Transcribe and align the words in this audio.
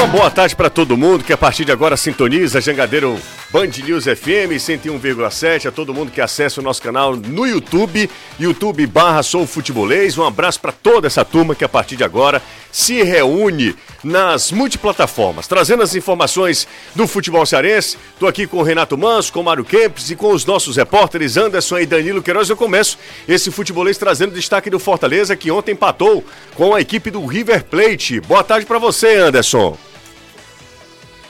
Uma 0.00 0.08
boa 0.08 0.30
tarde 0.30 0.56
para 0.56 0.70
todo 0.70 0.96
mundo 0.96 1.22
que 1.22 1.32
a 1.32 1.36
partir 1.36 1.62
de 1.62 1.72
agora 1.72 1.94
sintoniza 1.94 2.58
Jangadeiro 2.58 3.18
Band 3.50 3.68
News 3.84 4.04
FM 4.04 4.56
101,7, 4.56 5.66
a 5.66 5.70
todo 5.70 5.92
mundo 5.92 6.10
que 6.10 6.22
acessa 6.22 6.58
o 6.58 6.64
nosso 6.64 6.80
canal 6.80 7.14
no 7.14 7.46
YouTube, 7.46 8.08
YouTube 8.38 8.86
barra 8.86 9.22
Sou 9.22 9.46
Futebolês. 9.46 10.16
Um 10.16 10.24
abraço 10.24 10.58
para 10.58 10.72
toda 10.72 11.06
essa 11.06 11.22
turma 11.22 11.54
que 11.54 11.64
a 11.64 11.68
partir 11.68 11.96
de 11.96 12.04
agora 12.04 12.40
se 12.72 13.02
reúne 13.02 13.76
nas 14.02 14.50
multiplataformas, 14.50 15.46
trazendo 15.46 15.82
as 15.82 15.94
informações 15.94 16.66
do 16.94 17.06
futebol 17.06 17.44
cearense. 17.44 17.98
Estou 18.14 18.26
aqui 18.26 18.46
com 18.46 18.56
o 18.56 18.62
Renato 18.62 18.96
Manso, 18.96 19.30
com 19.30 19.40
o 19.40 19.44
Mário 19.44 19.66
Kempis 19.66 20.10
e 20.10 20.16
com 20.16 20.32
os 20.32 20.46
nossos 20.46 20.78
repórteres 20.78 21.36
Anderson 21.36 21.78
e 21.78 21.84
Danilo 21.84 22.22
Queiroz. 22.22 22.48
Eu 22.48 22.56
começo 22.56 22.96
esse 23.28 23.50
futebolês 23.50 23.98
trazendo 23.98 24.32
destaque 24.32 24.70
do 24.70 24.78
Fortaleza, 24.78 25.36
que 25.36 25.50
ontem 25.50 25.72
empatou 25.72 26.24
com 26.54 26.74
a 26.74 26.80
equipe 26.80 27.10
do 27.10 27.26
River 27.26 27.64
Plate. 27.64 28.18
Boa 28.20 28.42
tarde 28.42 28.64
para 28.64 28.78
você, 28.78 29.16
Anderson. 29.16 29.89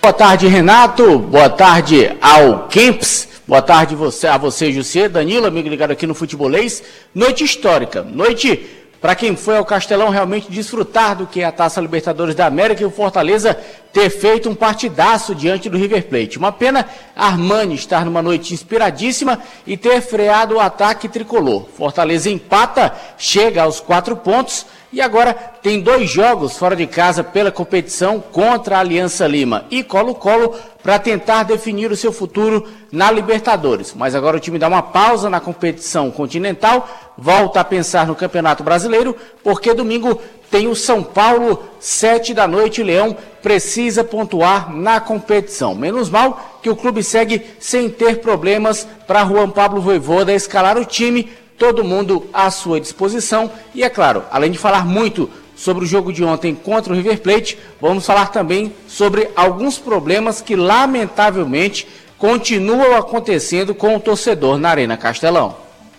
Boa 0.02 0.14
tarde, 0.14 0.48
Renato. 0.48 1.18
Boa 1.18 1.50
tarde 1.50 2.16
ao 2.22 2.68
Kempis. 2.68 3.28
Boa 3.46 3.60
tarde 3.60 3.94
você, 3.94 4.26
a 4.28 4.38
você, 4.38 4.72
José, 4.72 5.10
Danilo, 5.10 5.46
amigo 5.46 5.68
ligado 5.68 5.90
aqui 5.90 6.06
no 6.06 6.14
Futebolês. 6.14 6.82
Noite 7.14 7.44
histórica, 7.44 8.02
noite 8.02 8.66
para 8.98 9.14
quem 9.14 9.36
foi 9.36 9.58
ao 9.58 9.64
Castelão 9.64 10.08
realmente 10.08 10.50
desfrutar 10.50 11.16
do 11.16 11.26
que 11.26 11.42
é 11.42 11.44
a 11.44 11.52
Taça 11.52 11.82
Libertadores 11.82 12.34
da 12.34 12.46
América 12.46 12.82
e 12.82 12.86
o 12.86 12.90
Fortaleza 12.90 13.54
ter 13.92 14.08
feito 14.08 14.48
um 14.48 14.54
partidaço 14.54 15.34
diante 15.34 15.68
do 15.68 15.76
River 15.76 16.06
Plate. 16.06 16.38
Uma 16.38 16.52
pena 16.52 16.86
Armani 17.14 17.74
estar 17.74 18.02
numa 18.06 18.22
noite 18.22 18.54
inspiradíssima 18.54 19.38
e 19.66 19.76
ter 19.76 20.00
freado 20.00 20.54
o 20.54 20.60
ataque 20.60 21.10
tricolor. 21.10 21.66
Fortaleza 21.76 22.30
empata, 22.30 22.94
chega 23.18 23.64
aos 23.64 23.80
quatro 23.80 24.16
pontos 24.16 24.64
e 24.92 25.00
agora 25.00 25.32
tem 25.34 25.80
dois 25.80 26.10
jogos 26.10 26.56
fora 26.56 26.74
de 26.74 26.86
casa 26.86 27.22
pela 27.22 27.52
competição 27.52 28.20
contra 28.20 28.76
a 28.76 28.80
Aliança 28.80 29.26
Lima 29.26 29.64
e 29.70 29.84
Colo-Colo 29.84 30.54
para 30.82 30.98
tentar 30.98 31.44
definir 31.44 31.92
o 31.92 31.96
seu 31.96 32.12
futuro 32.12 32.66
na 32.90 33.10
Libertadores. 33.10 33.94
Mas 33.94 34.14
agora 34.14 34.36
o 34.36 34.40
time 34.40 34.58
dá 34.58 34.66
uma 34.66 34.82
pausa 34.82 35.30
na 35.30 35.38
competição 35.38 36.10
continental, 36.10 36.88
volta 37.16 37.60
a 37.60 37.64
pensar 37.64 38.06
no 38.06 38.16
Campeonato 38.16 38.64
Brasileiro, 38.64 39.16
porque 39.44 39.74
domingo 39.74 40.20
tem 40.50 40.66
o 40.66 40.74
São 40.74 41.02
Paulo, 41.02 41.62
sete 41.78 42.34
da 42.34 42.48
noite, 42.48 42.82
Leão 42.82 43.16
precisa 43.40 44.02
pontuar 44.02 44.74
na 44.74 44.98
competição. 44.98 45.74
Menos 45.74 46.10
mal 46.10 46.58
que 46.60 46.68
o 46.68 46.74
clube 46.74 47.04
segue 47.04 47.46
sem 47.60 47.88
ter 47.88 48.18
problemas 48.18 48.86
para 49.06 49.24
Juan 49.24 49.50
Pablo 49.50 49.80
Voivoda 49.80 50.32
escalar 50.32 50.76
o 50.76 50.84
time 50.84 51.30
todo 51.60 51.84
mundo 51.84 52.26
à 52.32 52.50
sua 52.50 52.80
disposição. 52.80 53.52
E 53.74 53.84
é 53.84 53.90
claro, 53.90 54.24
além 54.32 54.50
de 54.50 54.56
falar 54.56 54.86
muito 54.86 55.28
sobre 55.54 55.84
o 55.84 55.86
jogo 55.86 56.10
de 56.10 56.24
ontem 56.24 56.54
contra 56.54 56.90
o 56.90 56.96
River 56.96 57.20
Plate, 57.20 57.58
vamos 57.78 58.06
falar 58.06 58.28
também 58.28 58.72
sobre 58.88 59.28
alguns 59.36 59.78
problemas 59.78 60.40
que 60.40 60.56
lamentavelmente 60.56 61.86
continuam 62.16 62.96
acontecendo 62.96 63.74
com 63.74 63.94
o 63.94 64.00
torcedor 64.00 64.58
na 64.58 64.70
Arena 64.70 64.96
Castelão. 64.96 65.54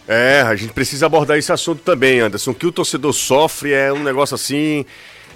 É, 0.07 0.41
a 0.41 0.55
gente 0.55 0.73
precisa 0.73 1.05
abordar 1.05 1.37
esse 1.37 1.51
assunto 1.51 1.83
também, 1.83 2.19
Anderson. 2.19 2.51
O 2.51 2.55
que 2.55 2.65
o 2.65 2.71
torcedor 2.71 3.13
sofre 3.13 3.71
é 3.71 3.93
um 3.93 4.01
negócio 4.01 4.33
assim 4.33 4.83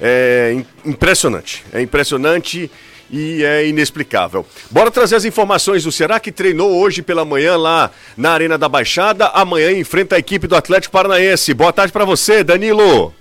é, 0.02 0.58
impressionante. 0.84 1.64
É 1.72 1.81
impressionante 1.84 2.72
e 3.09 3.44
é 3.44 3.67
inexplicável. 3.67 4.45
Bora 4.70 4.92
trazer 4.92 5.16
as 5.16 5.25
informações 5.25 5.84
do 5.84 5.92
Ceará 5.92 6.20
que 6.20 6.31
treinou 6.31 6.72
hoje 6.80 7.02
pela 7.02 7.25
manhã 7.25 7.56
lá 7.58 7.92
na 8.17 8.31
Arena 8.31 8.58
da 8.58 8.67
Baixada. 8.67 9.28
Amanhã 9.28 9.72
enfrenta 9.72 10.16
a 10.16 10.20
equipe 10.20 10.47
do 10.47 10.56
Atlético 10.56 10.94
Paranaense. 10.94 11.53
Boa 11.53 11.73
tarde 11.73 11.94
para 11.94 12.06
você, 12.06 12.44
Danilo. 12.44 13.14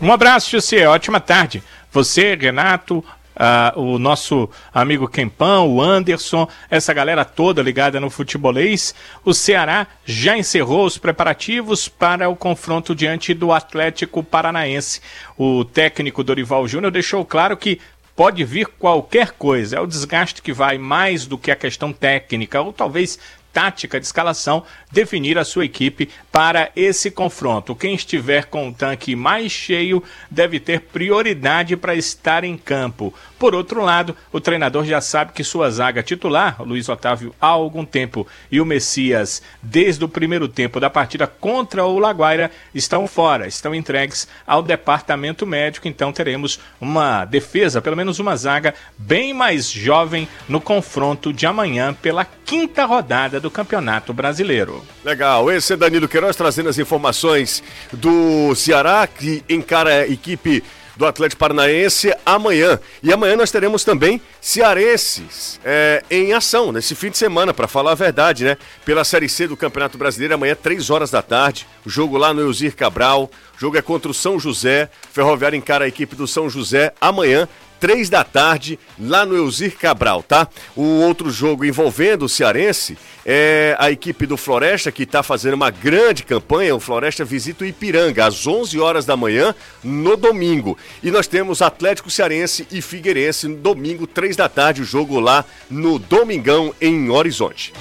Um 0.00 0.12
abraço, 0.12 0.50
José. 0.50 0.86
Ótima 0.86 1.20
tarde. 1.20 1.62
Você, 1.90 2.34
Renato, 2.34 3.04
Uh, 3.34 3.80
o 3.80 3.98
nosso 3.98 4.48
amigo 4.72 5.08
Kempão, 5.08 5.68
o 5.68 5.82
Anderson, 5.82 6.48
essa 6.70 6.94
galera 6.94 7.24
toda 7.24 7.62
ligada 7.62 7.98
no 7.98 8.08
futebolês. 8.08 8.94
O 9.24 9.34
Ceará 9.34 9.88
já 10.04 10.38
encerrou 10.38 10.86
os 10.86 10.98
preparativos 10.98 11.88
para 11.88 12.28
o 12.28 12.36
confronto 12.36 12.94
diante 12.94 13.34
do 13.34 13.52
Atlético 13.52 14.22
Paranaense. 14.22 15.00
O 15.36 15.64
técnico 15.64 16.22
Dorival 16.22 16.68
Júnior 16.68 16.92
deixou 16.92 17.24
claro 17.24 17.56
que 17.56 17.80
pode 18.16 18.44
vir 18.44 18.66
qualquer 18.66 19.32
coisa. 19.32 19.76
É 19.76 19.80
o 19.80 19.86
desgaste 19.86 20.42
que 20.42 20.52
vai 20.52 20.78
mais 20.78 21.26
do 21.26 21.38
que 21.38 21.50
a 21.50 21.56
questão 21.56 21.92
técnica, 21.92 22.60
ou 22.60 22.72
talvez 22.72 23.18
tática 23.54 24.00
de 24.00 24.06
escalação, 24.06 24.64
definir 24.90 25.38
a 25.38 25.44
sua 25.44 25.64
equipe 25.64 26.10
para 26.32 26.72
esse 26.74 27.08
confronto. 27.08 27.76
Quem 27.76 27.94
estiver 27.94 28.46
com 28.46 28.68
o 28.68 28.74
tanque 28.74 29.14
mais 29.14 29.52
cheio 29.52 30.02
deve 30.28 30.58
ter 30.58 30.80
prioridade 30.80 31.76
para 31.76 31.94
estar 31.94 32.42
em 32.42 32.58
campo. 32.58 33.14
Por 33.44 33.54
outro 33.54 33.82
lado, 33.82 34.16
o 34.32 34.40
treinador 34.40 34.86
já 34.86 35.02
sabe 35.02 35.32
que 35.34 35.44
sua 35.44 35.70
zaga 35.70 36.02
titular, 36.02 36.62
Luiz 36.62 36.88
Otávio, 36.88 37.34
há 37.38 37.48
algum 37.48 37.84
tempo, 37.84 38.26
e 38.50 38.58
o 38.58 38.64
Messias, 38.64 39.42
desde 39.62 40.02
o 40.02 40.08
primeiro 40.08 40.48
tempo 40.48 40.80
da 40.80 40.88
partida 40.88 41.26
contra 41.26 41.84
o 41.84 41.98
Laguaira, 41.98 42.50
estão 42.74 43.06
fora, 43.06 43.46
estão 43.46 43.74
entregues 43.74 44.26
ao 44.46 44.62
departamento 44.62 45.46
médico. 45.46 45.86
Então 45.86 46.10
teremos 46.10 46.58
uma 46.80 47.26
defesa, 47.26 47.82
pelo 47.82 47.98
menos 47.98 48.18
uma 48.18 48.34
zaga, 48.34 48.72
bem 48.96 49.34
mais 49.34 49.70
jovem 49.70 50.26
no 50.48 50.58
confronto 50.58 51.30
de 51.30 51.44
amanhã 51.44 51.92
pela 51.92 52.24
quinta 52.24 52.86
rodada 52.86 53.38
do 53.38 53.50
Campeonato 53.50 54.14
Brasileiro. 54.14 54.82
Legal, 55.04 55.52
esse 55.52 55.74
é 55.74 55.76
Danilo 55.76 56.08
Queiroz 56.08 56.34
trazendo 56.34 56.70
as 56.70 56.78
informações 56.78 57.62
do 57.92 58.54
Ceará, 58.54 59.06
que 59.06 59.44
encara 59.50 59.96
a 59.96 60.08
equipe 60.08 60.64
do 60.96 61.06
Atlético 61.06 61.38
Paranaense 61.38 62.14
amanhã. 62.24 62.78
E 63.02 63.12
amanhã 63.12 63.36
nós 63.36 63.50
teremos 63.50 63.84
também 63.84 64.20
cearenses 64.40 65.60
é, 65.64 66.02
em 66.10 66.32
ação 66.32 66.72
nesse 66.72 66.94
fim 66.94 67.10
de 67.10 67.18
semana, 67.18 67.52
para 67.52 67.68
falar 67.68 67.92
a 67.92 67.96
verdade, 67.96 68.44
né? 68.44 68.56
Pela 68.84 69.04
Série 69.04 69.28
C 69.28 69.46
do 69.46 69.56
Campeonato 69.56 69.98
Brasileiro, 69.98 70.34
amanhã, 70.34 70.54
3 70.54 70.90
horas 70.90 71.10
da 71.10 71.22
tarde. 71.22 71.66
O 71.84 71.90
jogo 71.90 72.16
lá 72.16 72.32
no 72.32 72.40
Eusir 72.40 72.74
Cabral. 72.76 73.30
Jogo 73.58 73.76
é 73.76 73.82
contra 73.82 74.10
o 74.10 74.14
São 74.14 74.38
José. 74.38 74.88
Ferroviário 75.12 75.56
encara 75.56 75.84
a 75.84 75.88
equipe 75.88 76.16
do 76.16 76.26
São 76.26 76.48
José 76.48 76.92
amanhã, 77.00 77.48
três 77.84 78.08
da 78.08 78.24
tarde, 78.24 78.78
lá 78.98 79.26
no 79.26 79.36
Eusir 79.36 79.76
Cabral, 79.76 80.22
tá? 80.22 80.48
O 80.74 81.02
outro 81.02 81.30
jogo 81.30 81.66
envolvendo 81.66 82.24
o 82.24 82.28
Cearense 82.30 82.96
é 83.26 83.76
a 83.78 83.90
equipe 83.90 84.24
do 84.24 84.38
Floresta, 84.38 84.90
que 84.90 85.02
está 85.02 85.22
fazendo 85.22 85.52
uma 85.52 85.68
grande 85.70 86.22
campanha. 86.22 86.74
O 86.74 86.80
Floresta 86.80 87.26
visita 87.26 87.62
o 87.62 87.66
Ipiranga 87.66 88.24
às 88.24 88.46
11 88.46 88.80
horas 88.80 89.04
da 89.04 89.18
manhã, 89.18 89.54
no 89.82 90.16
domingo. 90.16 90.78
E 91.02 91.10
nós 91.10 91.26
temos 91.26 91.60
Atlético 91.60 92.10
Cearense 92.10 92.66
e 92.70 92.80
Figueirense 92.80 93.48
no 93.48 93.56
domingo, 93.56 94.06
três 94.06 94.34
da 94.34 94.48
tarde, 94.48 94.80
o 94.80 94.86
jogo 94.86 95.20
lá 95.20 95.44
no 95.68 95.98
Domingão, 95.98 96.74
em 96.80 97.10
Horizonte. 97.10 97.74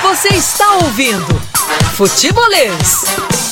Você 0.00 0.28
está 0.28 0.76
ouvindo 0.76 1.34
Futebolês. 1.96 3.45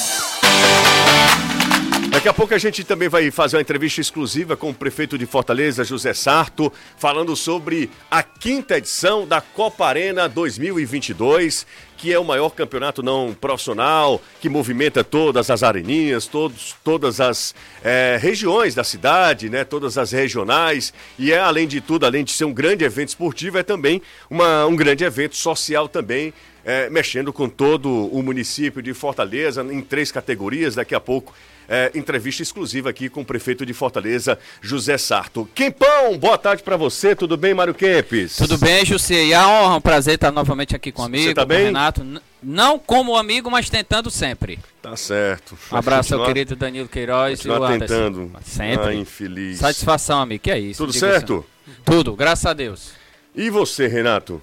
Daqui 2.15 2.29
a 2.29 2.33
pouco 2.33 2.55
a 2.55 2.59
gente 2.59 2.85
também 2.85 3.09
vai 3.09 3.29
fazer 3.33 3.57
uma 3.57 3.63
entrevista 3.63 4.01
exclusiva 4.01 4.57
com 4.57 4.71
o 4.71 4.75
prefeito 4.75 5.19
de 5.19 5.27
Fortaleza, 5.27 5.83
José 5.83 6.15
Sarto, 6.15 6.73
falando 6.97 7.35
sobre 7.35 7.91
a 8.09 8.23
quinta 8.23 8.79
edição 8.79 9.27
da 9.27 9.41
Copa 9.41 9.85
Arena 9.85 10.29
2022, 10.29 11.67
que 11.97 12.13
é 12.13 12.19
o 12.19 12.25
maior 12.25 12.51
campeonato 12.51 13.03
não 13.03 13.35
profissional, 13.35 14.23
que 14.41 14.49
movimenta 14.49 15.03
todas 15.03 15.51
as 15.51 15.65
areninhas, 15.65 16.29
todos, 16.29 16.77
todas 16.85 17.21
as 17.21 17.53
é, 17.83 18.17
regiões 18.23 18.77
da 18.77 18.85
cidade, 18.85 19.51
né, 19.51 19.65
todas 19.65 19.99
as 19.99 20.13
regionais, 20.13 20.95
e 21.19 21.33
é, 21.33 21.41
além 21.41 21.67
de 21.67 21.81
tudo, 21.81 22.07
além 22.07 22.23
de 22.23 22.31
ser 22.31 22.45
um 22.45 22.53
grande 22.53 22.85
evento 22.85 23.09
esportivo, 23.09 23.59
é 23.59 23.65
também 23.65 24.01
uma, 24.31 24.65
um 24.67 24.77
grande 24.77 25.03
evento 25.03 25.35
social 25.35 25.89
também, 25.89 26.33
é, 26.65 26.89
mexendo 26.89 27.33
com 27.33 27.49
todo 27.49 27.91
o 27.91 28.23
município 28.23 28.81
de 28.81 28.95
Fortaleza, 28.95 29.63
em 29.63 29.81
três 29.81 30.13
categorias, 30.13 30.77
daqui 30.77 30.95
a 30.95 31.01
pouco 31.01 31.35
é, 31.69 31.91
entrevista 31.95 32.43
exclusiva 32.43 32.91
aqui 32.91 33.09
com 33.09 33.23
o 33.23 33.25
prefeito 33.25 33.65
de 33.65 33.73
Fortaleza, 33.73 34.39
José 34.61 34.99
Sarto. 34.99 35.49
Quempão, 35.55 36.17
boa 36.19 36.39
tarde 36.39 36.63
para 36.63 36.77
você, 36.77 37.15
tudo 37.15 37.37
bem, 37.37 37.55
Mário 37.55 37.75
Kempes? 37.75 38.37
Tudo 38.37 38.59
bem, 38.59 38.85
José, 38.85 39.25
e 39.25 39.35
a 39.35 39.49
honra, 39.49 39.77
um 39.77 39.81
prazer 39.81 40.15
estar 40.15 40.31
novamente 40.31 40.75
aqui 40.75 40.93
com 40.93 41.03
o 41.03 41.05
amigo, 41.05 41.25
você 41.25 41.35
tá 41.35 41.45
bem? 41.45 41.67
Renato. 41.67 42.05
Não 42.43 42.79
como 42.79 43.17
amigo, 43.17 43.51
mas 43.51 43.71
tentando 43.71 44.11
sempre. 44.11 44.59
Tá 44.83 44.97
certo. 44.97 45.57
Um 45.73 45.77
abraço 45.77 46.15
ao 46.15 46.27
querido 46.27 46.55
Danilo 46.55 46.89
Queiroz 46.89 47.41
e 47.41 47.49
o 47.49 47.55
Anderson. 47.55 47.79
tentando. 47.79 48.33
Sempre. 48.45 48.89
Ah, 48.89 48.95
infeliz. 48.95 49.59
Satisfação, 49.59 50.21
amigo, 50.21 50.43
que 50.43 50.51
é 50.51 50.59
isso. 50.59 50.79
Tudo 50.85 50.93
certo? 50.93 51.45
Assim. 51.67 51.77
Tudo, 51.85 52.15
graças 52.15 52.45
a 52.45 52.53
Deus. 52.53 52.93
E 53.35 53.49
você, 53.49 53.87
Renato? 53.87 54.43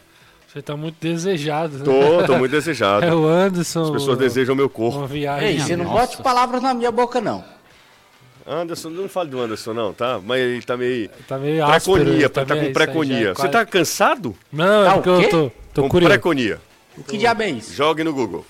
Você 0.52 0.62
tá 0.62 0.76
muito 0.76 0.98
desejado. 1.00 1.78
Né? 1.78 1.86
Tô, 1.86 2.26
tô 2.26 2.38
muito 2.38 2.52
desejado. 2.52 3.06
É 3.08 3.14
o 3.16 3.26
Anderson. 3.26 3.84
As 3.84 3.90
pessoas 3.92 4.18
desejam 4.18 4.54
meu 4.54 4.70
corpo. 4.70 4.98
Uma 4.98 5.08
viagem. 5.08 5.48
Ei, 5.48 5.60
você 5.60 5.78
não 5.78 5.86
bote 5.86 6.22
palavras 6.22 6.62
na 6.62 6.74
minha 6.74 6.92
boca, 6.92 7.22
não. 7.22 7.42
Anderson, 8.46 8.90
não 8.90 9.08
fale 9.08 9.30
do 9.30 9.40
Anderson, 9.40 9.74
não, 9.74 9.94
tá? 9.94 10.20
Mas 10.22 10.42
ele 10.42 10.62
tá 10.62 10.76
meio. 10.76 11.10
Tá 11.26 11.38
meio 11.38 11.66
preconia, 11.66 12.30
tá, 12.30 12.46
tá 12.46 12.56
com 12.58 12.74
preconia. 12.74 13.30
é 13.30 13.34
Você 13.34 13.48
tá 13.48 13.66
cansado? 13.66 14.36
Não, 14.52 14.84
Tá 14.84 14.92
é 14.92 14.94
o 14.96 15.02
porque 15.02 15.10
eu 15.26 15.30
tô, 15.30 15.52
tô 15.74 15.82
com 15.84 15.90
curioso. 15.90 16.12
preconia. 16.12 16.60
O 16.98 17.04
que 17.04 17.18
diabo 17.18 17.44
é 17.44 17.50
isso? 17.52 17.74
Jogue 17.74 18.04
no 18.04 18.14
Google. 18.14 18.46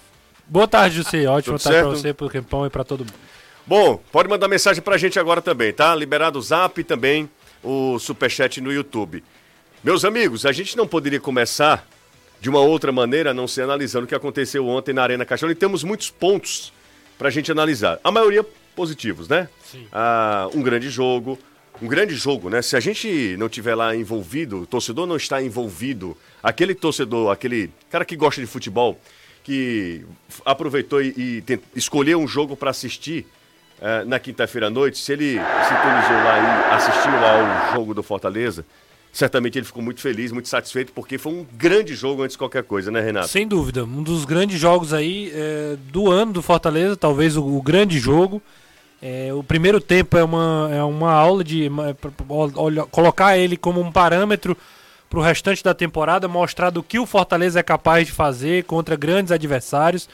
Boa 0.48 0.68
tarde, 0.68 0.95
José. 0.95 1.27
Ótima 1.27 1.57
Tudo 1.59 1.63
tarde 1.63 1.80
pra 1.81 1.89
certo? 1.92 2.01
você, 2.01 2.13
pro 2.13 2.30
Quempão 2.31 2.65
e 2.65 2.69
pra 2.71 2.83
todo 2.83 3.01
mundo. 3.01 3.13
Bom, 3.68 4.00
pode 4.12 4.27
mandar 4.27 4.48
mensagem 4.48 4.81
pra 4.81 4.98
gente 4.98 5.19
agora 5.19 5.39
também, 5.39 5.71
tá? 5.71 5.94
Liberado 5.94 6.39
o 6.39 6.42
zap 6.42 6.81
e 6.81 6.83
também 6.83 7.30
o 7.63 8.00
superchat 8.00 8.59
no 8.59 8.71
YouTube. 8.71 9.24
Meus 9.83 10.03
amigos, 10.03 10.45
a 10.45 10.51
gente 10.51 10.75
não 10.75 10.88
poderia 10.88 11.19
começar 11.19 11.88
de 12.41 12.49
uma 12.49 12.59
outra 12.59 12.91
maneira, 12.91 13.29
a 13.29 13.33
não 13.33 13.47
ser 13.47 13.61
analisando 13.61 14.05
o 14.05 14.07
que 14.07 14.15
aconteceu 14.15 14.67
ontem 14.67 14.93
na 14.93 15.03
Arena 15.03 15.23
Caixão. 15.23 15.49
E 15.51 15.55
temos 15.55 15.83
muitos 15.83 16.09
pontos 16.09 16.73
pra 17.17 17.29
gente 17.29 17.51
analisar. 17.51 17.99
A 18.03 18.11
maioria 18.11 18.43
positivos, 18.75 19.29
né? 19.29 19.47
Sim. 19.63 19.88
Ah, 19.91 20.49
um 20.53 20.63
grande 20.63 20.89
jogo. 20.89 21.38
Um 21.79 21.88
grande 21.88 22.15
jogo, 22.15 22.49
né? 22.49 22.61
Se 22.61 22.75
a 22.75 22.79
gente 22.79 23.35
não 23.38 23.47
tiver 23.47 23.75
lá 23.75 23.95
envolvido, 23.95 24.61
o 24.61 24.65
torcedor 24.65 25.05
não 25.05 25.15
está 25.15 25.41
envolvido, 25.41 26.17
aquele 26.41 26.75
torcedor, 26.75 27.31
aquele 27.31 27.71
cara 27.89 28.05
que 28.05 28.15
gosta 28.15 28.41
de 28.41 28.47
futebol, 28.47 28.99
que 29.43 30.05
aproveitou 30.45 31.01
e, 31.01 31.43
e 31.47 31.59
escolheu 31.75 32.19
um 32.19 32.27
jogo 32.27 32.55
para 32.55 32.69
assistir 32.69 33.25
eh, 33.81 34.03
na 34.05 34.19
quinta-feira 34.19 34.67
à 34.67 34.69
noite, 34.69 34.99
se 34.99 35.11
ele 35.11 35.39
sintonizou 35.39 36.23
lá 36.23 36.38
e 36.69 36.75
assistiu 36.75 37.11
ao 37.13 37.73
jogo 37.73 37.95
do 37.95 38.03
Fortaleza, 38.03 38.63
certamente 39.11 39.57
ele 39.57 39.65
ficou 39.65 39.83
muito 39.83 39.99
feliz, 40.01 40.31
muito 40.31 40.47
satisfeito, 40.47 40.91
porque 40.93 41.17
foi 41.17 41.33
um 41.33 41.45
grande 41.53 41.93
jogo 41.95 42.21
antes 42.23 42.33
de 42.33 42.37
qualquer 42.37 42.63
coisa, 42.63 42.89
né, 42.91 43.01
Renato? 43.01 43.27
Sem 43.27 43.47
dúvida, 43.47 43.83
um 43.83 44.01
dos 44.03 44.23
grandes 44.25 44.59
jogos 44.59 44.93
aí 44.93 45.31
é, 45.35 45.75
do 45.91 46.09
ano 46.09 46.31
do 46.33 46.41
Fortaleza, 46.41 46.95
talvez 46.95 47.35
o, 47.37 47.43
o 47.45 47.61
grande 47.61 47.99
jogo. 47.99 48.41
É, 49.01 49.33
o 49.33 49.43
primeiro 49.43 49.81
tempo 49.81 50.15
é 50.15 50.23
uma, 50.23 50.69
é 50.71 50.83
uma 50.83 51.11
aula 51.11 51.43
de 51.43 51.67
uma- 51.67 51.93
pra- 51.95 52.11
pra- 52.11 52.25
olha- 52.55 52.85
colocar 52.85 53.35
ele 53.37 53.57
como 53.57 53.81
um 53.81 53.91
parâmetro 53.91 54.55
para 55.09 55.19
o 55.19 55.23
restante 55.23 55.63
da 55.63 55.73
temporada, 55.73 56.27
mostrar 56.27 56.69
do 56.69 56.81
que 56.83 56.99
o 56.99 57.05
Fortaleza 57.05 57.59
é 57.59 57.63
capaz 57.63 58.05
de 58.07 58.13
fazer 58.13 58.63
contra 58.63 58.95
grandes 58.95 59.31
adversários. 59.31 60.07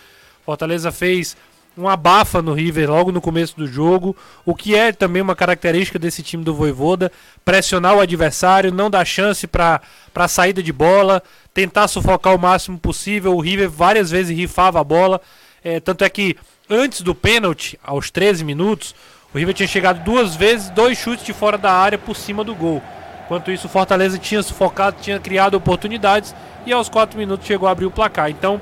Fortaleza 0.45 0.91
fez 0.91 1.35
uma 1.77 1.94
abafa 1.94 2.41
no 2.41 2.53
River 2.53 2.89
logo 2.89 3.12
no 3.12 3.21
começo 3.21 3.56
do 3.56 3.68
jogo, 3.68 4.15
o 4.45 4.56
que 4.56 4.75
é 4.75 4.91
também 4.91 5.21
uma 5.21 5.35
característica 5.35 6.00
desse 6.00 6.24
time 6.24 6.44
do 6.44 6.53
Voivoda, 6.53 7.12
pressionar 7.45 7.95
o 7.95 8.01
adversário, 8.01 8.71
não 8.71 8.89
dar 8.89 9.06
chance 9.06 9.45
para 9.45 9.81
a 10.15 10.27
saída 10.27 10.62
de 10.63 10.74
bola, 10.74 11.21
tentar 11.53 11.88
sufocar 11.88 12.35
o 12.35 12.39
máximo 12.39 12.79
possível. 12.79 13.35
O 13.35 13.39
River 13.39 13.69
várias 13.69 14.09
vezes 14.09 14.35
rifava 14.35 14.79
a 14.79 14.83
bola, 14.83 15.21
é, 15.63 15.79
tanto 15.79 16.03
é 16.03 16.09
que 16.09 16.35
antes 16.69 17.01
do 17.01 17.13
pênalti, 17.13 17.79
aos 17.83 18.09
13 18.09 18.44
minutos, 18.44 18.95
o 19.33 19.38
River 19.38 19.53
tinha 19.53 19.68
chegado 19.68 20.03
duas 20.03 20.35
vezes, 20.35 20.69
dois 20.69 20.97
chutes 20.97 21.25
de 21.25 21.33
fora 21.33 21.57
da 21.57 21.71
área 21.71 21.97
por 21.97 22.15
cima 22.15 22.44
do 22.44 22.56
gol. 22.56 22.81
Enquanto 23.25 23.51
isso, 23.51 23.68
o 23.68 23.69
Fortaleza 23.69 24.18
tinha 24.18 24.41
sufocado, 24.41 24.97
tinha 25.01 25.19
criado 25.19 25.56
oportunidades 25.56 26.33
e 26.65 26.71
aos 26.71 26.88
4 26.89 27.19
minutos 27.19 27.45
chegou 27.45 27.68
a 27.68 27.71
abrir 27.71 27.85
o 27.85 27.91
placar. 27.91 28.29
Então, 28.29 28.62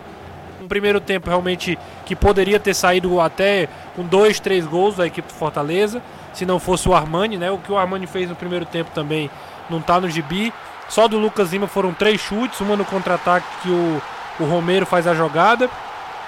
um 0.65 0.67
primeiro 0.67 0.99
tempo 0.99 1.29
realmente 1.29 1.77
que 2.05 2.15
poderia 2.15 2.59
ter 2.59 2.73
saído 2.73 3.21
até 3.21 3.69
com 3.95 4.03
dois, 4.03 4.39
três 4.39 4.65
gols 4.65 4.95
da 4.95 5.05
equipe 5.05 5.27
do 5.27 5.33
Fortaleza, 5.33 6.01
se 6.33 6.45
não 6.45 6.59
fosse 6.59 6.89
o 6.89 6.93
Armani, 6.93 7.37
né? 7.37 7.51
O 7.51 7.59
que 7.59 7.71
o 7.71 7.77
Armani 7.77 8.07
fez 8.07 8.27
no 8.27 8.35
primeiro 8.35 8.65
tempo 8.65 8.89
também 8.93 9.29
não 9.69 9.79
tá 9.79 10.01
no 10.01 10.09
gibi. 10.09 10.51
Só 10.89 11.07
do 11.07 11.17
Lucas 11.17 11.51
Lima 11.51 11.67
foram 11.67 11.93
três 11.93 12.19
chutes, 12.19 12.59
uma 12.59 12.75
no 12.75 12.83
contra-ataque 12.83 13.47
que 13.61 13.69
o, 13.69 14.01
o 14.39 14.45
Romero 14.45 14.85
faz 14.85 15.07
a 15.07 15.13
jogada, 15.13 15.69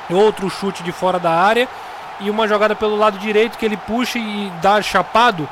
outro 0.10 0.50
chute 0.50 0.84
de 0.84 0.92
fora 0.92 1.20
da 1.20 1.32
área 1.32 1.68
e 2.20 2.30
uma 2.30 2.48
jogada 2.48 2.76
pelo 2.76 2.96
lado 2.96 3.20
direito 3.20 3.58
que 3.58 3.66
ele 3.66 3.78
puxa 3.78 4.18
e 4.18 4.52
dá 4.62 4.82
chapado 4.82 5.48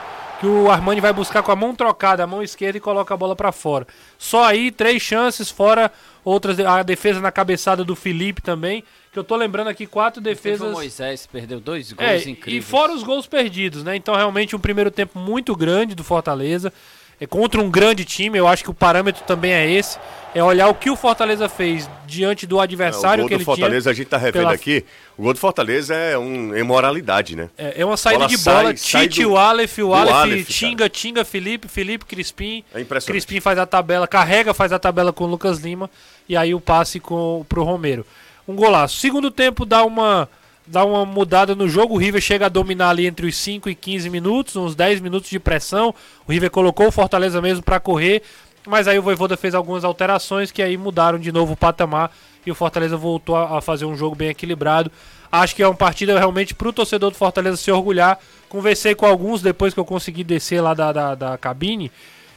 que 0.45 0.49
o 0.49 0.69
Armani 0.69 1.01
vai 1.01 1.11
buscar 1.11 1.41
com 1.41 1.51
a 1.51 1.55
mão 1.55 1.73
trocada, 1.73 2.23
a 2.23 2.27
mão 2.27 2.43
esquerda 2.43 2.77
e 2.77 2.81
coloca 2.81 3.11
a 3.11 3.17
bola 3.17 3.35
pra 3.35 3.51
fora. 3.51 3.87
Só 4.15 4.43
aí 4.43 4.69
três 4.69 5.01
chances, 5.01 5.49
fora 5.49 5.91
outras 6.23 6.59
a 6.59 6.83
defesa 6.83 7.19
na 7.19 7.31
cabeçada 7.31 7.83
do 7.83 7.95
Felipe 7.95 8.43
também, 8.43 8.83
que 9.11 9.17
eu 9.17 9.23
tô 9.23 9.35
lembrando 9.35 9.69
aqui 9.69 9.87
quatro 9.87 10.21
Teve 10.21 10.33
o 10.33 10.35
defesas 10.35 10.71
Moisés, 10.71 11.25
perdeu 11.25 11.59
dois 11.59 11.91
gols 11.91 12.07
é, 12.07 12.29
incríveis. 12.29 12.63
e 12.63 12.67
fora 12.67 12.93
os 12.93 13.01
gols 13.01 13.25
perdidos, 13.25 13.83
né? 13.83 13.95
Então, 13.95 14.13
realmente, 14.13 14.55
um 14.55 14.59
primeiro 14.59 14.91
tempo 14.91 15.17
muito 15.17 15.55
grande 15.55 15.95
do 15.95 16.03
Fortaleza. 16.03 16.71
É 17.19 17.25
contra 17.25 17.61
um 17.61 17.69
grande 17.69 18.03
time, 18.03 18.37
eu 18.37 18.47
acho 18.47 18.63
que 18.63 18.69
o 18.69 18.73
parâmetro 18.73 19.23
também 19.23 19.51
é 19.53 19.69
esse. 19.69 19.97
É 20.33 20.43
olhar 20.43 20.67
o 20.67 20.75
que 20.75 20.89
o 20.89 20.97
Fortaleza 20.97 21.47
fez 21.47 21.89
diante 22.05 22.45
do 22.45 22.55
É, 22.55 22.59
o 22.59 22.61
adversário 22.61 23.21
gol 23.23 23.29
que 23.29 23.35
do 23.35 23.37
ele 23.37 23.45
Fortaleza, 23.45 23.89
a 23.89 23.93
gente 23.93 24.07
tá 24.07 24.17
revendo 24.17 24.43
pela- 24.43 24.53
aqui, 24.53 24.83
o 25.17 25.23
gol 25.23 25.31
do 25.31 25.39
Fortaleza 25.39 25.95
é 25.95 26.17
um 26.17 26.53
imoralidade, 26.57 27.37
né? 27.37 27.49
tinha. 27.55 27.69
É, 27.69 27.81
é 27.81 27.85
uma 27.85 27.95
saída 27.95 28.19
Bola 28.19 28.29
de 28.29 28.37
sai- 28.37 28.63
bola. 28.63 28.75
sai 28.77 29.07
Tite, 29.07 29.23
do- 29.23 29.31
o 29.31 29.37
Aleph, 29.37 29.77
o 29.77 29.81
do 29.87 29.93
Aleph, 29.93 30.13
Aleph, 30.13 30.47
Tinga, 30.49 30.89
Tinga, 30.89 31.23
Felipe, 31.23 31.69
Felipe, 31.69 32.03
Crispim. 32.03 32.65
É 32.73 32.81
impressionante. 32.81 33.05
Crispim 33.13 33.39
faz 33.39 33.57
a 33.57 33.65
tabela, 33.65 34.07
carrega, 34.09 34.53
faz 34.53 34.73
a 34.73 34.79
tabela 34.79 35.13
com 35.13 35.23
o 35.23 35.27
Lucas 35.27 35.59
Lima. 35.59 35.89
E 36.27 36.35
aí 36.35 36.53
o 36.53 36.59
passe 36.59 36.99
com, 36.99 37.45
pro 37.47 37.63
Romero. 37.63 38.05
Um 38.45 38.55
golaço. 38.55 38.97
Segundo 38.97 39.31
tempo 39.31 39.65
dá 39.65 39.85
uma, 39.85 40.27
dá 40.67 40.83
uma 40.83 41.05
mudada 41.05 41.55
no 41.55 41.67
jogo. 41.67 41.95
O 41.95 41.97
River 41.97 42.21
chega 42.21 42.45
a 42.47 42.49
dominar 42.49 42.89
ali 42.89 43.05
entre 43.05 43.27
os 43.27 43.35
5 43.37 43.69
e 43.69 43.75
15 43.75 44.09
minutos, 44.09 44.55
uns 44.55 44.75
10 44.75 45.01
minutos 45.01 45.29
de 45.29 45.39
pressão. 45.39 45.93
O 46.27 46.31
River 46.31 46.49
colocou 46.49 46.87
o 46.87 46.91
Fortaleza 46.91 47.41
mesmo 47.41 47.63
para 47.63 47.79
correr. 47.79 48.21
Mas 48.67 48.87
aí 48.87 48.97
o 48.97 49.01
Voivoda 49.01 49.37
fez 49.37 49.53
algumas 49.53 49.83
alterações 49.83 50.51
que 50.51 50.61
aí 50.61 50.75
mudaram 50.75 51.19
de 51.19 51.31
novo 51.31 51.53
o 51.53 51.57
patamar. 51.57 52.11
E 52.45 52.51
o 52.51 52.55
Fortaleza 52.55 52.97
voltou 52.97 53.35
a, 53.35 53.61
fazer 53.61 53.85
um 53.85 53.95
jogo 53.95 54.15
bem 54.15 54.29
equilibrado. 54.29 54.91
Acho 55.31 55.55
que 55.55 55.63
é 55.63 55.67
uma 55.67 55.75
partida 55.75 56.17
realmente 56.17 56.53
pro 56.53 56.73
torcedor 56.73 57.11
do 57.11 57.17
Fortaleza 57.17 57.57
se 57.57 57.71
orgulhar. 57.71 58.19
Conversei 58.49 58.95
com 58.95 59.05
alguns 59.05 59.41
depois 59.41 59.73
que 59.73 59.79
eu 59.79 59.85
consegui 59.85 60.23
descer 60.23 60.61
lá 60.61 60.73
da, 60.73 60.91
da, 60.91 61.15
da 61.15 61.37
cabine. 61.37 61.91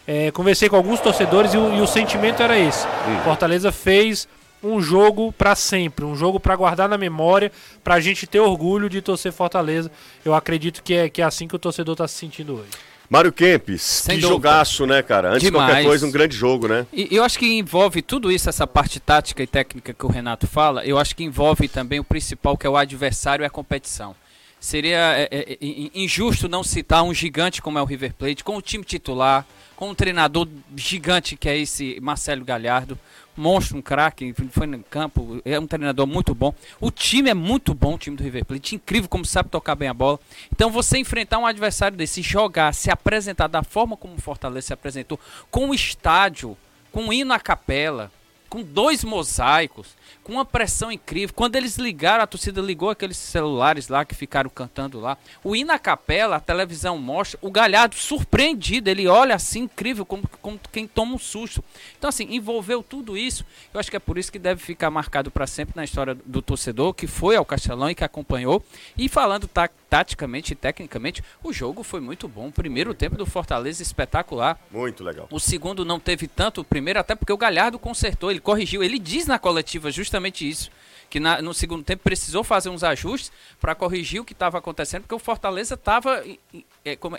É, 0.06 0.30
conversei 0.30 0.68
com 0.70 0.76
alguns 0.76 1.00
torcedores 1.00 1.52
e 1.52 1.58
o, 1.58 1.74
e 1.74 1.80
o 1.80 1.86
sentimento 1.86 2.42
era 2.42 2.58
esse. 2.58 2.86
Fortaleza 3.24 3.70
fez 3.70 4.26
um 4.62 4.80
jogo 4.80 5.32
pra 5.32 5.54
sempre, 5.54 6.04
um 6.04 6.16
jogo 6.16 6.40
pra 6.40 6.56
guardar 6.56 6.88
na 6.88 6.98
memória, 6.98 7.52
pra 7.82 8.00
gente 8.00 8.26
ter 8.26 8.40
orgulho 8.40 8.88
de 8.88 9.00
torcer 9.00 9.32
Fortaleza. 9.32 9.90
Eu 10.24 10.34
acredito 10.34 10.82
que 10.82 10.94
é, 10.94 11.08
que 11.08 11.22
é 11.22 11.24
assim 11.24 11.46
que 11.46 11.56
o 11.56 11.58
torcedor 11.58 11.96
tá 11.96 12.08
se 12.08 12.14
sentindo 12.14 12.54
hoje. 12.54 12.70
Mário 13.10 13.32
Kempes, 13.32 13.80
Sem 13.80 14.16
que 14.16 14.20
dúvida. 14.20 14.34
jogaço, 14.34 14.86
né, 14.86 15.02
cara? 15.02 15.30
Antes 15.30 15.42
de 15.42 15.50
qualquer 15.50 15.66
Demais. 15.68 15.86
coisa, 15.86 16.06
um 16.06 16.10
grande 16.10 16.36
jogo, 16.36 16.68
né? 16.68 16.86
E 16.92 17.08
eu 17.10 17.24
acho 17.24 17.38
que 17.38 17.46
envolve 17.58 18.02
tudo 18.02 18.30
isso, 18.30 18.50
essa 18.50 18.66
parte 18.66 19.00
tática 19.00 19.42
e 19.42 19.46
técnica 19.46 19.94
que 19.94 20.04
o 20.04 20.10
Renato 20.10 20.46
fala, 20.46 20.84
eu 20.84 20.98
acho 20.98 21.16
que 21.16 21.24
envolve 21.24 21.68
também 21.68 21.98
o 21.98 22.04
principal, 22.04 22.56
que 22.56 22.66
é 22.66 22.70
o 22.70 22.76
adversário 22.76 23.42
e 23.42 23.46
a 23.46 23.50
competição. 23.50 24.14
Seria 24.60 24.98
é, 25.16 25.28
é, 25.30 25.52
é, 25.52 25.58
injusto 25.94 26.48
não 26.48 26.62
citar 26.62 27.02
um 27.02 27.14
gigante 27.14 27.62
como 27.62 27.78
é 27.78 27.82
o 27.82 27.86
River 27.86 28.12
Plate, 28.12 28.44
com 28.44 28.56
o 28.56 28.62
time 28.62 28.84
titular, 28.84 29.46
com 29.78 29.90
um 29.90 29.94
treinador 29.94 30.48
gigante 30.74 31.36
que 31.36 31.48
é 31.48 31.56
esse 31.56 32.00
Marcelo 32.02 32.44
Galhardo, 32.44 32.98
monstro, 33.36 33.78
um 33.78 33.80
craque, 33.80 34.34
foi 34.50 34.66
no 34.66 34.82
campo, 34.82 35.40
é 35.44 35.56
um 35.56 35.68
treinador 35.68 36.04
muito 36.04 36.34
bom. 36.34 36.52
O 36.80 36.90
time 36.90 37.30
é 37.30 37.34
muito 37.34 37.72
bom, 37.72 37.94
o 37.94 37.98
time 37.98 38.16
do 38.16 38.24
River 38.24 38.44
Plate, 38.44 38.74
incrível 38.74 39.08
como 39.08 39.24
sabe 39.24 39.48
tocar 39.48 39.76
bem 39.76 39.88
a 39.88 39.94
bola. 39.94 40.18
Então 40.52 40.68
você 40.68 40.98
enfrentar 40.98 41.38
um 41.38 41.46
adversário 41.46 41.96
desse, 41.96 42.22
jogar, 42.22 42.74
se 42.74 42.90
apresentar 42.90 43.46
da 43.46 43.62
forma 43.62 43.96
como 43.96 44.16
o 44.16 44.20
Fortaleza 44.20 44.66
se 44.66 44.72
apresentou, 44.72 45.20
com 45.48 45.70
o 45.70 45.74
estádio, 45.74 46.58
com 46.90 47.06
o 47.06 47.12
hino 47.12 47.32
à 47.32 47.38
capela, 47.38 48.10
com 48.48 48.62
dois 48.62 49.04
mosaicos, 49.04 49.88
com 50.24 50.32
uma 50.32 50.44
pressão 50.44 50.90
incrível. 50.90 51.34
Quando 51.34 51.56
eles 51.56 51.76
ligaram, 51.76 52.22
a 52.22 52.26
torcida 52.26 52.60
ligou 52.60 52.90
aqueles 52.90 53.16
celulares 53.16 53.88
lá 53.88 54.04
que 54.04 54.14
ficaram 54.14 54.50
cantando 54.50 55.00
lá. 55.00 55.16
O 55.44 55.54
à 55.70 55.78
capela, 55.78 56.36
a 56.36 56.40
televisão 56.40 56.98
mostra, 56.98 57.38
o 57.42 57.50
Galhardo 57.50 57.94
surpreendido, 57.94 58.88
ele 58.88 59.06
olha 59.06 59.34
assim, 59.34 59.60
incrível, 59.60 60.04
como, 60.06 60.28
como 60.40 60.58
quem 60.72 60.86
toma 60.86 61.14
um 61.14 61.18
susto. 61.18 61.62
Então, 61.98 62.08
assim, 62.08 62.26
envolveu 62.30 62.82
tudo 62.82 63.16
isso. 63.16 63.44
Eu 63.72 63.80
acho 63.80 63.90
que 63.90 63.96
é 63.96 64.00
por 64.00 64.18
isso 64.18 64.32
que 64.32 64.38
deve 64.38 64.62
ficar 64.62 64.90
marcado 64.90 65.30
para 65.30 65.46
sempre 65.46 65.76
na 65.76 65.84
história 65.84 66.14
do 66.14 66.40
torcedor, 66.40 66.94
que 66.94 67.06
foi 67.06 67.36
ao 67.36 67.44
Castelão 67.44 67.90
e 67.90 67.94
que 67.94 68.04
acompanhou. 68.04 68.64
E 68.96 69.08
falando 69.08 69.46
ta 69.46 69.68
taticamente 69.88 70.52
e 70.52 70.56
tecnicamente, 70.56 71.22
o 71.42 71.52
jogo 71.52 71.82
foi 71.82 72.00
muito 72.00 72.28
bom. 72.28 72.48
O 72.48 72.52
primeiro 72.52 72.94
tempo 72.94 73.16
do 73.16 73.26
Fortaleza 73.26 73.82
espetacular. 73.82 74.60
Muito 74.70 75.02
legal. 75.02 75.26
O 75.30 75.40
segundo 75.40 75.84
não 75.84 75.98
teve 75.98 76.28
tanto 76.28 76.60
o 76.60 76.64
primeiro, 76.64 77.00
até 77.00 77.14
porque 77.14 77.32
o 77.32 77.38
Galhardo 77.38 77.78
consertou, 77.78 78.30
ele 78.30 78.40
corrigiu. 78.40 78.82
Ele 78.82 78.98
diz 78.98 79.26
na 79.26 79.38
coletiva 79.38 79.90
justamente 79.90 80.48
isso. 80.48 80.70
Que 81.10 81.18
na- 81.18 81.40
no 81.40 81.54
segundo 81.54 81.82
tempo 81.82 82.02
precisou 82.02 82.44
fazer 82.44 82.68
uns 82.68 82.84
ajustes 82.84 83.32
para 83.58 83.74
corrigir 83.74 84.20
o 84.20 84.24
que 84.24 84.34
estava 84.34 84.58
acontecendo, 84.58 85.02
porque 85.02 85.14
o 85.14 85.18
Fortaleza 85.18 85.74
estava. 85.74 86.22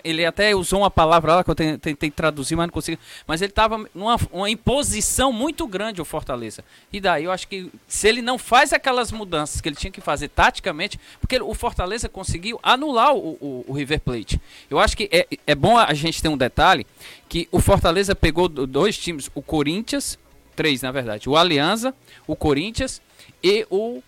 Ele 0.04 0.24
até 0.24 0.54
usou 0.54 0.80
uma 0.80 0.90
palavra 0.90 1.36
lá 1.36 1.44
que 1.44 1.50
eu 1.50 1.54
ten- 1.54 1.76
tentei 1.78 2.10
traduzir, 2.10 2.54
mas 2.56 2.66
não 2.66 2.72
consigo. 2.72 3.00
Mas 3.26 3.42
ele 3.42 3.50
estava 3.50 3.84
numa 3.94 4.16
uma 4.32 4.48
imposição 4.48 5.32
muito 5.32 5.66
grande, 5.66 6.00
o 6.00 6.04
Fortaleza. 6.04 6.64
E 6.92 7.00
daí 7.00 7.24
eu 7.24 7.32
acho 7.32 7.48
que 7.48 7.70
se 7.88 8.08
ele 8.08 8.22
não 8.22 8.38
faz 8.38 8.72
aquelas 8.72 9.10
mudanças 9.10 9.60
que 9.60 9.68
ele 9.68 9.76
tinha 9.76 9.90
que 9.90 10.00
fazer 10.00 10.28
taticamente, 10.28 10.98
porque 11.20 11.40
o 11.40 11.54
Fortaleza 11.54 12.08
conseguiu 12.08 12.58
anular 12.62 13.12
o, 13.14 13.36
o- 13.40 13.64
o 13.68 13.72
River 13.72 14.00
Plate. 14.00 14.40
Eu 14.68 14.78
acho 14.78 14.96
que 14.96 15.08
é, 15.12 15.26
é 15.46 15.54
bom 15.54 15.76
a 15.76 15.92
gente 15.94 16.22
ter 16.22 16.28
um 16.28 16.36
detalhe 16.38 16.86
que 17.28 17.48
o 17.50 17.60
Fortaleza 17.60 18.14
pegou 18.14 18.48
do- 18.48 18.66
dois 18.66 18.96
times, 18.96 19.30
o 19.34 19.42
Corinthians, 19.42 20.18
três 20.56 20.82
na 20.82 20.92
verdade, 20.92 21.28
o 21.28 21.36
Alianza, 21.36 21.94
o 22.26 22.36
Corinthians 22.36 23.00
e 23.42 23.66
o, 23.70 24.02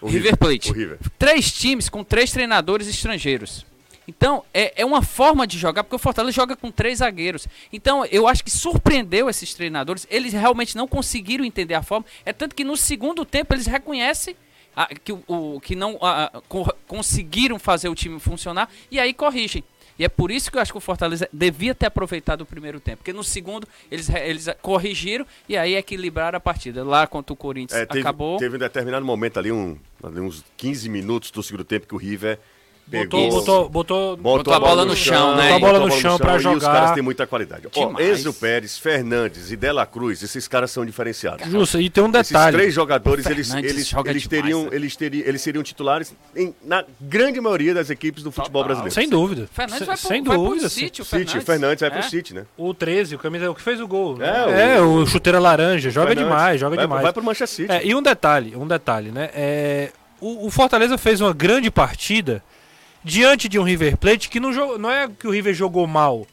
O 0.00 0.06
River 0.06 0.36
Plate. 0.36 0.70
O 0.70 0.74
River. 0.74 0.98
Três 1.18 1.50
times 1.52 1.88
com 1.88 2.02
três 2.02 2.30
treinadores 2.30 2.88
estrangeiros. 2.88 3.64
Então, 4.06 4.44
é, 4.52 4.82
é 4.82 4.84
uma 4.84 5.02
forma 5.02 5.46
de 5.46 5.58
jogar, 5.58 5.84
porque 5.84 5.94
o 5.94 5.98
Fortaleza 5.98 6.34
joga 6.34 6.56
com 6.56 6.70
três 6.70 6.98
zagueiros. 6.98 7.46
Então, 7.72 8.04
eu 8.06 8.26
acho 8.26 8.42
que 8.42 8.50
surpreendeu 8.50 9.30
esses 9.30 9.54
treinadores. 9.54 10.06
Eles 10.10 10.32
realmente 10.32 10.76
não 10.76 10.88
conseguiram 10.88 11.44
entender 11.44 11.74
a 11.74 11.82
forma. 11.82 12.04
É 12.24 12.32
tanto 12.32 12.54
que 12.54 12.64
no 12.64 12.76
segundo 12.76 13.24
tempo 13.24 13.54
eles 13.54 13.66
reconhecem 13.66 14.34
a, 14.74 14.86
que, 14.86 15.12
o, 15.12 15.60
que 15.60 15.76
não 15.76 15.98
a, 16.00 16.42
co 16.48 16.66
conseguiram 16.86 17.58
fazer 17.58 17.88
o 17.88 17.94
time 17.94 18.18
funcionar 18.18 18.68
e 18.90 18.98
aí 18.98 19.14
corrigem. 19.14 19.62
E 20.02 20.04
é 20.04 20.08
por 20.08 20.32
isso 20.32 20.50
que 20.50 20.56
eu 20.56 20.60
acho 20.60 20.72
que 20.72 20.78
o 20.78 20.80
Fortaleza 20.80 21.28
devia 21.32 21.76
ter 21.76 21.86
aproveitado 21.86 22.40
o 22.40 22.44
primeiro 22.44 22.80
tempo. 22.80 22.96
Porque 22.98 23.12
no 23.12 23.22
segundo 23.22 23.68
eles, 23.88 24.10
eles 24.10 24.48
corrigiram 24.60 25.24
e 25.48 25.56
aí 25.56 25.76
equilibraram 25.76 26.36
a 26.36 26.40
partida. 26.40 26.82
Lá 26.82 27.06
contra 27.06 27.32
o 27.32 27.36
Corinthians 27.36 27.80
É, 27.80 27.86
teve, 27.86 28.00
acabou. 28.00 28.36
teve 28.36 28.56
um 28.56 28.58
determinado 28.58 29.06
momento 29.06 29.38
ali, 29.38 29.52
um, 29.52 29.78
ali 30.02 30.18
uns 30.18 30.44
15 30.56 30.88
minutos 30.88 31.30
do 31.30 31.40
segundo 31.40 31.62
tempo 31.62 31.86
que 31.86 31.94
o 31.94 31.98
River 31.98 32.40
Botou, 32.92 33.30
botou, 33.30 33.68
botou, 33.68 34.16
Botou 34.16 34.54
a 34.54 34.60
bola 34.60 34.84
no 34.84 34.94
chão, 34.94 35.34
né? 35.36 35.52
Botou 35.52 35.56
a 35.68 35.72
bola 35.72 35.86
no 35.86 35.90
chão 35.92 36.18
pra 36.18 36.34
E 36.34 36.36
os 36.36 36.42
jogar. 36.42 36.72
caras 36.72 36.90
têm 36.92 37.02
muita 37.02 37.26
qualidade. 37.26 37.66
Ó. 37.74 38.00
Enzo 38.00 38.32
Pérez, 38.34 38.78
Fernandes 38.78 39.50
e 39.50 39.56
Dela 39.56 39.86
Cruz, 39.86 40.22
esses 40.22 40.46
caras 40.46 40.70
são 40.70 40.84
diferenciados. 40.84 41.46
Justo, 41.50 41.80
e 41.80 41.88
tem 41.88 42.04
um 42.04 42.10
Esses 42.10 42.28
detalhe. 42.28 42.56
três 42.56 42.74
jogadores, 42.74 43.26
eles, 43.26 43.52
eles, 43.54 43.88
joga 43.88 44.10
eles, 44.10 44.22
demais, 44.22 44.42
teriam, 44.42 44.62
né? 44.64 44.68
eles, 44.72 44.96
teriam, 44.96 45.26
eles 45.26 45.40
seriam 45.42 45.62
titulares 45.62 46.14
em- 46.36 46.54
na 46.64 46.84
grande 47.00 47.40
maioria 47.40 47.72
das 47.74 47.88
equipes 47.90 48.22
do 48.22 48.30
futebol 48.30 48.62
Total. 48.62 48.76
brasileiro. 48.82 48.94
Sem 48.94 49.08
dúvida. 49.08 49.48
Fernandes 49.52 49.78
sem, 49.78 49.86
vai 49.86 49.96
pro, 49.96 50.08
sem 50.08 50.22
vai 50.22 50.36
pro 50.36 50.44
dúvida. 50.46 50.68
City, 50.68 51.00
o 51.00 51.04
City, 51.04 51.10
Fernandes. 51.10 51.34
o 51.42 51.46
Fernandes 51.46 51.80
vai 51.80 51.90
pro 51.90 51.98
É. 52.00 52.02
City, 52.02 52.34
né? 52.34 52.44
O 52.56 52.74
13, 52.74 53.14
o 53.14 53.18
camisa, 53.18 53.50
o 53.50 53.54
que 53.54 53.62
fez 53.62 53.80
o 53.80 53.88
gol. 53.88 54.16
né? 54.18 54.26
É, 54.48 54.76
É, 54.76 54.80
o- 54.80 55.02
o, 55.02 55.06
chuteira 55.06 55.38
laranja, 55.38 55.90
joga 55.90 56.08
Fernandes. 56.08 56.30
demais, 56.30 56.60
joga 56.60 56.76
vai, 56.76 56.84
demais. 56.84 57.02
Vai 57.02 57.12
pro 57.12 57.22
Manchester 57.22 57.48
City. 57.48 57.72
É, 57.72 57.86
e 57.86 57.94
um 57.94 58.02
detalhe, 58.02 58.54
um 58.56 58.66
detalhe, 58.66 59.10
né? 59.10 59.30
É, 59.34 59.90
o, 60.20 60.46
o 60.46 60.50
Fortaleza 60.50 60.96
fez 60.98 61.20
uma 61.20 61.32
grande 61.32 61.70
partida 61.70 62.42
diante 63.04 63.48
de 63.48 63.58
um 63.58 63.62
River 63.62 63.96
Plate 63.96 64.28
que 64.28 64.40
não, 64.40 64.52
jogou, 64.52 64.78
não 64.78 64.90
é 64.90 65.08
que 65.08 65.26
o 65.26 65.30
River 65.30 65.54
jogou 65.54 65.86
mal. 65.86 66.26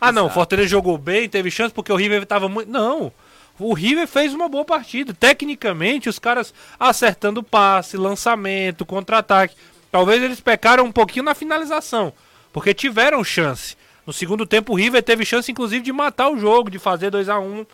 Ah, 0.00 0.12
não, 0.12 0.26
o 0.26 0.30
Fortaleza 0.30 0.68
jogou 0.68 0.96
bem, 0.96 1.28
teve 1.28 1.50
chance 1.50 1.74
porque 1.74 1.92
o 1.92 1.96
River 1.96 2.22
estava 2.22 2.48
muito. 2.48 2.70
Não. 2.70 3.12
O 3.58 3.74
River 3.74 4.06
fez 4.06 4.32
uma 4.32 4.48
boa 4.48 4.64
partida. 4.64 5.12
Tecnicamente, 5.12 6.08
os 6.08 6.18
caras 6.18 6.54
acertando 6.78 7.42
passe, 7.42 7.96
lançamento, 7.96 8.86
contra-ataque. 8.86 9.56
Talvez 9.90 10.22
eles 10.22 10.40
pecaram 10.40 10.84
um 10.84 10.92
pouquinho 10.92 11.24
na 11.24 11.34
finalização, 11.34 12.12
porque 12.52 12.72
tiveram 12.72 13.24
chance. 13.24 13.76
No 14.06 14.12
segundo 14.12 14.46
tempo, 14.46 14.72
o 14.72 14.76
River 14.76 15.02
teve 15.02 15.24
chance, 15.24 15.50
inclusive, 15.50 15.82
de 15.82 15.92
matar 15.92 16.28
o 16.28 16.38
jogo, 16.38 16.70
de 16.70 16.78
fazer 16.78 17.10
2 17.10 17.28
a 17.28 17.38
1 17.38 17.66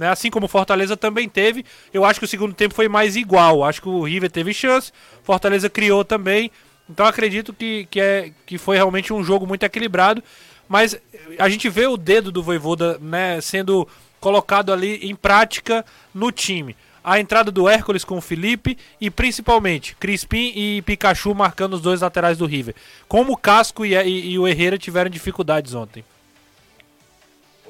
né? 0.00 0.08
Assim 0.08 0.30
como 0.30 0.46
o 0.46 0.48
Fortaleza 0.48 0.96
também 0.96 1.28
teve. 1.28 1.64
Eu 1.92 2.06
acho 2.06 2.18
que 2.18 2.24
o 2.24 2.28
segundo 2.28 2.54
tempo 2.54 2.74
foi 2.74 2.88
mais 2.88 3.16
igual. 3.16 3.62
Acho 3.62 3.82
que 3.82 3.88
o 3.88 4.02
River 4.02 4.30
teve 4.30 4.54
chance, 4.54 4.90
Fortaleza 5.22 5.68
criou 5.68 6.04
também. 6.04 6.50
Então 6.90 7.06
acredito 7.06 7.52
que, 7.52 7.86
que, 7.90 8.00
é, 8.00 8.30
que 8.44 8.58
foi 8.58 8.76
realmente 8.76 9.12
um 9.12 9.22
jogo 9.22 9.46
muito 9.46 9.62
equilibrado. 9.62 10.22
Mas 10.68 10.96
a 11.38 11.48
gente 11.48 11.68
vê 11.68 11.86
o 11.86 11.96
dedo 11.96 12.30
do 12.30 12.42
Voivoda 12.42 12.98
né, 13.00 13.40
sendo 13.40 13.88
colocado 14.20 14.72
ali 14.72 14.96
em 15.02 15.14
prática 15.16 15.84
no 16.14 16.30
time. 16.30 16.76
A 17.02 17.18
entrada 17.18 17.50
do 17.50 17.68
Hércules 17.68 18.04
com 18.04 18.18
o 18.18 18.20
Felipe 18.20 18.76
e 19.00 19.10
principalmente 19.10 19.96
Crispim 19.98 20.52
e 20.54 20.82
Pikachu 20.82 21.34
marcando 21.34 21.74
os 21.74 21.80
dois 21.80 22.02
laterais 22.02 22.36
do 22.36 22.44
River. 22.46 22.74
Como 23.08 23.32
o 23.32 23.36
Casco 23.36 23.86
e, 23.86 23.94
e- 23.94 24.32
e 24.32 24.38
o 24.38 24.46
Herrera 24.46 24.76
tiveram 24.76 25.08
dificuldades 25.10 25.74
ontem. 25.74 26.04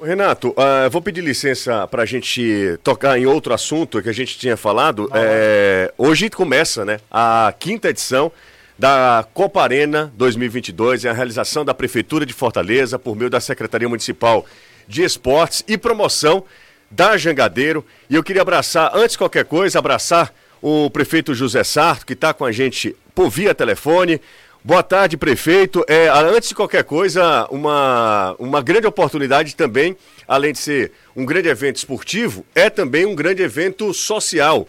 Renato, 0.03 0.53
ah, 0.57 0.89
vou 0.89 1.01
pedir 1.01 1.21
licença 1.21 1.87
para 1.87 2.01
a 2.03 2.05
gente 2.05 2.77
tocar 2.83 3.19
em 3.19 3.25
outro 3.27 3.53
assunto 3.53 4.01
que 4.01 4.09
a 4.09 4.13
gente 4.13 4.37
tinha 4.37 4.57
falado. 4.57 5.07
É, 5.13 5.93
hoje 5.97 6.27
começa 6.29 6.83
né, 6.83 6.99
a 7.09 7.53
quinta 7.57 7.89
edição 7.89 8.31
da 8.81 9.23
Copa 9.35 9.61
Arena 9.61 10.11
2022, 10.17 11.05
é 11.05 11.09
a 11.11 11.13
realização 11.13 11.63
da 11.63 11.71
Prefeitura 11.71 12.25
de 12.25 12.33
Fortaleza 12.33 12.97
por 12.97 13.15
meio 13.15 13.29
da 13.29 13.39
Secretaria 13.39 13.87
Municipal 13.87 14.43
de 14.87 15.03
Esportes 15.03 15.63
e 15.67 15.77
Promoção 15.77 16.43
da 16.89 17.15
Jangadeiro. 17.15 17.85
E 18.09 18.15
eu 18.15 18.23
queria 18.23 18.41
abraçar, 18.41 18.89
antes 18.95 19.11
de 19.11 19.19
qualquer 19.19 19.45
coisa, 19.45 19.77
abraçar 19.77 20.33
o 20.59 20.89
prefeito 20.89 21.35
José 21.35 21.63
Sarto, 21.63 22.07
que 22.07 22.13
está 22.13 22.33
com 22.33 22.43
a 22.43 22.51
gente 22.51 22.95
por 23.13 23.29
via 23.29 23.53
telefone. 23.53 24.19
Boa 24.63 24.81
tarde, 24.81 25.15
prefeito. 25.15 25.85
É, 25.87 26.09
antes 26.09 26.49
de 26.49 26.55
qualquer 26.55 26.83
coisa, 26.83 27.47
uma, 27.51 28.35
uma 28.39 28.63
grande 28.63 28.87
oportunidade 28.87 29.55
também, 29.55 29.95
além 30.27 30.53
de 30.53 30.57
ser 30.57 30.91
um 31.15 31.23
grande 31.23 31.49
evento 31.49 31.75
esportivo, 31.75 32.43
é 32.55 32.67
também 32.67 33.05
um 33.05 33.13
grande 33.13 33.43
evento 33.43 33.93
social. 33.93 34.67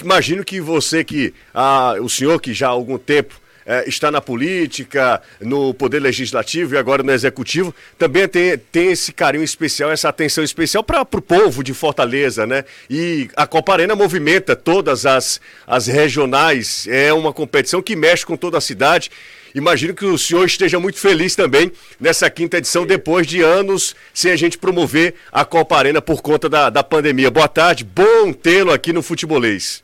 Imagino 0.00 0.44
que 0.44 0.60
você 0.60 1.04
que, 1.04 1.32
ah, 1.54 1.94
o 2.00 2.08
senhor 2.08 2.40
que 2.40 2.52
já 2.52 2.66
há 2.66 2.70
algum 2.70 2.98
tempo 2.98 3.40
eh, 3.66 3.84
está 3.86 4.10
na 4.10 4.20
política, 4.20 5.20
no 5.40 5.72
poder 5.74 6.00
legislativo 6.00 6.74
e 6.74 6.78
agora 6.78 7.02
no 7.02 7.12
executivo, 7.12 7.74
também 7.98 8.26
tem, 8.28 8.58
tem 8.58 8.92
esse 8.92 9.12
carinho 9.12 9.44
especial, 9.44 9.90
essa 9.90 10.08
atenção 10.08 10.42
especial 10.42 10.82
para 10.82 11.02
o 11.02 11.22
povo 11.22 11.62
de 11.62 11.74
Fortaleza, 11.74 12.46
né? 12.46 12.64
E 12.88 13.28
a 13.36 13.46
Copa 13.46 13.72
Arena 13.72 13.94
movimenta 13.94 14.56
todas 14.56 15.06
as, 15.06 15.40
as 15.66 15.86
regionais, 15.86 16.86
é 16.88 17.12
uma 17.12 17.32
competição 17.32 17.82
que 17.82 17.96
mexe 17.96 18.24
com 18.24 18.36
toda 18.36 18.58
a 18.58 18.60
cidade. 18.60 19.10
Imagino 19.54 19.94
que 19.94 20.04
o 20.04 20.16
senhor 20.16 20.46
esteja 20.46 20.80
muito 20.80 20.98
feliz 20.98 21.36
também 21.36 21.70
nessa 22.00 22.30
quinta 22.30 22.56
edição, 22.56 22.86
depois 22.86 23.26
de 23.26 23.42
anos 23.42 23.94
sem 24.14 24.32
a 24.32 24.36
gente 24.36 24.56
promover 24.56 25.14
a 25.30 25.44
Copa 25.44 25.76
Arena 25.76 26.00
por 26.00 26.22
conta 26.22 26.48
da, 26.48 26.70
da 26.70 26.82
pandemia. 26.82 27.30
Boa 27.30 27.48
tarde, 27.48 27.84
bom 27.84 28.32
tê-lo 28.32 28.72
aqui 28.72 28.92
no 28.92 29.02
Futebolês. 29.02 29.81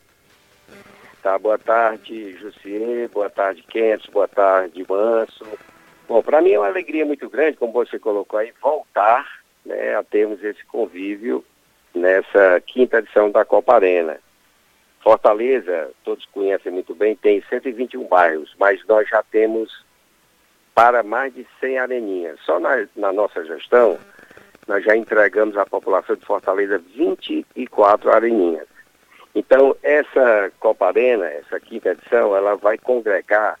Tá, 1.21 1.37
boa 1.37 1.57
tarde, 1.57 2.37
Jussier, 2.37 3.09
boa 3.09 3.29
tarde, 3.29 3.61
Kents, 3.63 4.09
boa 4.09 4.27
tarde, 4.27 4.85
Manso. 4.87 5.45
Bom, 6.07 6.23
para 6.23 6.41
mim 6.41 6.51
é 6.51 6.59
uma 6.59 6.67
alegria 6.67 7.05
muito 7.05 7.29
grande, 7.29 7.57
como 7.57 7.73
você 7.73 7.99
colocou 7.99 8.39
aí, 8.39 8.53
voltar 8.61 9.27
né, 9.65 9.95
a 9.95 10.03
termos 10.03 10.41
esse 10.41 10.63
convívio 10.65 11.43
nessa 11.93 12.61
quinta 12.65 12.99
edição 12.99 13.29
da 13.29 13.43
Copa 13.43 13.75
Arena. 13.75 14.17
Fortaleza, 15.01 15.91
todos 16.05 16.25
conhecem 16.27 16.71
muito 16.71 16.95
bem, 16.95 17.17
tem 17.17 17.43
121 17.49 18.07
bairros, 18.07 18.55
mas 18.57 18.81
nós 18.87 19.07
já 19.09 19.21
temos 19.21 19.83
para 20.73 21.03
mais 21.03 21.33
de 21.33 21.45
100 21.59 21.79
areninhas. 21.79 22.39
Só 22.45 22.61
na, 22.61 22.87
na 22.95 23.11
nossa 23.11 23.43
gestão, 23.43 23.99
nós 24.69 24.85
já 24.85 24.95
entregamos 24.95 25.57
à 25.57 25.65
população 25.65 26.15
de 26.15 26.25
Fortaleza 26.25 26.81
24 26.95 28.09
areninhas. 28.09 28.78
Então, 29.33 29.75
essa 29.83 30.51
Copa 30.59 30.87
Arena, 30.87 31.25
essa 31.27 31.59
quinta 31.59 31.89
edição, 31.89 32.35
ela 32.35 32.55
vai 32.55 32.77
congregar 32.77 33.59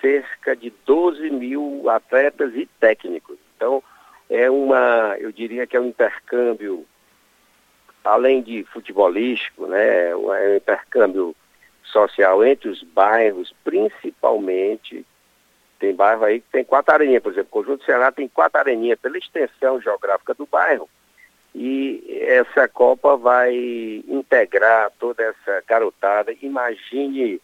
cerca 0.00 0.56
de 0.56 0.72
12 0.84 1.30
mil 1.30 1.88
atletas 1.88 2.54
e 2.54 2.66
técnicos. 2.80 3.38
Então, 3.56 3.82
é 4.28 4.50
uma, 4.50 5.16
eu 5.18 5.30
diria 5.30 5.66
que 5.66 5.76
é 5.76 5.80
um 5.80 5.88
intercâmbio, 5.88 6.86
além 8.04 8.42
de 8.42 8.64
futebolístico, 8.64 9.66
né, 9.66 10.10
é 10.10 10.16
um 10.16 10.56
intercâmbio 10.56 11.34
social 11.84 12.44
entre 12.44 12.68
os 12.68 12.82
bairros, 12.82 13.54
principalmente, 13.64 15.04
tem 15.78 15.94
bairro 15.94 16.24
aí 16.24 16.40
que 16.40 16.50
tem 16.50 16.64
quatro 16.64 16.94
areninhas, 16.94 17.22
por 17.22 17.32
exemplo, 17.32 17.48
o 17.50 17.62
Conjunto 17.62 17.84
Ceará 17.84 18.10
tem 18.10 18.28
quatro 18.28 18.58
areninhas 18.58 18.98
pela 18.98 19.18
extensão 19.18 19.80
geográfica 19.80 20.34
do 20.34 20.46
bairro, 20.46 20.88
e 21.58 22.04
essa 22.28 22.68
Copa 22.68 23.16
vai 23.16 23.50
integrar 24.06 24.90
toda 25.00 25.22
essa 25.22 25.62
garotada. 25.66 26.34
Imagine, 26.42 27.40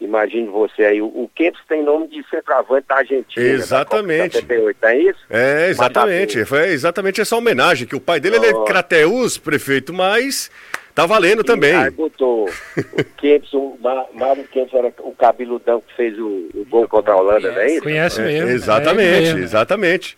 imagine 0.00 0.46
você 0.48 0.82
aí, 0.84 1.02
o, 1.02 1.06
o 1.06 1.30
Kempis 1.34 1.60
tem 1.68 1.82
nome 1.82 2.08
de 2.08 2.24
centroavante 2.30 2.86
da 2.88 2.96
Argentina. 2.96 3.46
Exatamente. 3.46 4.40
Da 4.40 4.40
Copa 4.40 4.54
78, 4.54 4.78
não 4.82 4.88
é 4.88 4.98
isso? 4.98 5.18
É, 5.28 5.68
exatamente. 5.68 6.38
Mas 6.38 6.48
Foi 6.48 6.68
exatamente 6.70 7.20
essa 7.20 7.36
homenagem, 7.36 7.86
que 7.86 7.94
o 7.94 8.00
pai 8.00 8.18
dele 8.18 8.36
ele 8.36 8.46
é. 8.46 8.64
Crateus, 8.64 9.36
prefeito, 9.36 9.92
mas 9.92 10.50
tá 10.94 11.04
valendo 11.04 11.44
também. 11.44 11.74
Aí 11.74 11.90
botou 11.90 12.48
o 12.48 13.04
Kempis, 13.18 13.52
o 13.52 13.76
Mário 14.14 14.44
Kempis 14.48 14.72
era 14.72 14.90
o 15.00 15.12
cabeludão 15.12 15.82
que 15.82 15.94
fez 15.94 16.18
o, 16.18 16.48
o 16.54 16.66
gol 16.70 16.88
contra 16.88 17.12
a 17.12 17.16
Holanda, 17.16 17.52
não 17.52 17.60
é 17.60 17.72
isso? 17.72 17.82
Conhece 17.82 18.22
É, 18.22 18.24
mesmo. 18.24 18.48
exatamente, 18.48 19.08
é 19.16 19.20
mesmo. 19.20 19.38
exatamente. 19.40 20.16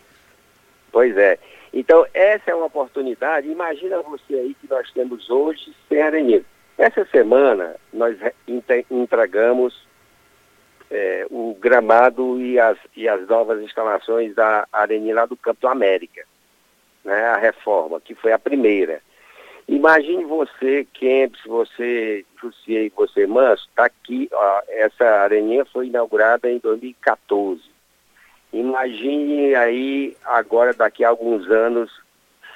Pois 0.93 1.17
é. 1.17 1.37
Então, 1.79 2.07
essa 2.15 2.51
é 2.51 2.55
uma 2.55 2.65
oportunidade. 2.65 3.51
Imagina 3.51 4.01
você 4.01 4.35
aí 4.35 4.55
que 4.55 4.67
nós 4.67 4.91
temos 4.93 5.29
hoje 5.29 5.75
sem 5.91 6.01
arenismo. 6.01 6.47
Essa 6.79 7.05
semana, 7.05 7.77
nós 7.93 8.17
entregamos 8.91 9.87
eh, 10.91 11.27
o 11.31 11.55
gramado 11.61 12.41
e 12.41 12.59
as, 12.59 12.79
e 12.97 13.07
as 13.07 13.29
novas 13.29 13.63
instalações 13.63 14.35
da 14.35 14.67
areninha 14.73 15.17
lá 15.17 15.27
do 15.27 15.37
Campo 15.37 15.69
América. 15.69 16.25
Né, 17.05 17.27
a 17.27 17.37
reforma, 17.37 18.01
que 18.01 18.15
foi 18.15 18.33
a 18.33 18.39
primeira. 18.39 19.03
Imagine 19.69 20.25
você, 20.25 20.87
Kempis, 20.95 21.43
você, 21.45 22.25
Jussier 22.41 22.87
e 22.87 22.93
você, 22.97 23.27
Manso, 23.27 23.69
tá 23.77 23.85
aqui, 23.85 24.31
ó, 24.33 24.63
essa 24.69 25.05
areninha 25.05 25.67
foi 25.67 25.89
inaugurada 25.89 26.51
em 26.51 26.59
2014. 26.59 27.76
Imagine 28.59 29.55
aí, 29.55 30.17
agora, 30.25 30.73
daqui 30.73 31.05
a 31.05 31.11
alguns 31.11 31.47
anos, 31.51 31.91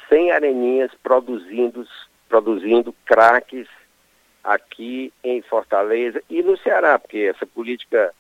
100 0.09 0.33
areninhas 0.33 0.90
produzindo, 1.02 1.87
produzindo 2.28 2.95
craques 3.04 3.69
aqui 4.42 5.12
em 5.23 5.42
Fortaleza 5.42 6.23
e 6.30 6.42
no 6.42 6.57
Ceará, 6.57 6.99
porque 6.99 7.30
essa 7.35 7.45
política 7.45 8.14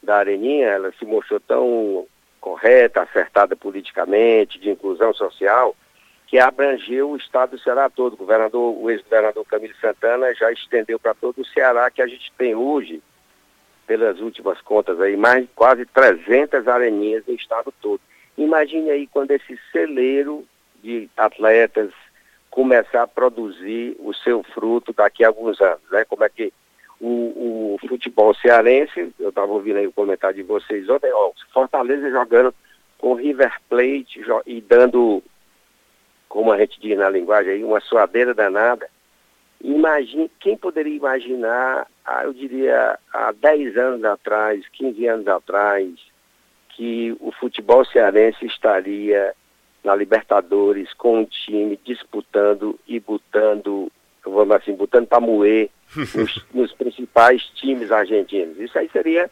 da 0.00 0.18
areninha, 0.18 0.68
ela 0.68 0.92
se 0.98 1.04
mostrou 1.04 1.40
tão 1.40 2.06
correta, 2.40 3.02
acertada 3.02 3.56
politicamente, 3.56 4.60
de 4.60 4.70
inclusão 4.70 5.12
social, 5.12 5.74
que 6.28 6.38
abrangeu 6.38 7.10
o 7.10 7.16
estado 7.16 7.56
do 7.56 7.58
Ceará 7.58 7.90
todo. 7.90 8.12
O, 8.12 8.18
governador, 8.18 8.76
o 8.78 8.88
ex-governador 8.88 9.44
Camilo 9.46 9.74
Santana 9.80 10.32
já 10.32 10.52
estendeu 10.52 10.96
para 10.98 11.12
todo 11.12 11.40
o 11.40 11.46
Ceará, 11.46 11.90
que 11.90 12.00
a 12.00 12.06
gente 12.06 12.32
tem 12.38 12.54
hoje, 12.54 13.02
pelas 13.86 14.20
últimas 14.20 14.60
contas 14.60 15.00
aí, 15.00 15.16
mais 15.16 15.46
quase 15.54 15.86
300 15.86 16.66
areninhas 16.66 17.24
no 17.26 17.34
estado 17.34 17.72
todo. 17.80 18.00
Imagine 18.36 18.90
aí 18.90 19.06
quando 19.06 19.30
esse 19.30 19.58
celeiro 19.72 20.44
de 20.82 21.08
atletas 21.16 21.90
começar 22.50 23.02
a 23.02 23.06
produzir 23.06 23.96
o 23.98 24.12
seu 24.14 24.42
fruto 24.42 24.92
daqui 24.92 25.24
a 25.24 25.28
alguns 25.28 25.60
anos, 25.60 25.82
né? 25.90 26.04
Como 26.04 26.24
é 26.24 26.28
que 26.28 26.52
o, 27.00 27.76
o 27.76 27.88
futebol 27.88 28.34
cearense, 28.34 29.12
eu 29.18 29.28
estava 29.28 29.52
ouvindo 29.52 29.78
aí 29.78 29.86
o 29.86 29.92
comentário 29.92 30.36
de 30.36 30.42
vocês 30.42 30.88
ontem, 30.88 31.12
ó, 31.12 31.32
Fortaleza 31.52 32.10
jogando 32.10 32.54
com 32.98 33.14
River 33.14 33.52
Plate 33.68 34.24
e 34.46 34.60
dando, 34.60 35.22
como 36.28 36.50
a 36.50 36.58
gente 36.58 36.80
diz 36.80 36.96
na 36.96 37.10
linguagem 37.10 37.52
aí, 37.52 37.64
uma 37.64 37.80
suadeira 37.80 38.32
danada. 38.32 38.88
Imagine, 39.62 40.30
quem 40.38 40.56
poderia 40.56 40.94
imaginar, 40.94 41.86
ah, 42.04 42.24
eu 42.24 42.32
diria, 42.32 42.98
há 43.12 43.32
10 43.32 43.76
anos 43.76 44.04
atrás, 44.04 44.64
15 44.72 45.06
anos 45.06 45.28
atrás, 45.28 45.90
que 46.70 47.16
o 47.20 47.32
futebol 47.32 47.84
cearense 47.84 48.44
estaria 48.44 49.34
na 49.82 49.94
Libertadores 49.94 50.92
com 50.94 51.20
um 51.20 51.24
time 51.24 51.78
disputando 51.84 52.78
e 52.86 53.00
botando, 53.00 53.90
vamos 54.24 54.56
assim, 54.56 54.74
botando 54.74 55.06
para 55.06 55.20
moer 55.20 55.70
nos, 56.14 56.44
nos, 56.52 56.72
principais 56.72 57.42
times 57.54 57.90
argentinos. 57.90 58.58
Isso 58.58 58.78
aí 58.78 58.90
seria 58.92 59.30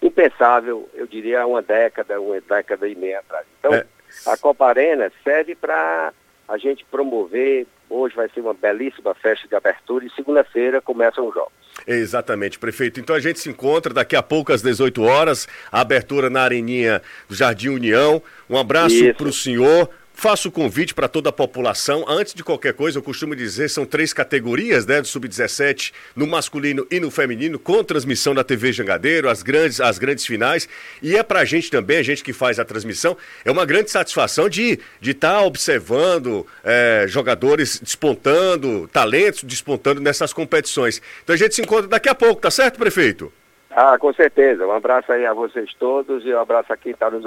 impensável, 0.00 0.88
eu 0.94 1.06
diria, 1.06 1.46
uma 1.46 1.60
década, 1.60 2.20
uma 2.20 2.40
década 2.40 2.88
e 2.88 2.94
meia 2.94 3.18
atrás. 3.18 3.46
Então, 3.58 3.74
é. 3.74 3.84
a 4.26 4.36
Copa 4.38 4.66
Arena 4.66 5.12
serve 5.22 5.54
para 5.54 6.12
a 6.48 6.58
gente 6.58 6.84
promover. 6.90 7.66
Hoje 7.88 8.16
vai 8.16 8.28
ser 8.28 8.40
uma 8.40 8.54
belíssima 8.54 9.14
festa 9.14 9.46
de 9.46 9.54
abertura 9.54 10.04
e 10.04 10.10
segunda-feira 10.10 10.80
começam 10.80 11.28
os 11.28 11.34
jogos. 11.34 11.52
Exatamente, 11.86 12.58
prefeito. 12.58 12.98
Então 12.98 13.14
a 13.14 13.20
gente 13.20 13.38
se 13.38 13.48
encontra 13.48 13.92
daqui 13.92 14.16
a 14.16 14.22
pouco 14.22 14.52
às 14.52 14.62
18 14.62 15.02
horas, 15.02 15.46
a 15.70 15.80
abertura 15.80 16.28
na 16.30 16.42
Areninha 16.42 17.02
do 17.28 17.34
Jardim 17.34 17.68
União. 17.68 18.22
Um 18.48 18.58
abraço 18.58 19.14
para 19.14 19.28
o 19.28 19.32
senhor. 19.32 19.88
Faço 20.18 20.48
o 20.48 20.50
convite 20.50 20.94
para 20.94 21.08
toda 21.08 21.28
a 21.28 21.32
população. 21.32 22.02
Antes 22.08 22.32
de 22.32 22.42
qualquer 22.42 22.72
coisa, 22.72 22.96
eu 22.96 23.02
costumo 23.02 23.36
dizer, 23.36 23.68
são 23.68 23.84
três 23.84 24.14
categorias, 24.14 24.86
né, 24.86 25.02
do 25.02 25.06
sub-17, 25.06 25.92
no 26.16 26.26
masculino 26.26 26.86
e 26.90 26.98
no 26.98 27.10
feminino, 27.10 27.58
com 27.58 27.84
transmissão 27.84 28.34
da 28.34 28.42
TV 28.42 28.72
Jangadeiro, 28.72 29.28
as 29.28 29.42
grandes, 29.42 29.78
as 29.78 29.98
grandes 29.98 30.24
finais. 30.24 30.66
E 31.02 31.14
é 31.14 31.22
para 31.22 31.40
a 31.40 31.44
gente 31.44 31.70
também, 31.70 31.98
a 31.98 32.02
gente 32.02 32.24
que 32.24 32.32
faz 32.32 32.58
a 32.58 32.64
transmissão, 32.64 33.14
é 33.44 33.50
uma 33.50 33.66
grande 33.66 33.90
satisfação 33.90 34.48
de 34.48 34.70
estar 34.70 34.84
de 35.02 35.12
tá 35.12 35.42
observando 35.42 36.46
é, 36.64 37.04
jogadores 37.06 37.78
despontando, 37.78 38.88
talentos 38.88 39.42
despontando 39.44 40.00
nessas 40.00 40.32
competições. 40.32 41.02
Então 41.22 41.34
a 41.34 41.38
gente 41.38 41.54
se 41.54 41.60
encontra 41.60 41.88
daqui 41.88 42.08
a 42.08 42.14
pouco, 42.14 42.40
tá 42.40 42.50
certo, 42.50 42.78
prefeito? 42.78 43.30
Ah, 43.78 43.98
com 43.98 44.10
certeza. 44.14 44.66
Um 44.66 44.72
abraço 44.72 45.12
aí 45.12 45.26
a 45.26 45.34
vocês 45.34 45.74
todos 45.74 46.24
e 46.24 46.32
um 46.32 46.40
abraço 46.40 46.72
a 46.72 46.78
quem 46.78 46.92
está 46.92 47.10
nos. 47.10 47.26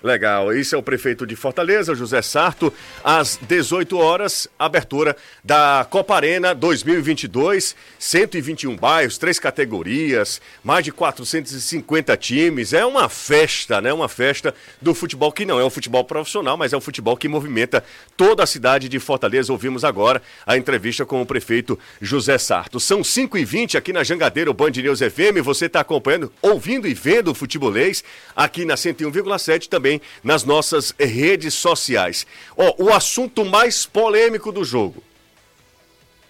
Legal, 0.00 0.52
esse 0.52 0.76
é 0.76 0.78
o 0.78 0.82
prefeito 0.82 1.26
de 1.26 1.34
Fortaleza, 1.34 1.92
José 1.92 2.22
Sarto, 2.22 2.72
às 3.02 3.36
18 3.36 3.98
horas, 3.98 4.48
abertura 4.56 5.16
da 5.42 5.84
Copa 5.90 6.14
Arena 6.14 6.54
2022, 6.54 7.74
121 7.98 8.76
bairros, 8.76 9.18
três 9.18 9.40
categorias, 9.40 10.40
mais 10.62 10.84
de 10.84 10.92
450 10.92 12.16
times, 12.16 12.72
é 12.72 12.86
uma 12.86 13.08
festa, 13.08 13.80
né? 13.80 13.92
Uma 13.92 14.08
festa 14.08 14.54
do 14.80 14.94
futebol 14.94 15.32
que 15.32 15.44
não 15.44 15.58
é 15.58 15.64
um 15.64 15.70
futebol 15.70 16.04
profissional, 16.04 16.56
mas 16.56 16.72
é 16.72 16.76
um 16.76 16.80
futebol 16.80 17.16
que 17.16 17.26
movimenta 17.26 17.82
toda 18.16 18.44
a 18.44 18.46
cidade 18.46 18.88
de 18.88 19.00
Fortaleza. 19.00 19.50
Ouvimos 19.50 19.84
agora 19.84 20.22
a 20.46 20.56
entrevista 20.56 21.04
com 21.04 21.20
o 21.20 21.26
prefeito 21.26 21.76
José 22.00 22.38
Sarto. 22.38 22.78
São 22.78 23.00
5h20 23.00 23.76
aqui 23.76 23.92
na 23.92 24.04
Jangadeiro 24.04 24.54
Band 24.54 24.70
News 24.70 25.00
FM, 25.00 25.42
você 25.42 25.66
está 25.66 25.82
acompanhando, 25.88 26.30
ouvindo 26.42 26.86
e 26.86 26.92
vendo 26.92 27.30
o 27.30 27.34
futebolês 27.34 28.04
aqui 28.36 28.66
na 28.66 28.74
101,7 28.74 29.68
também 29.68 30.00
nas 30.22 30.44
nossas 30.44 30.94
redes 30.98 31.54
sociais. 31.54 32.26
Ó, 32.56 32.74
o 32.78 32.92
assunto 32.92 33.44
mais 33.44 33.86
polêmico 33.86 34.52
do 34.52 34.64
jogo. 34.64 35.02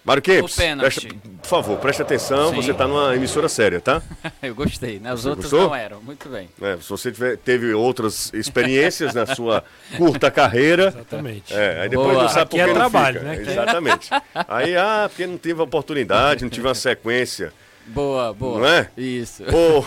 Mário 0.03 0.23
Kempis, 0.23 0.55
presta, 0.55 1.07
por 1.41 1.47
favor, 1.47 1.77
preste 1.77 2.01
atenção, 2.01 2.49
Sim. 2.49 2.55
você 2.55 2.71
está 2.71 2.87
numa 2.87 3.13
emissora 3.15 3.49
séria, 3.49 3.81
tá? 3.81 4.01
Eu 4.41 4.55
gostei, 4.55 4.97
né? 4.97 5.13
Os 5.13 5.21
você 5.21 5.29
outros 5.29 5.51
gostou? 5.51 5.69
não 5.69 5.75
eram, 5.75 6.01
muito 6.01 6.29
bem. 6.29 6.49
É, 6.61 6.77
se 6.77 6.89
você 6.89 7.11
tiver, 7.11 7.37
teve 7.37 7.73
outras 7.73 8.31
experiências 8.33 9.13
na 9.13 9.27
sua 9.27 9.63
curta 9.97 10.31
carreira... 10.31 10.87
Exatamente. 10.87 11.53
É, 11.53 11.81
aí 11.81 11.89
depois 11.89 12.11
Boa. 12.11 12.23
não 12.23 12.29
sabe 12.29 12.43
Aqui 12.43 12.57
por 12.57 12.65
que 12.65 12.71
é 12.71 12.73
trabalho, 12.73 13.19
fica. 13.19 13.31
né? 13.35 13.51
Exatamente. 13.51 14.09
aí, 14.47 14.75
ah, 14.77 15.05
porque 15.09 15.27
não 15.27 15.37
teve 15.37 15.61
oportunidade, 15.61 16.43
não 16.43 16.49
tive 16.49 16.65
uma 16.65 16.75
sequência. 16.75 17.53
Boa, 17.89 18.33
boa. 18.33 18.59
Não 18.59 18.67
é? 18.67 18.89
Isso. 18.97 19.43
Ô, 19.43 19.83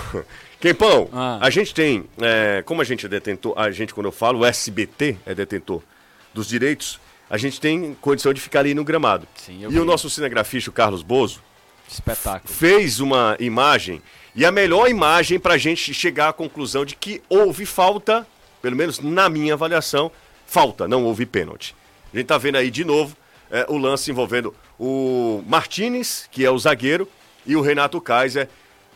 Quempão, 0.60 1.08
ah. 1.12 1.38
a 1.40 1.50
gente 1.50 1.74
tem, 1.74 2.04
é, 2.20 2.62
como 2.64 2.80
a 2.80 2.84
gente 2.84 3.06
é 3.06 3.08
detentor, 3.08 3.54
a 3.56 3.70
gente, 3.70 3.94
quando 3.94 4.06
eu 4.06 4.12
falo, 4.12 4.40
o 4.40 4.44
SBT 4.44 5.16
é 5.26 5.34
detentor 5.34 5.82
dos 6.34 6.46
direitos, 6.46 7.00
a 7.28 7.36
gente 7.36 7.60
tem 7.60 7.96
condição 8.00 8.32
de 8.32 8.40
ficar 8.40 8.60
ali 8.60 8.74
no 8.74 8.84
gramado. 8.84 9.26
Sim, 9.34 9.64
e 9.64 9.68
vi. 9.68 9.78
o 9.78 9.84
nosso 9.84 10.10
cinegrafista, 10.10 10.70
o 10.70 10.72
Carlos 10.72 11.02
Bozo, 11.02 11.42
Espetáculo. 11.88 12.52
fez 12.52 13.00
uma 13.00 13.36
imagem, 13.40 14.02
e 14.34 14.44
a 14.44 14.50
melhor 14.50 14.88
imagem 14.88 15.38
para 15.38 15.54
a 15.54 15.58
gente 15.58 15.92
chegar 15.94 16.28
à 16.28 16.32
conclusão 16.32 16.84
de 16.84 16.96
que 16.96 17.22
houve 17.28 17.66
falta, 17.66 18.26
pelo 18.60 18.76
menos 18.76 18.98
na 19.00 19.28
minha 19.28 19.54
avaliação, 19.54 20.10
falta, 20.46 20.88
não 20.88 21.04
houve 21.04 21.26
pênalti. 21.26 21.74
A 22.12 22.16
gente 22.16 22.26
tá 22.26 22.38
vendo 22.38 22.56
aí 22.56 22.70
de 22.70 22.84
novo 22.84 23.16
é, 23.50 23.66
o 23.68 23.76
lance 23.76 24.10
envolvendo 24.10 24.54
o 24.78 25.42
Martinez, 25.46 26.28
que 26.30 26.44
é 26.44 26.50
o 26.50 26.58
zagueiro, 26.58 27.08
e 27.46 27.56
o 27.56 27.60
Renato 27.60 28.00
Kaiser, 28.00 28.48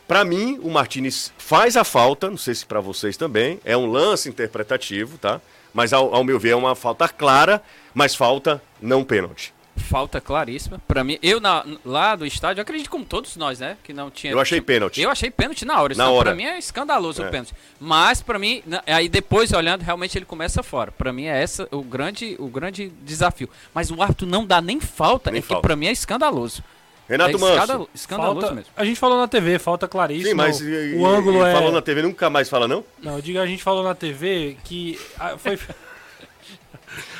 para 0.07 0.23
mim, 0.23 0.59
o 0.63 0.69
Martinez 0.69 1.33
faz 1.37 1.75
a 1.75 1.83
falta, 1.83 2.29
não 2.29 2.37
sei 2.37 2.55
se 2.55 2.65
para 2.65 2.79
vocês 2.79 3.17
também, 3.17 3.59
é 3.65 3.75
um 3.75 3.85
lance 3.91 4.29
interpretativo, 4.29 5.17
tá? 5.17 5.41
Mas 5.73 5.91
ao, 5.91 6.15
ao, 6.15 6.23
meu 6.23 6.39
ver 6.39 6.51
é 6.51 6.55
uma 6.55 6.75
falta 6.75 7.09
clara, 7.09 7.61
mas 7.93 8.15
falta 8.15 8.61
não 8.81 9.03
pênalti. 9.03 9.53
Falta 9.75 10.19
claríssima. 10.19 10.81
Para 10.87 11.03
mim, 11.03 11.19
eu 11.21 11.39
na, 11.39 11.63
lá 11.85 12.15
do 12.15 12.25
estádio, 12.25 12.61
acredito 12.61 12.89
como 12.89 13.05
todos 13.05 13.35
nós, 13.35 13.59
né, 13.59 13.77
que 13.83 13.93
não 13.93 14.09
tinha 14.09 14.33
Eu 14.33 14.39
achei 14.39 14.59
pênalti. 14.59 15.01
Eu 15.01 15.09
achei 15.11 15.29
pênalti 15.29 15.65
na 15.65 15.79
hora. 15.79 15.93
Na 15.93 16.09
hora. 16.09 16.29
Para 16.29 16.35
mim 16.35 16.45
é 16.45 16.57
escandaloso 16.57 17.21
é. 17.21 17.27
o 17.27 17.29
pênalti. 17.29 17.53
Mas 17.79 18.21
para 18.21 18.39
mim, 18.39 18.63
aí 18.87 19.07
depois 19.07 19.51
olhando, 19.51 19.83
realmente 19.83 20.17
ele 20.17 20.25
começa 20.25 20.63
fora. 20.63 20.91
Para 20.91 21.13
mim 21.13 21.25
é 21.25 21.43
essa 21.43 21.67
o 21.69 21.83
grande 21.83 22.35
o 22.39 22.47
grande 22.47 22.91
desafio. 23.03 23.49
Mas 23.73 23.91
o 23.91 24.01
árbitro 24.01 24.25
não 24.25 24.45
dá 24.45 24.61
nem 24.61 24.79
falta, 24.79 25.29
nem 25.29 25.39
é 25.39 25.41
falta. 25.41 25.61
que 25.61 25.67
para 25.67 25.75
mim 25.75 25.85
é 25.85 25.91
escandaloso. 25.91 26.63
Renato 27.07 27.37
é 27.37 27.39
Manso. 27.39 27.89
Escandaloso 27.93 28.41
falta, 28.41 28.55
mesmo. 28.55 28.71
A 28.75 28.83
gente 28.83 28.99
falou 28.99 29.17
na 29.17 29.27
TV, 29.27 29.59
falta 29.59 29.87
claríssimo. 29.87 30.29
Sim, 30.29 30.35
mas 30.35 30.59
e, 30.59 30.95
o 30.95 31.05
ângulo 31.05 31.45
é. 31.45 31.53
Falou 31.53 31.71
na 31.71 31.81
TV, 31.81 32.01
nunca 32.01 32.29
mais 32.29 32.49
fala, 32.49 32.67
não? 32.67 32.83
Não, 33.01 33.15
eu 33.15 33.21
digo, 33.21 33.39
a 33.39 33.47
gente 33.47 33.63
falou 33.63 33.83
na 33.83 33.95
TV 33.95 34.57
que. 34.63 34.99
foi. 35.37 35.57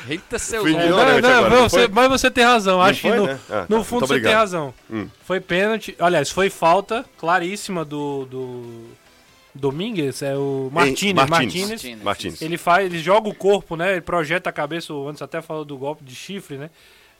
Eita, 0.08 0.38
seu 0.38 0.66
é, 0.66 0.72
não, 0.72 1.20
não, 1.20 1.50
não, 1.50 1.68
você, 1.68 1.86
Mas 1.86 2.08
você 2.08 2.30
tem 2.30 2.42
razão. 2.42 2.82
Acho 2.82 3.02
foi, 3.02 3.10
que 3.12 3.16
no, 3.16 3.26
né? 3.26 3.38
ah, 3.48 3.66
no 3.68 3.78
tá, 3.78 3.84
fundo 3.84 4.06
você 4.06 4.20
tem 4.20 4.32
razão. 4.32 4.74
Hum. 4.90 5.08
Foi 5.22 5.40
pênalti. 5.40 5.94
Aliás, 5.98 6.30
foi 6.30 6.50
falta 6.50 7.04
claríssima 7.16 7.84
do. 7.84 8.24
do... 8.26 8.98
Domingues, 9.54 10.22
é 10.22 10.36
o 10.36 10.70
Martinez, 10.72 11.28
Martinez. 11.28 11.68
Martinez. 11.68 12.02
Martinez. 12.02 12.42
Ele 12.42 12.56
faz, 12.56 12.86
ele 12.86 13.00
joga 13.00 13.28
o 13.28 13.34
corpo, 13.34 13.74
né? 13.74 13.92
Ele 13.92 14.00
projeta 14.00 14.50
a 14.50 14.52
cabeça, 14.52 14.94
o 14.94 15.08
antes 15.08 15.20
até 15.20 15.42
falou 15.42 15.64
do 15.64 15.76
golpe 15.76 16.04
de 16.04 16.14
chifre, 16.14 16.56
né? 16.56 16.70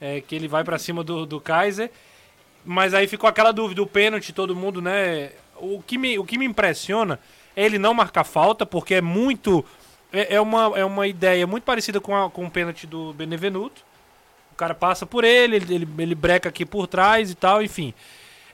É, 0.00 0.20
que 0.20 0.36
ele 0.36 0.46
vai 0.46 0.62
para 0.62 0.78
cima 0.78 1.02
do, 1.02 1.26
do 1.26 1.40
Kaiser 1.40 1.90
mas 2.70 2.92
aí 2.92 3.06
ficou 3.06 3.26
aquela 3.26 3.50
dúvida, 3.50 3.82
o 3.82 3.86
pênalti, 3.86 4.30
todo 4.30 4.54
mundo, 4.54 4.82
né? 4.82 5.30
O 5.56 5.82
que 5.82 5.96
me, 5.96 6.18
o 6.18 6.24
que 6.24 6.36
me 6.36 6.44
impressiona 6.44 7.18
é 7.56 7.64
ele 7.64 7.78
não 7.78 7.94
marcar 7.94 8.24
falta, 8.24 8.66
porque 8.66 8.96
é 8.96 9.00
muito. 9.00 9.64
É, 10.12 10.34
é 10.34 10.40
uma, 10.40 10.78
é 10.78 10.84
uma 10.84 11.06
ideia 11.06 11.46
muito 11.46 11.64
parecida 11.64 11.98
com, 11.98 12.14
a, 12.14 12.28
com 12.28 12.44
o 12.44 12.50
pênalti 12.50 12.86
do 12.86 13.14
Benevenuto. 13.14 13.82
O 14.52 14.54
cara 14.54 14.74
passa 14.74 15.06
por 15.06 15.24
ele, 15.24 15.56
ele, 15.56 15.74
ele, 15.74 15.88
ele 15.96 16.14
breca 16.14 16.50
aqui 16.50 16.66
por 16.66 16.86
trás 16.86 17.30
e 17.30 17.34
tal, 17.34 17.62
enfim. 17.62 17.94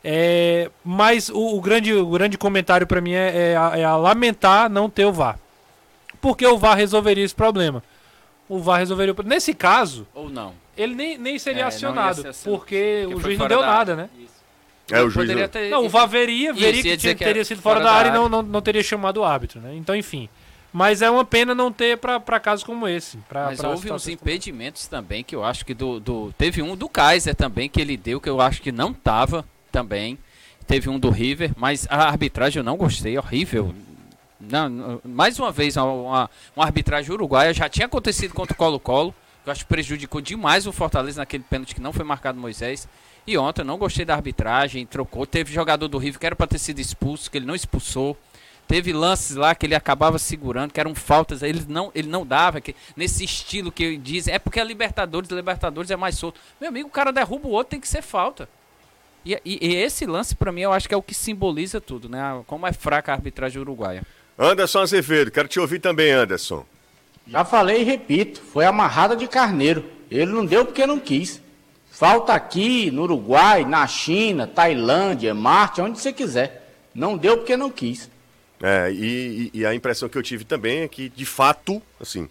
É, 0.05 0.71
mas 0.85 1.29
o, 1.29 1.57
o, 1.57 1.61
grande, 1.61 1.93
o 1.93 2.07
grande 2.07 2.39
comentário 2.39 2.87
para 2.87 3.01
mim 3.01 3.15
é, 3.15 3.51
é, 3.51 3.57
a, 3.57 3.79
é 3.81 3.85
a 3.85 3.97
lamentar 3.97 4.71
não 4.71 4.89
ter 4.89 5.07
o 5.07 5.13
VAR. 5.13 5.41
Porque 6.21 6.47
o 6.47 6.57
VAR 6.57 6.77
resolveria 6.77 7.25
esse 7.25 7.35
problema. 7.35 7.83
O 8.49 8.61
VAR 8.61 8.79
resolveria. 8.79 9.13
Nesse 9.25 9.53
caso. 9.53 10.07
Ou 10.15 10.31
não 10.31 10.64
ele 10.77 10.95
nem, 10.95 11.19
nem 11.19 11.39
seria 11.39 11.63
é, 11.63 11.67
acionado, 11.67 12.23
porque, 12.23 12.43
porque 12.45 13.07
o 13.15 13.21
juiz 13.21 13.39
não 13.39 13.49
deu 13.49 13.61
nada, 13.61 13.97
né? 13.97 14.09
Isso. 14.19 14.35
É, 14.91 15.03
o 15.03 15.09
juiz 15.09 15.29
não... 15.29 15.49
Ter... 15.49 15.71
não, 15.71 15.87
o 15.87 15.89
VAR 15.89 16.07
veria, 16.07 16.53
veria 16.53 16.71
Isso, 16.71 16.83
que, 16.83 16.97
tinha, 16.97 17.15
que 17.15 17.25
teria 17.25 17.45
sido 17.45 17.63
fora, 17.63 17.81
fora 17.81 17.85
da, 17.85 17.97
área, 17.97 18.11
área 18.11 18.19
e 18.19 18.21
não, 18.21 18.29
não, 18.29 18.43
não 18.43 18.61
teria 18.61 18.83
chamado 18.83 19.19
o 19.19 19.25
árbitro, 19.25 19.61
né? 19.61 19.75
Então, 19.75 19.97
enfim. 19.97 20.29
Mas 20.73 21.03
é 21.03 21.09
uma 21.09 21.25
pena 21.25 21.55
não 21.55 21.71
ter 21.71 21.97
para 21.97 22.41
casos 22.41 22.65
como 22.65 22.89
esse. 22.89 23.17
Pra, 23.29 23.47
Mas 23.47 23.61
pra 23.61 23.71
houve 23.71 23.93
uns 23.93 24.09
impedimentos 24.09 24.89
também 24.89 25.23
que 25.23 25.35
eu 25.35 25.45
acho 25.45 25.65
que 25.65 25.73
do, 25.73 26.01
do. 26.01 26.35
Teve 26.37 26.63
um 26.63 26.77
do 26.77 26.89
Kaiser 26.89 27.35
também 27.35 27.69
que 27.69 27.81
ele 27.81 27.97
deu, 27.97 28.21
que 28.21 28.29
eu 28.29 28.41
acho 28.41 28.61
que 28.61 28.73
não 28.73 28.93
tava 28.93 29.45
também. 29.71 30.19
Teve 30.67 30.91
um 30.91 30.99
do 30.99 31.11
River, 31.11 31.53
mas 31.57 31.87
a 31.89 32.09
arbitragem 32.09 32.59
eu 32.59 32.65
não 32.65 32.77
gostei, 32.77 33.17
horrível. 33.17 33.73
Não, 34.41 35.01
mais 35.05 35.39
uma 35.39 35.53
vez, 35.53 35.77
uma, 35.77 35.85
uma, 35.85 36.31
uma 36.57 36.65
arbitragem 36.65 37.13
uruguaia 37.13 37.55
já 37.55 37.69
tinha 37.69 37.87
acontecido 37.87 38.35
contra 38.35 38.55
o 38.55 38.57
Colo-Colo 38.57 39.15
Eu 39.45 39.53
acho 39.53 39.65
que 39.65 39.69
prejudicou 39.69 40.21
demais 40.21 40.67
o 40.67 40.73
Fortaleza 40.73 41.21
naquele 41.21 41.45
pênalti 41.45 41.75
que 41.75 41.81
não 41.81 41.93
foi 41.93 42.05
marcado 42.05 42.39
Moisés. 42.41 42.89
E 43.27 43.37
ontem 43.39 43.63
eu 43.63 43.65
não 43.67 43.79
gostei 43.79 44.05
da 44.05 44.15
arbitragem, 44.15 44.87
trocou. 44.87 45.27
Teve 45.27 45.53
jogador 45.53 45.89
do 45.89 45.99
River 45.99 46.19
que 46.21 46.27
era 46.27 46.37
para 46.37 46.47
ter 46.47 46.59
sido 46.59 46.79
expulso, 46.81 47.31
que 47.31 47.39
ele 47.39 47.47
não 47.47 47.55
expulsou. 47.55 48.17
Teve 48.67 48.93
lances 48.95 49.37
lá 49.37 49.55
que 49.55 49.67
ele 49.67 49.75
acabava 49.75 50.19
segurando, 50.19 50.73
que 50.73 50.81
eram 50.81 50.95
faltas, 50.95 51.43
ele 51.43 51.63
não, 51.69 51.93
ele 51.95 52.09
não 52.09 52.25
dava, 52.25 52.63
que, 52.63 52.75
nesse 52.97 53.23
estilo 53.23 53.71
que 53.71 53.97
dizem. 53.99 54.33
É 54.35 54.39
porque 54.39 54.59
a 54.59 54.65
Libertadores, 54.65 55.31
a 55.31 55.35
Libertadores 55.37 55.91
é 55.91 55.97
mais 55.97 56.17
solto. 56.17 56.41
Meu 56.59 56.71
amigo, 56.71 56.89
o 56.89 56.93
cara 56.93 57.13
derruba 57.13 57.47
o 57.47 57.51
outro, 57.51 57.73
tem 57.73 57.81
que 57.81 57.89
ser 57.89 58.01
falta. 58.01 58.49
E, 59.25 59.35
e- 59.45 59.59
e 59.69 59.75
esse 59.77 60.07
lance, 60.07 60.35
pra 60.35 60.51
mim, 60.51 60.63
eu 60.63 60.73
acho 60.73 60.89
que 60.89 60.95
é 60.95 60.97
o 60.97 61.03
que 61.03 61.15
simboliza 61.15 61.79
tudo, 61.81 62.09
né? 62.09 62.43
Como 62.47 62.67
é 62.67 62.73
fraca 62.73 63.13
a 63.13 63.15
arbitragem 63.15 63.61
uruguaia. 63.61 64.03
Anderson 64.39 64.81
Azevedo, 64.81 65.31
quero 65.31 65.47
te 65.49 65.61
ouvir 65.61 65.79
também, 65.79 66.11
Anderson. 66.11 66.65
Já 67.27 67.45
falei 67.45 67.81
e 67.81 67.85
repito, 67.85 68.41
foi 68.41 68.65
amarrada 68.67 69.17
de 69.17 69.27
carneiro. 69.27 69.85
Ele 70.11 70.31
não 70.33 70.45
deu 70.45 70.65
porque 70.65 70.87
não 70.87 70.99
quis. 70.99 71.41
Falta 71.91 72.33
aqui, 72.35 72.91
no 72.91 73.03
Uruguai, 73.03 73.65
na 73.65 73.87
China, 73.87 74.47
Tailândia, 74.47 75.33
Marte, 75.35 75.81
onde 75.81 75.99
você 75.99 76.13
quiser. 76.13 76.73
Não 76.95 77.17
deu 77.17 77.39
porque 77.39 77.57
não 77.57 77.71
quis. 77.71 78.11
É, 78.63 78.91
e, 78.93 79.51
e- 79.55 79.67
a 79.67 79.75
impressão 79.75 80.09
que 80.09 80.17
eu 80.19 80.23
tive 80.23 80.45
também 80.45 80.81
é 80.81 80.89
que, 80.89 81.09
de 81.09 81.25
fato, 81.25 81.81
assim, 82.01 82.29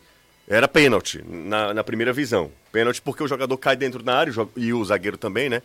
era 0.47 0.67
pênalti 0.67 1.23
na, 1.27 1.73
na 1.73 1.83
primeira 1.83 2.13
visão. 2.13 2.51
Pênalti 2.71 3.01
porque 3.01 3.23
o 3.23 3.27
jogador 3.27 3.57
cai 3.57 3.75
dentro 3.75 4.01
da 4.03 4.17
área 4.17 4.33
e 4.55 4.73
o 4.73 4.83
zagueiro 4.83 5.17
também, 5.17 5.49
né? 5.49 5.61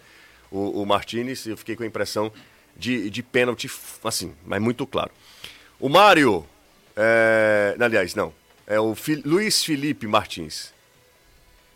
O, 0.50 0.82
o 0.82 0.86
Martinez, 0.86 1.46
eu 1.46 1.56
fiquei 1.56 1.76
com 1.76 1.82
a 1.82 1.86
impressão 1.86 2.32
de, 2.76 3.10
de 3.10 3.22
pênalti, 3.22 3.70
assim, 4.04 4.32
mas 4.46 4.60
muito 4.60 4.86
claro. 4.86 5.10
O 5.80 5.88
Mário, 5.88 6.44
é, 6.96 7.76
aliás, 7.80 8.14
não, 8.14 8.32
é 8.68 8.78
o 8.78 8.94
Fi- 8.94 9.22
Luiz 9.24 9.64
Felipe 9.64 10.06
Martins. 10.06 10.72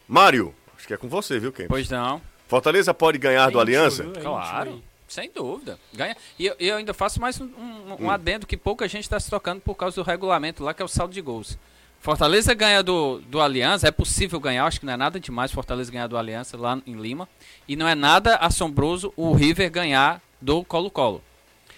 Mário, 0.07 0.55
acho 0.76 0.87
que 0.87 0.94
é 0.94 0.96
com 0.96 1.09
você, 1.09 1.38
viu, 1.40 1.50
Ken? 1.52 1.66
Pois 1.66 1.88
não. 1.88 2.20
Fortaleza 2.48 2.92
pode 2.92 3.18
ganhar 3.18 3.50
do 3.50 3.59
Aliança? 3.59 4.05
Claro, 4.22 4.83
sem 5.09 5.31
dúvida. 5.35 5.78
Ganha. 5.92 6.16
E 6.38 6.46
eu, 6.46 6.55
eu 6.61 6.76
ainda 6.76 6.92
faço 6.92 7.20
mais 7.20 7.40
um, 7.40 7.44
um- 7.44 7.92
Hum. 7.92 7.96
um 8.00 8.11
adendo 8.11 8.46
que 8.46 8.57
pouca 8.57 8.87
gente 8.88 9.05
está 9.05 9.18
se 9.18 9.31
tocando 9.31 9.61
por 9.61 9.74
causa 9.74 9.96
do 9.96 10.07
regulamento 10.07 10.62
lá, 10.62 10.74
que 10.74 10.83
é 10.83 10.85
o 10.85 10.88
saldo 10.88 11.14
de 11.14 11.20
gols. 11.20 11.59
Fortaleza 12.00 12.52
ganha 12.52 12.83
do, 12.83 13.20
do 13.20 13.40
Aliança, 13.40 13.87
é 13.87 13.90
possível 13.92 14.40
ganhar, 14.40 14.66
acho 14.66 14.81
que 14.81 14.87
não 14.87 14.92
é 14.92 14.96
nada 14.96 15.20
demais 15.20 15.52
Fortaleza 15.52 15.90
ganhar 15.90 16.09
do 16.09 16.16
Aliança 16.18 16.57
lá 16.57 16.81
em 16.87 16.94
Lima. 17.00 17.28
E 17.68 17.76
não 17.76 17.87
é 17.87 17.94
nada 17.94 18.37
assombroso 18.37 19.12
o 19.16 19.33
River 19.33 19.70
ganhar 19.70 20.20
do 20.40 20.64
Colo-Colo. 20.64 21.22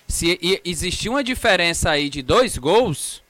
Se 0.09 0.39
e- 0.43 0.61
existir 0.65 1.09
uma 1.11 1.23
diferença 1.23 1.91
aí 1.91 2.09
de 2.09 2.23
dois 2.23 2.57
gols, 2.59 3.23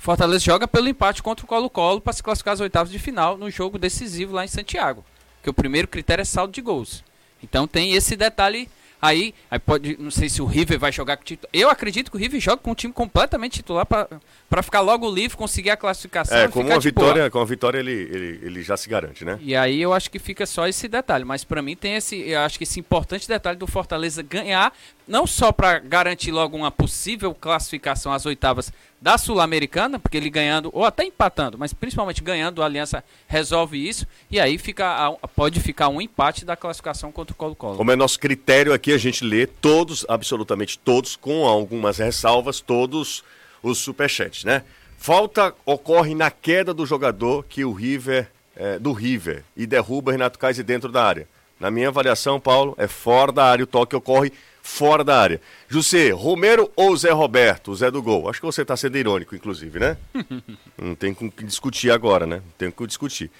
Fortaleza 0.00 0.42
joga 0.42 0.66
pelo 0.66 0.88
empate 0.88 1.22
contra 1.22 1.44
o 1.44 1.48
Colo-Colo 1.48 2.00
para 2.00 2.14
se 2.14 2.22
classificar 2.22 2.54
às 2.54 2.60
oitavas 2.60 2.90
de 2.90 2.98
final 2.98 3.36
no 3.36 3.50
jogo 3.50 3.78
decisivo 3.78 4.34
lá 4.34 4.44
em 4.44 4.48
Santiago. 4.48 5.04
Que 5.42 5.50
o 5.50 5.54
primeiro 5.54 5.86
critério 5.86 6.22
é 6.22 6.24
saldo 6.24 6.54
de 6.54 6.62
gols. 6.62 7.04
Então 7.42 7.68
tem 7.68 7.92
esse 7.92 8.16
detalhe 8.16 8.66
aí. 9.00 9.34
Aí 9.50 9.58
pode, 9.58 9.96
não 9.98 10.10
sei 10.10 10.28
se 10.28 10.40
o 10.40 10.46
River 10.46 10.78
vai 10.78 10.90
jogar 10.90 11.16
com 11.16 11.24
titular. 11.24 11.50
Eu 11.52 11.68
acredito 11.68 12.10
que 12.10 12.16
o 12.16 12.20
River 12.20 12.40
joga 12.40 12.58
com 12.58 12.70
um 12.70 12.74
time 12.74 12.92
completamente 12.92 13.54
titular 13.54 13.84
para 13.84 14.62
ficar 14.62 14.80
logo 14.80 15.10
livre, 15.10 15.36
conseguir 15.36 15.70
a 15.70 15.76
classificação. 15.76 16.36
É, 16.36 16.48
com 16.48 16.60
uma 16.60 16.70
boa. 16.70 16.80
vitória, 16.80 17.30
com 17.30 17.38
a 17.38 17.44
vitória 17.44 17.78
ele, 17.78 17.92
ele, 17.92 18.40
ele 18.42 18.62
já 18.62 18.76
se 18.76 18.88
garante, 18.88 19.24
né? 19.24 19.38
E 19.42 19.54
aí 19.54 19.80
eu 19.80 19.92
acho 19.92 20.10
que 20.10 20.18
fica 20.18 20.46
só 20.46 20.66
esse 20.66 20.88
detalhe, 20.88 21.24
mas 21.24 21.44
pra 21.44 21.62
mim 21.62 21.76
tem 21.76 21.96
esse, 21.96 22.16
eu 22.20 22.40
acho 22.40 22.56
que 22.56 22.64
esse 22.64 22.80
importante 22.80 23.28
detalhe 23.28 23.58
do 23.58 23.66
Fortaleza 23.66 24.22
ganhar, 24.22 24.72
não 25.06 25.26
só 25.26 25.52
pra 25.52 25.78
garantir 25.78 26.30
logo 26.30 26.56
uma 26.56 26.70
possível 26.70 27.34
classificação 27.34 28.12
às 28.12 28.26
oitavas 28.26 28.72
da 29.00 29.16
Sul-Americana, 29.16 29.98
porque 29.98 30.16
ele 30.16 30.28
ganhando 30.28 30.70
ou 30.72 30.84
até 30.84 31.04
empatando, 31.04 31.56
mas 31.56 31.72
principalmente 31.72 32.22
ganhando, 32.22 32.62
a 32.62 32.66
Aliança 32.66 33.02
resolve 33.26 33.88
isso 33.88 34.06
e 34.30 34.38
aí 34.38 34.58
fica 34.58 35.16
pode 35.34 35.58
ficar 35.58 35.88
um 35.88 36.00
empate 36.00 36.44
da 36.44 36.54
classificação 36.54 37.10
contra 37.10 37.32
o 37.32 37.36
Colo-Colo. 37.36 37.76
Como 37.76 37.90
é 37.90 37.96
nosso 37.96 38.18
critério 38.20 38.74
aqui, 38.74 38.92
a 38.92 38.98
gente 38.98 39.24
lê 39.24 39.46
todos, 39.46 40.04
absolutamente 40.08 40.78
todos, 40.78 41.16
com 41.16 41.46
algumas 41.46 41.98
ressalvas, 41.98 42.60
todos 42.60 43.24
os 43.62 43.78
superchats, 43.78 44.44
né? 44.44 44.62
Falta 44.98 45.54
ocorre 45.64 46.14
na 46.14 46.30
queda 46.30 46.74
do 46.74 46.84
jogador 46.84 47.44
que 47.48 47.64
o 47.64 47.72
River, 47.72 48.30
é, 48.54 48.78
do 48.78 48.92
River, 48.92 49.44
e 49.56 49.66
derruba 49.66 50.12
Renato 50.12 50.38
Kaiser 50.38 50.64
dentro 50.64 50.92
da 50.92 51.02
área. 51.02 51.26
Na 51.58 51.70
minha 51.70 51.88
avaliação, 51.88 52.38
Paulo, 52.38 52.74
é 52.78 52.86
fora 52.86 53.32
da 53.32 53.44
área, 53.44 53.64
o 53.64 53.66
toque 53.66 53.96
ocorre 53.96 54.32
fora 54.70 55.02
da 55.02 55.20
área. 55.20 55.40
José, 55.68 56.10
Romero 56.10 56.70
ou 56.76 56.96
Zé 56.96 57.10
Roberto, 57.10 57.72
o 57.72 57.76
Zé 57.76 57.90
do 57.90 58.00
Gol? 58.00 58.30
Acho 58.30 58.40
que 58.40 58.46
você 58.46 58.62
está 58.62 58.76
sendo 58.76 58.96
irônico, 58.96 59.34
inclusive, 59.34 59.78
né? 59.78 59.96
Não 60.80 60.94
tem 60.94 61.12
com 61.12 61.26
o 61.26 61.30
que 61.30 61.44
discutir 61.44 61.90
agora, 61.90 62.24
né? 62.24 62.36
Não 62.36 62.52
tem 62.56 62.68
o 62.68 62.72
que 62.72 62.86
discutir. 62.86 63.30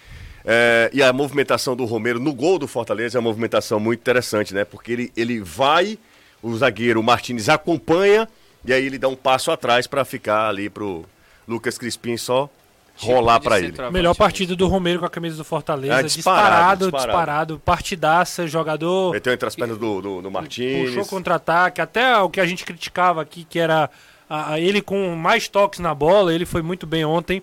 É, 0.44 0.90
e 0.92 1.02
a 1.02 1.12
movimentação 1.12 1.76
do 1.76 1.84
Romero 1.84 2.18
no 2.18 2.34
gol 2.34 2.58
do 2.58 2.66
Fortaleza 2.66 3.16
é 3.16 3.20
uma 3.20 3.28
movimentação 3.28 3.78
muito 3.78 4.00
interessante, 4.00 4.52
né? 4.52 4.64
Porque 4.64 4.92
ele, 4.92 5.12
ele 5.16 5.40
vai, 5.40 5.98
o 6.42 6.54
zagueiro 6.56 7.02
Martinez 7.02 7.48
acompanha, 7.48 8.28
e 8.64 8.72
aí 8.72 8.84
ele 8.84 8.98
dá 8.98 9.08
um 9.08 9.16
passo 9.16 9.50
atrás 9.50 9.86
para 9.86 10.04
ficar 10.04 10.48
ali 10.48 10.68
pro 10.68 11.04
Lucas 11.46 11.78
Crispim 11.78 12.16
só 12.16 12.50
rolar 13.06 13.38
de 13.38 13.44
para 13.44 13.58
ele. 13.58 13.74
Melhor 13.90 14.14
partida 14.14 14.54
do 14.54 14.66
Romero 14.68 15.00
com 15.00 15.06
a 15.06 15.10
camisa 15.10 15.36
do 15.36 15.44
Fortaleza. 15.44 15.94
É, 15.94 16.02
disparado, 16.02 16.06
disparado, 16.06 16.84
disparado. 16.84 17.06
disparado, 17.06 17.58
Partidaça, 17.64 18.46
jogador. 18.46 19.12
Meteu 19.12 19.32
entre 19.32 19.46
as 19.48 19.54
pernas 19.56 19.78
do, 19.78 20.00
do, 20.00 20.22
do 20.22 20.30
Martinez. 20.30 20.88
Puxou 20.90 21.06
contra-ataque. 21.06 21.80
Até 21.80 22.16
o 22.18 22.28
que 22.30 22.40
a 22.40 22.46
gente 22.46 22.64
criticava 22.64 23.20
aqui, 23.22 23.44
que 23.44 23.58
era 23.58 23.90
a- 24.28 24.52
a 24.52 24.60
ele 24.60 24.80
com 24.82 25.14
mais 25.16 25.48
toques 25.48 25.80
na 25.80 25.94
bola. 25.94 26.34
Ele 26.34 26.44
foi 26.46 26.62
muito 26.62 26.86
bem 26.86 27.04
ontem. 27.04 27.42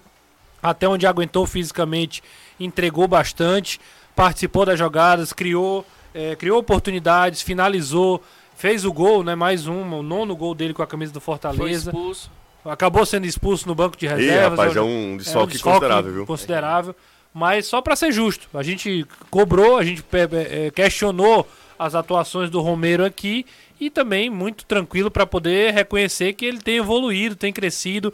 Até 0.61 0.87
onde 0.87 1.05
aguentou 1.05 1.45
fisicamente, 1.45 2.23
entregou 2.59 3.07
bastante. 3.07 3.79
Participou 4.15 4.65
das 4.65 4.79
jogadas, 4.79 5.31
criou, 5.31 5.85
eh, 6.13 6.35
criou 6.35 6.57
oportunidades, 6.59 7.41
finalizou. 7.41 8.23
Fez 8.55 8.83
o 8.85 8.91
gol, 8.91 9.23
né? 9.23 9.35
Mais 9.35 9.67
um, 9.67 9.83
o 9.93 10.01
nono 10.01 10.35
gol 10.35 10.55
dele 10.55 10.73
com 10.73 10.81
a 10.81 10.87
camisa 10.87 11.13
do 11.13 11.21
Foi 11.21 11.33
Fortaleza. 11.35 11.91
expulso. 11.91 12.31
Acabou 12.69 13.05
sendo 13.05 13.25
expulso 13.25 13.67
no 13.67 13.73
banco 13.75 13.95
de 13.97 14.05
Ih, 14.05 14.09
reservas. 14.09 14.49
rapaz, 14.59 14.75
é 14.75 14.79
Eu- 14.79 14.85
um 14.85 15.13
é 15.13 15.17
desfalque 15.17 15.59
considerável, 15.59 16.13
viu? 16.13 16.25
Considerável. 16.25 16.95
Mas 17.33 17.67
só 17.67 17.81
para 17.81 17.95
ser 17.95 18.11
justo, 18.11 18.47
a 18.53 18.63
gente 18.63 19.05
cobrou, 19.29 19.77
a 19.77 19.83
gente 19.83 20.03
eh, 20.11 20.71
questionou 20.73 21.47
as 21.77 21.93
atuações 21.93 22.49
do 22.49 22.59
Romero 22.61 23.05
aqui 23.05 23.45
e 23.79 23.89
também 23.91 24.29
muito 24.29 24.65
tranquilo 24.65 25.11
para 25.11 25.25
poder 25.25 25.71
reconhecer 25.73 26.33
que 26.33 26.45
ele 26.45 26.57
tem 26.59 26.77
evoluído, 26.77 27.35
tem 27.35 27.53
crescido. 27.53 28.11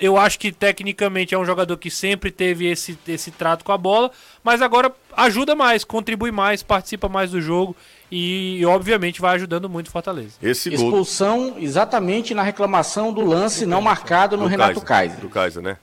Eu 0.00 0.16
acho 0.16 0.38
que 0.38 0.52
tecnicamente 0.52 1.34
é 1.34 1.38
um 1.38 1.44
jogador 1.44 1.76
que 1.76 1.90
sempre 1.90 2.30
teve 2.30 2.66
esse, 2.66 2.98
esse 3.08 3.30
trato 3.30 3.64
com 3.64 3.72
a 3.72 3.78
bola, 3.78 4.10
mas 4.44 4.60
agora 4.60 4.92
ajuda 5.16 5.54
mais, 5.54 5.84
contribui 5.84 6.30
mais, 6.30 6.62
participa 6.62 7.08
mais 7.08 7.30
do 7.30 7.40
jogo 7.40 7.74
e, 8.10 8.64
obviamente 8.66 9.20
vai 9.20 9.36
ajudando 9.36 9.68
muito 9.68 9.88
o 9.88 9.90
Fortaleza. 9.90 10.34
Esse 10.42 10.70
gol 10.70 10.86
Expulsão 10.86 11.56
exatamente 11.58 12.34
na 12.34 12.42
reclamação 12.42 13.12
do 13.12 13.24
lance 13.24 13.64
não 13.64 13.80
marcado 13.80 14.36
no 14.36 14.44
do 14.44 14.48
Renato 14.48 14.80
Kaiser. 14.80 15.20
Do 15.20 15.28
Kaiser, 15.28 15.62
né? 15.62 15.76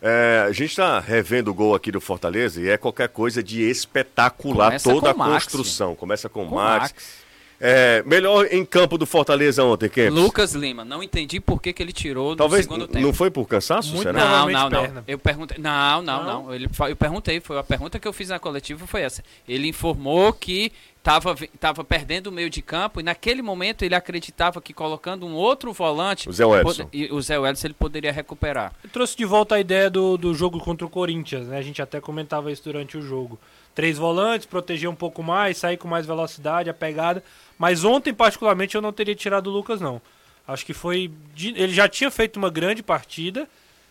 É, 0.00 0.44
a 0.46 0.52
gente 0.52 0.70
está 0.70 1.00
revendo 1.00 1.50
o 1.50 1.54
gol 1.54 1.74
aqui 1.74 1.90
do 1.90 2.00
Fortaleza 2.00 2.60
e 2.60 2.68
é 2.68 2.76
qualquer 2.76 3.08
coisa 3.08 3.42
de 3.42 3.62
espetacular 3.68 4.66
Começa 4.66 4.90
toda 4.90 5.10
a 5.10 5.14
com 5.14 5.20
o 5.20 5.28
Max, 5.28 5.44
construção. 5.44 5.94
Começa 5.94 6.28
com 6.28 6.44
o 6.44 6.48
Com 6.48 6.54
Max. 6.54 6.82
Max. 6.82 7.27
É, 7.60 8.04
melhor 8.06 8.46
em 8.52 8.64
campo 8.64 8.96
do 8.96 9.04
Fortaleza 9.04 9.64
ontem, 9.64 9.88
Kempis? 9.88 10.14
Lucas 10.14 10.54
Lima, 10.54 10.84
não 10.84 11.02
entendi 11.02 11.40
por 11.40 11.60
que, 11.60 11.72
que 11.72 11.82
ele 11.82 11.92
tirou 11.92 12.36
Talvez 12.36 12.66
no 12.66 12.72
segundo 12.74 12.86
tempo. 12.88 13.04
não 13.04 13.12
foi 13.12 13.30
por 13.32 13.46
cansaço, 13.48 13.90
Muito 13.94 14.02
será? 14.04 14.18
não. 14.18 14.28
Não, 14.28 14.48
não, 14.48 14.70
não. 14.70 14.80
perna. 14.82 15.04
Eu 15.08 15.18
perguntei. 15.18 15.58
Não, 15.58 16.00
não, 16.02 16.24
não. 16.24 16.54
Ele, 16.54 16.68
fa- 16.68 16.88
eu 16.88 16.94
perguntei, 16.94 17.40
foi 17.40 17.58
a 17.58 17.64
pergunta 17.64 17.98
que 17.98 18.06
eu 18.06 18.12
fiz 18.12 18.28
na 18.28 18.38
coletiva 18.38 18.86
foi 18.86 19.02
essa. 19.02 19.24
Ele 19.48 19.66
informou 19.68 20.32
que 20.32 20.70
estava 20.98 21.34
tava 21.58 21.82
perdendo 21.82 22.28
o 22.28 22.32
meio 22.32 22.48
de 22.50 22.60
campo 22.62 23.00
e 23.00 23.02
naquele 23.02 23.42
momento 23.42 23.82
ele 23.84 23.94
acreditava 23.94 24.60
que 24.60 24.72
colocando 24.72 25.26
um 25.26 25.34
outro 25.34 25.72
volante, 25.72 26.28
O 26.28 26.32
Zé 26.32 26.44
Wellison. 26.46 26.88
e 26.92 27.10
o 27.10 27.20
Zé 27.20 27.38
Wellison 27.40 27.66
ele 27.66 27.74
poderia 27.74 28.12
recuperar. 28.12 28.72
Eu 28.84 28.90
trouxe 28.90 29.16
de 29.16 29.24
volta 29.24 29.56
a 29.56 29.60
ideia 29.60 29.90
do, 29.90 30.16
do 30.16 30.32
jogo 30.34 30.60
contra 30.60 30.86
o 30.86 30.90
Corinthians, 30.90 31.48
né? 31.48 31.58
A 31.58 31.62
gente 31.62 31.82
até 31.82 32.00
comentava 32.00 32.52
isso 32.52 32.62
durante 32.62 32.96
o 32.96 33.02
jogo. 33.02 33.36
Três 33.78 33.96
volantes, 33.96 34.44
proteger 34.44 34.90
um 34.90 34.94
pouco 34.96 35.22
mais, 35.22 35.56
sair 35.56 35.76
com 35.76 35.86
mais 35.86 36.04
velocidade, 36.04 36.68
a 36.68 36.74
pegada. 36.74 37.22
Mas 37.56 37.84
ontem, 37.84 38.12
particularmente, 38.12 38.74
eu 38.74 38.82
não 38.82 38.92
teria 38.92 39.14
tirado 39.14 39.46
o 39.46 39.52
Lucas, 39.52 39.80
não. 39.80 40.02
Acho 40.48 40.66
que 40.66 40.74
foi. 40.74 41.12
Ele 41.40 41.72
já 41.72 41.88
tinha 41.88 42.10
feito 42.10 42.38
uma 42.38 42.50
grande 42.50 42.82
partida 42.82 43.48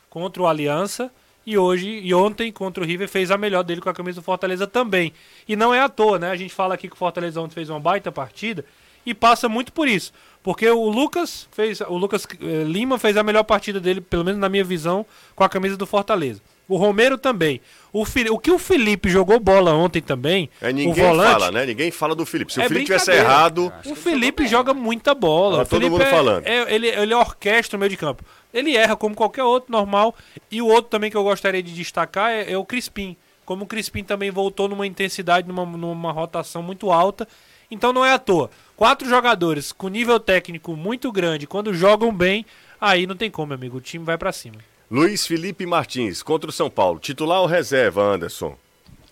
contra 0.10 0.44
o 0.44 0.46
Aliança. 0.46 1.10
E 1.46 1.58
hoje, 1.58 2.02
e 2.04 2.14
ontem, 2.14 2.52
contra 2.52 2.84
o 2.84 2.86
River, 2.86 3.08
fez 3.08 3.32
a 3.32 3.38
melhor 3.38 3.64
dele 3.64 3.80
com 3.80 3.88
a 3.88 3.94
camisa 3.94 4.20
do 4.20 4.26
Fortaleza 4.26 4.68
também. 4.68 5.14
E 5.48 5.56
não 5.56 5.74
é 5.74 5.80
à 5.80 5.88
toa, 5.88 6.20
né? 6.20 6.32
A 6.32 6.36
gente 6.36 6.54
fala 6.54 6.74
aqui 6.74 6.90
que 6.90 6.96
o 6.96 6.98
Fortaleza 6.98 7.40
ontem 7.40 7.54
fez 7.54 7.70
uma 7.70 7.80
baita 7.80 8.12
partida 8.12 8.66
e 9.06 9.14
passa 9.14 9.48
muito 9.48 9.72
por 9.72 9.88
isso. 9.88 10.12
Porque 10.44 10.70
o 10.70 10.90
Lucas 10.90 11.48
fez. 11.54 11.80
O 11.80 11.98
Lucas 11.98 12.28
eh, 12.42 12.64
Lima 12.66 13.00
fez 13.00 13.16
a 13.16 13.24
melhor 13.24 13.44
partida 13.44 13.80
dele, 13.80 14.02
pelo 14.02 14.26
menos 14.26 14.42
na 14.42 14.50
minha 14.50 14.66
visão, 14.66 15.06
com 15.34 15.46
a 15.46 15.50
camisa 15.50 15.78
do 15.78 15.88
Fortaleza. 15.88 16.42
O 16.68 16.76
Romero 16.76 17.18
também. 17.18 17.62
O, 17.94 18.04
o 18.32 18.40
que 18.40 18.52
o 18.52 18.60
Felipe 18.60 19.10
jogou 19.10 19.40
bola 19.40 19.74
ontem 19.74 20.02
também. 20.02 20.50
É, 20.62 20.70
o 20.70 20.74
ninguém 20.74 21.04
volante, 21.06 21.32
fala, 21.32 21.52
né? 21.52 21.66
Ninguém 21.66 21.92
fala 21.92 22.14
do 22.14 22.26
Felipe. 22.26 22.52
Se 22.54 22.62
É 22.62 22.66
o 22.66 22.68
Felipe 22.68 22.86
tivesse 22.86 23.12
errado, 23.12 23.72
O 23.86 23.96
Felipe 23.96 24.46
joga 24.48 24.74
muita 24.74 25.16
bola. 25.16 25.58
Tá 25.58 25.64
o 25.64 25.66
todo 25.66 25.80
Felipe 25.80 25.92
mundo 25.92 26.02
é- 26.04 26.12
falando. 26.12 26.46
é- 26.46 26.74
ele, 26.76 26.88
ele 26.88 27.14
orquestra 27.14 27.78
o 27.78 27.80
meio 27.80 27.90
de 27.90 27.96
campo. 27.98 28.24
Ele 28.54 28.76
erra 28.76 28.96
como 28.98 29.16
qualquer 29.16 29.44
outro, 29.44 29.72
normal. 29.72 30.14
E 30.52 30.62
o 30.62 30.68
outro 30.68 30.90
também 30.92 31.10
que 31.10 31.16
eu 31.18 31.24
gostaria 31.24 31.64
de 31.64 31.74
destacar 31.74 32.32
é, 32.32 32.52
é 32.52 32.58
o 32.58 32.66
Crispim. 32.66 33.16
como 33.46 33.64
o 33.64 33.68
Crispim 33.68 34.04
também 34.04 34.30
voltou 34.30 34.68
numa 34.68 34.86
intensidade, 34.86 35.48
numa, 35.48 35.66
numa 35.66 36.12
rotação 36.12 36.62
muito 36.62 36.92
alta. 36.92 37.26
Então 37.72 37.94
não 37.94 38.04
é 38.04 38.12
à 38.12 38.20
toa. 38.20 38.50
Quatro 38.76 39.08
jogadores 39.08 39.72
com 39.72 39.88
nível 39.88 40.20
técnico 40.20 40.76
muito 40.76 41.12
grande, 41.14 41.48
quando 41.48 41.74
jogam 41.74 42.14
bem, 42.14 42.46
aí 42.80 43.08
não 43.08 43.16
tem 43.16 43.32
como, 43.32 43.48
meu 43.48 43.56
amigo. 43.56 43.78
O 43.78 43.82
time 43.82 44.04
vai 44.04 44.18
pra 44.18 44.34
cima. 44.34 44.58
Luiz 44.90 45.28
Felipe 45.28 45.66
Martins, 45.66 46.24
contra 46.24 46.50
o 46.50 46.54
São 46.54 46.70
Paulo. 46.70 47.00
Titular 47.00 47.42
ou 47.42 47.46
reserva, 47.46 48.02
Anderson? 48.02 48.56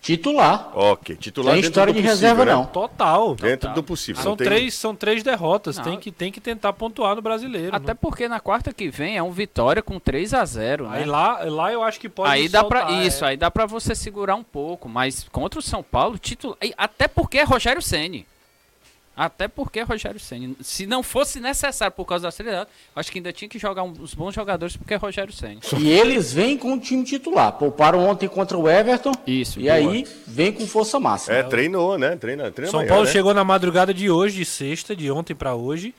Titular. 0.00 0.70
Ok, 0.72 1.16
titular 1.16 1.54
Tem 1.54 1.62
dentro 1.62 1.70
história 1.70 1.92
do 1.92 1.96
de 1.96 2.02
possível, 2.08 2.28
reserva, 2.28 2.44
né? 2.44 2.52
não. 2.52 2.66
Total. 2.66 3.34
Dentro 3.34 3.72
do 3.74 3.82
possível. 3.82 4.22
São, 4.22 4.30
não 4.32 4.36
tem- 4.36 4.46
três, 4.46 4.74
são 4.74 4.94
três 4.94 5.22
derrotas. 5.24 5.78
Não. 5.78 5.84
Tem 5.84 5.98
que, 5.98 6.12
tem 6.12 6.30
que 6.30 6.40
tentar 6.40 6.72
pontuar 6.74 7.16
no 7.16 7.22
brasileiro. 7.22 7.74
Até 7.74 7.88
né? 7.88 7.98
porque 8.00 8.28
na 8.28 8.38
quarta 8.38 8.72
que 8.72 8.88
vem 8.88 9.16
é 9.16 9.22
um 9.22 9.32
vitória 9.32 9.82
com 9.82 9.98
3 9.98 10.32
a 10.32 10.44
0 10.44 10.88
né? 10.88 10.98
Aí 10.98 11.04
lá, 11.04 11.42
lá 11.44 11.72
eu 11.72 11.82
acho 11.82 11.98
que 11.98 12.08
pode 12.08 12.30
Aí 12.30 12.48
dá 12.48 12.62
pra 12.62 12.86
soltar, 12.86 13.04
isso, 13.04 13.24
é. 13.24 13.28
aí 13.28 13.36
dá 13.36 13.50
pra 13.50 13.66
você 13.66 13.96
segurar 13.96 14.36
um 14.36 14.44
pouco, 14.44 14.88
mas 14.88 15.26
contra 15.32 15.58
o 15.58 15.62
São 15.62 15.82
Paulo, 15.82 16.16
título, 16.18 16.56
e 16.62 16.72
até 16.78 17.08
porque 17.08 17.38
é 17.38 17.42
Rogério 17.42 17.82
Ceni. 17.82 18.24
Até 19.16 19.48
porque 19.48 19.80
Rogério 19.80 20.20
Ceni. 20.20 20.54
Se 20.60 20.86
não 20.86 21.02
fosse 21.02 21.40
necessário 21.40 21.94
por 21.96 22.04
causa 22.04 22.24
da 22.24 22.30
seriedade, 22.30 22.68
acho 22.94 23.10
que 23.10 23.18
ainda 23.18 23.32
tinha 23.32 23.48
que 23.48 23.58
jogar 23.58 23.82
uns 23.82 24.12
bons 24.12 24.34
jogadores 24.34 24.76
porque 24.76 24.92
é 24.92 24.96
Rogério 24.98 25.32
Ceni. 25.32 25.60
E 25.78 25.88
eles 25.88 26.34
vêm 26.34 26.58
com 26.58 26.74
o 26.74 26.78
time 26.78 27.02
titular. 27.02 27.52
Pouparam 27.52 28.06
ontem 28.06 28.28
contra 28.28 28.58
o 28.58 28.68
Everton. 28.68 29.12
Isso, 29.26 29.58
E 29.58 29.62
boa. 29.62 29.74
aí 29.74 30.06
vem 30.26 30.52
com 30.52 30.66
força 30.66 31.00
máxima. 31.00 31.36
É, 31.36 31.42
treinou, 31.42 31.96
né? 31.96 32.14
Treina, 32.16 32.50
treina 32.50 32.70
São 32.70 32.80
amanhã, 32.80 32.90
Paulo 32.92 33.06
né? 33.06 33.10
chegou 33.12 33.32
na 33.32 33.42
madrugada 33.42 33.94
de 33.94 34.10
hoje, 34.10 34.36
de 34.36 34.44
sexta, 34.44 34.94
de 34.94 35.10
ontem 35.10 35.34
pra 35.34 35.54
hoje, 35.54 35.94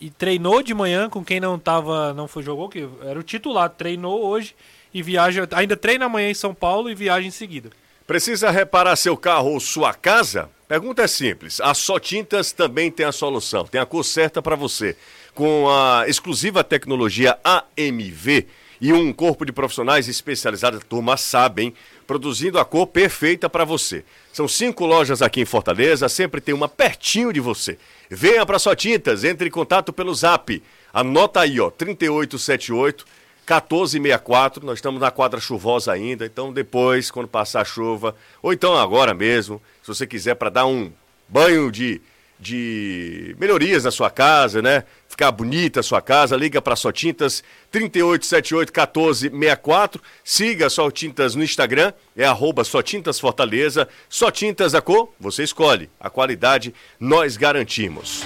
e 0.00 0.08
treinou 0.08 0.62
de 0.62 0.72
manhã 0.72 1.10
com 1.10 1.24
quem 1.24 1.40
não 1.40 1.58
tava, 1.58 2.14
não 2.14 2.28
foi 2.28 2.44
jogou, 2.44 2.68
que 2.68 2.88
era 3.02 3.18
o 3.18 3.22
titular, 3.24 3.68
treinou 3.70 4.24
hoje 4.24 4.54
e 4.94 5.02
viaja, 5.02 5.48
ainda 5.52 5.76
treina 5.76 6.06
amanhã 6.06 6.30
em 6.30 6.34
São 6.34 6.54
Paulo 6.54 6.88
e 6.88 6.94
viaja 6.94 7.26
em 7.26 7.30
seguida. 7.32 7.70
Precisa 8.06 8.48
reparar 8.50 8.94
seu 8.96 9.16
carro 9.16 9.50
ou 9.52 9.60
sua 9.60 9.92
casa? 9.92 10.48
Pergunta 10.70 11.02
é 11.02 11.08
simples. 11.08 11.60
A 11.60 11.74
Só 11.74 11.98
Tintas 11.98 12.52
também 12.52 12.92
tem 12.92 13.04
a 13.04 13.10
solução. 13.10 13.64
Tem 13.64 13.80
a 13.80 13.84
cor 13.84 14.04
certa 14.04 14.40
para 14.40 14.54
você. 14.54 14.96
Com 15.34 15.68
a 15.68 16.04
exclusiva 16.06 16.62
tecnologia 16.62 17.36
AMV 17.42 18.46
e 18.80 18.92
um 18.92 19.12
corpo 19.12 19.44
de 19.44 19.50
profissionais 19.50 20.06
especializados, 20.06 20.84
turma 20.88 21.16
sabe, 21.16 21.62
hein? 21.64 21.74
Produzindo 22.06 22.56
a 22.56 22.64
cor 22.64 22.86
perfeita 22.86 23.50
para 23.50 23.64
você. 23.64 24.04
São 24.32 24.46
cinco 24.46 24.86
lojas 24.86 25.22
aqui 25.22 25.40
em 25.40 25.44
Fortaleza, 25.44 26.08
sempre 26.08 26.40
tem 26.40 26.54
uma 26.54 26.68
pertinho 26.68 27.32
de 27.32 27.40
você. 27.40 27.76
Venha 28.08 28.46
para 28.46 28.60
Só 28.60 28.72
Tintas, 28.72 29.24
entre 29.24 29.48
em 29.48 29.50
contato 29.50 29.92
pelo 29.92 30.14
zap. 30.14 30.62
Anota 30.92 31.40
aí, 31.40 31.58
ó, 31.58 31.68
3878 31.68 33.04
1464, 33.50 34.64
nós 34.64 34.78
estamos 34.78 35.00
na 35.00 35.10
quadra 35.10 35.40
chuvosa 35.40 35.92
ainda, 35.92 36.24
então 36.24 36.52
depois, 36.52 37.10
quando 37.10 37.26
passar 37.26 37.62
a 37.62 37.64
chuva, 37.64 38.14
ou 38.40 38.52
então 38.52 38.76
agora 38.76 39.12
mesmo, 39.12 39.60
se 39.82 39.88
você 39.88 40.06
quiser 40.06 40.36
para 40.36 40.50
dar 40.50 40.66
um 40.66 40.92
banho 41.28 41.72
de, 41.72 42.00
de 42.38 43.34
melhorias 43.38 43.82
na 43.82 43.90
sua 43.90 44.08
casa, 44.08 44.62
né? 44.62 44.84
Ficar 45.08 45.32
bonita 45.32 45.80
a 45.80 45.82
sua 45.82 46.00
casa, 46.00 46.36
liga 46.36 46.62
para 46.62 46.76
Só 46.76 46.92
Tintas 46.92 47.42
38781464, 47.72 50.00
siga 50.22 50.70
Só 50.70 50.88
Tintas 50.90 51.34
no 51.34 51.42
Instagram, 51.42 51.92
é 52.16 52.24
arroba 52.24 52.62
Só 52.62 52.80
Tintas 52.80 53.18
Fortaleza, 53.18 53.88
Só 54.08 54.30
Tintas 54.30 54.76
a 54.76 54.80
cor, 54.80 55.12
você 55.18 55.42
escolhe, 55.42 55.90
a 55.98 56.08
qualidade 56.08 56.72
nós 57.00 57.36
garantimos. 57.36 58.24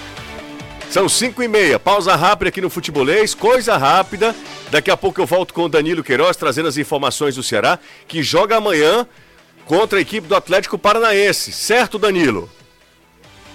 São 0.94 1.08
5 1.08 1.42
e 1.42 1.48
meia, 1.48 1.76
pausa 1.76 2.14
rápida 2.14 2.50
aqui 2.50 2.60
no 2.60 2.70
Futebolês, 2.70 3.34
coisa 3.34 3.76
rápida. 3.76 4.32
Daqui 4.70 4.92
a 4.92 4.96
pouco 4.96 5.20
eu 5.20 5.26
volto 5.26 5.52
com 5.52 5.64
o 5.64 5.68
Danilo 5.68 6.04
Queiroz 6.04 6.36
trazendo 6.36 6.68
as 6.68 6.76
informações 6.76 7.34
do 7.34 7.42
Ceará, 7.42 7.80
que 8.06 8.22
joga 8.22 8.58
amanhã 8.58 9.04
contra 9.66 9.98
a 9.98 10.00
equipe 10.00 10.28
do 10.28 10.36
Atlético 10.36 10.78
Paranaense. 10.78 11.50
Certo, 11.50 11.98
Danilo? 11.98 12.48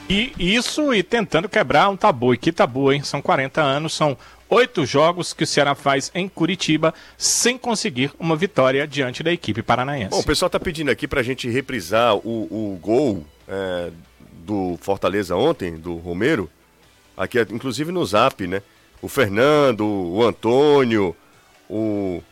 E 0.10 0.34
isso 0.38 0.93
e 0.93 1.02
tentando 1.02 1.47
quebrar 1.47 1.88
um 1.88 1.95
tabu. 1.95 2.34
E 2.34 2.38
que 2.38 2.52
tabu, 2.52 2.91
hein? 2.91 3.04
São 3.04 3.21
40 3.21 3.62
anos, 3.62 3.93
são 3.93 4.17
oito 4.49 4.86
jogos 4.86 5.32
que 5.32 5.45
o 5.45 5.47
Ceará 5.47 5.75
faz 5.75 6.12
em 6.13 6.28
Curitiba 6.28 6.93
sem 7.17 7.58
conseguir 7.58 8.12
uma 8.19 8.36
vitória 8.36 8.86
diante 8.86 9.23
da 9.23 9.32
equipe 9.32 9.62
paranaense. 9.62 10.10
Bom, 10.10 10.19
o 10.19 10.25
pessoal 10.25 10.49
tá 10.49 10.60
pedindo 10.60 10.91
aqui 10.91 11.08
pra 11.08 11.23
gente 11.23 11.47
reprisar 11.49 12.17
o, 12.17 12.19
o 12.52 12.78
gol 12.82 13.23
é, 13.47 13.91
do 14.45 14.78
Fortaleza 14.82 15.38
ontem, 15.38 15.78
do 15.78 15.95
Romero. 15.95 16.49
Aqui, 17.20 17.38
inclusive 17.52 17.92
no 17.92 18.06
zap, 18.06 18.48
né? 18.48 18.62
O 19.02 19.10
Fernando, 19.10 19.86
o 19.86 20.24
Antônio, 20.24 21.14
o 21.70 22.24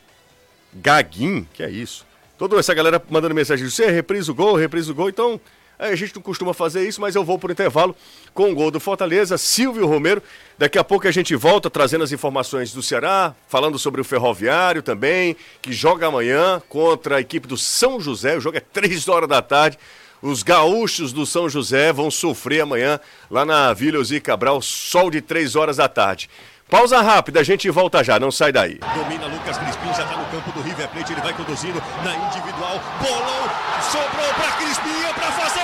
Gaguin, 0.74 1.46
que 1.54 1.62
é 1.62 1.70
isso. 1.70 2.06
Toda 2.38 2.58
essa 2.58 2.74
galera 2.74 3.04
mandando 3.10 3.36
mensagem, 3.36 3.70
você 3.70 3.92
reprisa 3.92 4.32
o 4.32 4.36
gol, 4.36 4.56
reprisa 4.56 4.90
o 4.90 4.96
gol, 4.96 5.10
então 5.10 5.42
a 5.78 5.94
gente 5.94 6.16
não 6.16 6.22
costuma 6.22 6.54
fazer 6.54 6.88
isso, 6.88 7.02
mas 7.02 7.16
eu 7.16 7.24
vou 7.26 7.38
por 7.38 7.52
intervalo 7.52 7.94
com 8.34 8.50
o 8.50 8.56
gol 8.56 8.72
do 8.72 8.80
Fortaleza, 8.80 9.38
Silvio 9.38 9.86
Romero. 9.86 10.24
Daqui 10.58 10.80
a 10.80 10.84
pouco 10.86 11.06
a 11.06 11.12
gente 11.12 11.36
volta 11.36 11.70
trazendo 11.70 12.06
as 12.06 12.14
informações 12.14 12.72
do 12.72 12.82
Ceará, 12.82 13.36
falando 13.50 13.78
sobre 13.78 14.00
o 14.00 14.06
Ferroviário 14.06 14.82
também, 14.82 15.36
que 15.62 15.74
joga 15.74 16.08
amanhã 16.08 16.62
contra 16.70 17.18
a 17.18 17.22
equipe 17.22 17.46
do 17.46 17.58
São 17.58 18.00
José. 18.00 18.38
O 18.38 18.42
jogo 18.42 18.56
é 18.56 18.62
3 18.62 19.10
horas 19.10 19.28
da 19.28 19.42
tarde. 19.42 19.78
Os 20.22 20.42
gaúchos 20.42 21.14
do 21.14 21.26
São 21.26 21.48
José 21.48 21.94
vão 21.94 22.10
sofrer 22.10 22.62
amanhã 22.62 23.00
lá 23.30 23.46
na 23.46 23.72
Vila 23.74 24.00
Osir 24.00 24.22
Cabral, 24.22 24.62
sol 24.62 25.12
de 25.12 25.22
3 25.22 25.56
horas 25.56 25.78
da 25.78 25.88
tarde. 25.88 26.28
Pausa 26.70 27.02
rápida, 27.02 27.40
a 27.40 27.44
gente 27.44 27.70
volta 27.70 28.04
já, 28.04 28.20
não 28.20 28.30
sai 28.30 28.52
daí. 28.52 28.80
Domina 28.94 29.28
Lucas 29.28 29.58
Crispim, 29.58 29.88
já 29.88 30.06
tá 30.06 30.18
no 30.18 30.26
campo 30.26 30.52
do 30.52 30.62
River 30.62 30.90
Plate, 30.90 31.14
ele 31.14 31.22
vai 31.22 31.34
conduzindo 31.34 31.82
na 32.04 32.14
individual. 32.28 32.82
Bolão, 33.00 33.50
sobrou 33.90 34.34
pra 34.36 34.52
Crispim, 34.58 35.06
é 35.06 35.14
pra 35.14 35.32
fazer 35.32 35.57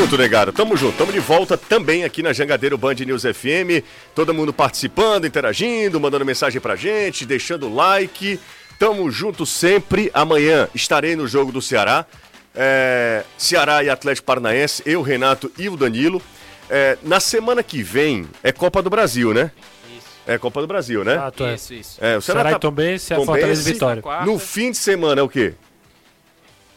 junto, 0.00 0.18
negado. 0.18 0.52
Tamo 0.52 0.76
junto. 0.76 0.98
Tamo 0.98 1.12
de 1.12 1.20
volta 1.20 1.56
também 1.56 2.04
aqui 2.04 2.22
na 2.22 2.32
Jangadeiro 2.32 2.76
Band 2.76 2.94
News 2.94 3.22
FM. 3.22 3.82
Todo 4.14 4.34
mundo 4.34 4.52
participando, 4.52 5.26
interagindo, 5.26 5.98
mandando 5.98 6.24
mensagem 6.24 6.60
pra 6.60 6.76
gente, 6.76 7.24
deixando 7.24 7.72
like. 7.72 8.38
Tamo 8.78 9.10
junto 9.10 9.46
sempre. 9.46 10.10
Amanhã 10.12 10.68
estarei 10.74 11.16
no 11.16 11.26
jogo 11.26 11.50
do 11.50 11.62
Ceará. 11.62 12.04
É, 12.54 13.24
Ceará 13.38 13.82
e 13.82 13.88
Atlético 13.88 14.26
Paranaense. 14.26 14.82
Eu, 14.84 15.00
Renato 15.00 15.50
e 15.58 15.68
o 15.68 15.76
Danilo. 15.76 16.20
É, 16.68 16.98
na 17.02 17.18
semana 17.18 17.62
que 17.62 17.82
vem 17.82 18.28
é 18.42 18.52
Copa 18.52 18.82
do 18.82 18.90
Brasil, 18.90 19.32
né? 19.32 19.50
Isso. 19.96 20.06
É 20.26 20.36
Copa 20.36 20.60
do 20.60 20.66
Brasil, 20.66 21.04
né? 21.04 21.14
Exato, 21.14 21.44
é. 21.44 21.54
Isso, 21.54 21.74
isso. 21.74 22.04
É, 22.04 22.18
o 22.18 22.20
Ceará 22.20 22.40
Ceará 22.40 22.50
tá... 22.50 22.56
e 22.56 22.60
Tombense, 22.60 23.14
a 23.14 23.16
Tombense, 23.16 23.26
Fortaleza 23.26 23.70
e 23.70 23.72
Vitória. 23.72 24.02
No 24.26 24.38
fim 24.38 24.72
de 24.72 24.76
semana 24.76 25.22
é 25.22 25.24
o 25.24 25.28
quê? 25.28 25.54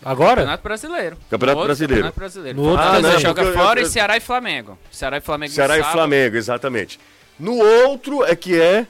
Agora? 0.03 0.35
Campeonato 0.37 0.63
Brasileiro. 0.63 1.17
Campeonato 1.29 1.57
outro 1.57 1.67
Brasileiro. 1.67 2.03
Campeonato 2.03 2.19
Brasileiro. 2.19 2.57
No 2.57 2.63
outro 2.69 2.83
Fortaleza 2.83 3.07
também. 3.09 3.21
joga 3.25 3.41
Eu- 3.41 3.47
eu- 3.47 3.53
fora 3.53 3.79
eu- 3.81 3.85
e 3.85 3.89
Ceará 3.89 4.17
e 4.17 4.19
Flamengo. 4.19 4.79
Ceará 4.91 5.17
e 5.17 5.21
Flamengo 5.21 5.51
Ceará 5.53 5.75
e 5.75 5.79
sábado. 5.79 5.93
Flamengo, 5.93 6.35
exatamente. 6.37 6.99
No 7.39 7.55
outro 7.57 8.23
é 8.23 8.35
que 8.35 8.59
é 8.59 8.85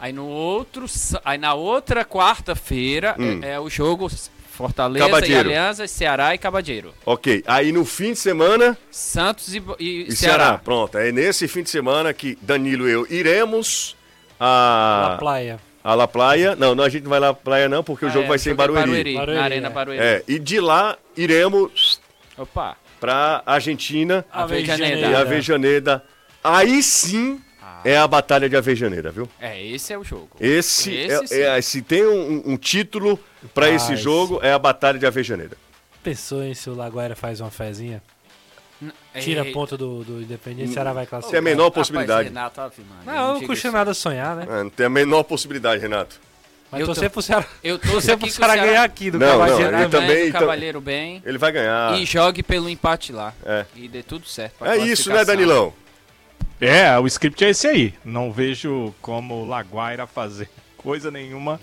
Aí 0.00 0.12
no 0.12 0.26
outro, 0.26 0.86
aí 1.24 1.38
na 1.38 1.54
outra 1.54 2.04
quarta-feira 2.04 3.16
Hum. 3.18 3.40
é, 3.42 3.54
é 3.54 3.60
o 3.60 3.68
jogo 3.68 4.08
Fortaleza 4.52 5.06
Cabadeiro. 5.06 5.34
e 5.50 5.54
Aliança, 5.54 5.86
Ceará 5.88 6.34
e 6.34 6.38
Cabadeiro. 6.38 6.94
Ok. 7.04 7.42
Aí 7.46 7.72
no 7.72 7.84
fim 7.84 8.12
de 8.12 8.18
semana 8.18 8.76
Santos 8.90 9.52
e, 9.54 9.62
e 9.78 10.06
E 10.08 10.12
Ceará. 10.16 10.44
Ceará. 10.44 10.58
Pronto, 10.58 10.96
é 10.98 11.10
nesse 11.12 11.46
fim 11.48 11.62
de 11.64 11.70
semana 11.70 12.12
que 12.12 12.38
Danilo 12.42 12.88
e 12.88 12.92
eu 12.92 13.06
iremos 13.10 13.96
a, 14.38 15.08
Na 15.10 15.16
praia. 15.18 15.60
A 15.88 15.94
La 15.94 16.06
Praia. 16.06 16.54
Não, 16.54 16.74
não, 16.74 16.84
a 16.84 16.88
gente 16.90 17.04
não 17.04 17.10
vai 17.10 17.18
lá 17.20 17.32
pra 17.32 17.42
praia 17.42 17.68
não, 17.68 17.82
porque 17.82 18.04
o 18.04 18.08
Ah, 18.08 18.10
jogo 18.10 18.26
é, 18.26 18.28
vai 18.28 18.38
ser 18.38 18.50
em 18.50 18.54
Barueri. 18.54 19.14
Barueri, 19.14 19.14
Na 19.38 19.42
Arena 19.42 19.66
é. 19.68 19.70
Barueri. 19.70 20.02
É, 20.02 20.22
e 20.28 20.38
de 20.38 20.60
lá 20.60 20.98
iremos 21.16 21.98
Opa. 22.36 22.76
pra 23.00 23.42
Argentina 23.46 24.24
Avejaneda. 24.30 25.06
e 25.06 25.14
Avejaneda. 25.14 26.04
Aí 26.44 26.82
sim 26.82 27.40
é 27.84 27.96
a 27.96 28.06
Batalha 28.06 28.48
de 28.50 28.56
Avejaneda, 28.56 29.10
viu? 29.10 29.26
É, 29.40 29.64
esse 29.64 29.92
é 29.92 29.98
o 29.98 30.04
jogo. 30.04 30.28
Esse, 30.38 30.94
Esse 30.94 31.42
é, 31.42 31.56
é- 31.58 31.62
se 31.62 31.80
tem 31.80 32.04
um, 32.06 32.42
um 32.52 32.56
título 32.56 33.18
pra 33.54 33.70
esse 33.70 33.96
jogo, 33.96 34.40
é 34.42 34.52
a 34.52 34.58
Batalha 34.58 34.98
de 34.98 35.06
Avejaneda. 35.06 35.56
Pensou 36.02 36.42
em 36.44 36.52
se 36.54 36.68
o 36.68 36.74
Laguaira 36.74 37.16
faz 37.16 37.40
uma 37.40 37.50
fezinha? 37.50 38.02
Tira 39.20 39.44
é- 39.46 39.50
a 39.50 39.52
ponta 39.52 39.76
do, 39.76 40.04
do 40.04 40.22
Independente, 40.22 40.72
Ceará 40.72 40.92
vai 40.92 41.04
Tem 41.04 41.06
a 41.06 41.10
classificar. 41.10 41.42
menor 41.42 41.64
Rapaz, 41.64 41.74
possibilidade. 41.88 42.28
Renato, 42.28 42.60
Ave 42.60 42.82
Maria, 43.04 43.20
Não, 43.20 43.28
não 43.28 43.34
diga 43.40 43.46
custa 43.46 43.70
nada 43.70 43.94
sonhar, 43.94 44.36
né? 44.36 44.46
Ah, 44.48 44.62
Não 44.64 44.70
tem 44.70 44.86
a 44.86 44.88
menor 44.90 45.22
possibilidade, 45.24 45.80
Renato. 45.82 46.20
Mas 46.70 46.80
Eu 46.82 46.86
torcer 46.86 47.08
tô- 47.08 47.12
pro 47.14 47.22
Ceará, 47.22 47.46
Eu 47.64 47.78
torcer 47.78 48.18
pro 48.18 48.26
o 48.26 48.30
Ceará 48.30 48.54
ganhar 48.56 48.82
aqui 48.84 49.10
do 49.10 49.18
Não, 49.18 49.26
não, 49.26 49.38
Cavageiro. 49.46 49.76
ele 49.78 49.88
também- 49.88 50.28
então- 50.28 50.40
Cavaleiro 50.42 50.80
bem. 50.82 51.22
Ele 51.24 51.38
vai 51.38 51.50
ganhar. 51.50 51.98
E 51.98 52.04
jogue 52.04 52.42
pelo 52.42 52.68
empate 52.68 53.10
lá. 53.10 53.32
É. 53.44 53.64
E 53.74 53.88
dê 53.88 54.02
tudo 54.02 54.26
certo. 54.26 54.62
É 54.64 54.76
isso, 54.76 55.08
né. 55.10 55.24
Danilão? 55.24 55.72
É, 56.60 56.98
o 56.98 57.06
script 57.06 57.42
é 57.44 57.50
esse 57.50 57.66
aí. 57.66 57.94
Não 58.04 58.30
vejo 58.32 58.92
como 59.00 59.36
o 59.36 59.46
Laguaira 59.46 60.06
fazer 60.06 60.50
coisa 60.88 61.10
nenhuma. 61.10 61.60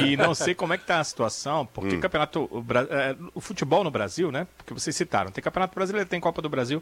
e 0.00 0.16
não 0.16 0.32
sei 0.32 0.54
como 0.54 0.72
é 0.72 0.78
que 0.78 0.86
tá 0.86 1.00
a 1.00 1.04
situação, 1.04 1.66
porque 1.66 1.96
o 1.96 2.00
campeonato. 2.00 2.44
O, 2.52 2.64
é, 2.88 3.16
o 3.34 3.40
futebol 3.40 3.82
no 3.82 3.90
Brasil, 3.90 4.30
né? 4.30 4.46
Porque 4.56 4.72
vocês 4.72 4.94
citaram, 4.94 5.32
tem 5.32 5.42
campeonato 5.42 5.74
brasileiro, 5.74 6.08
tem 6.08 6.20
Copa 6.20 6.40
do 6.40 6.48
Brasil. 6.48 6.80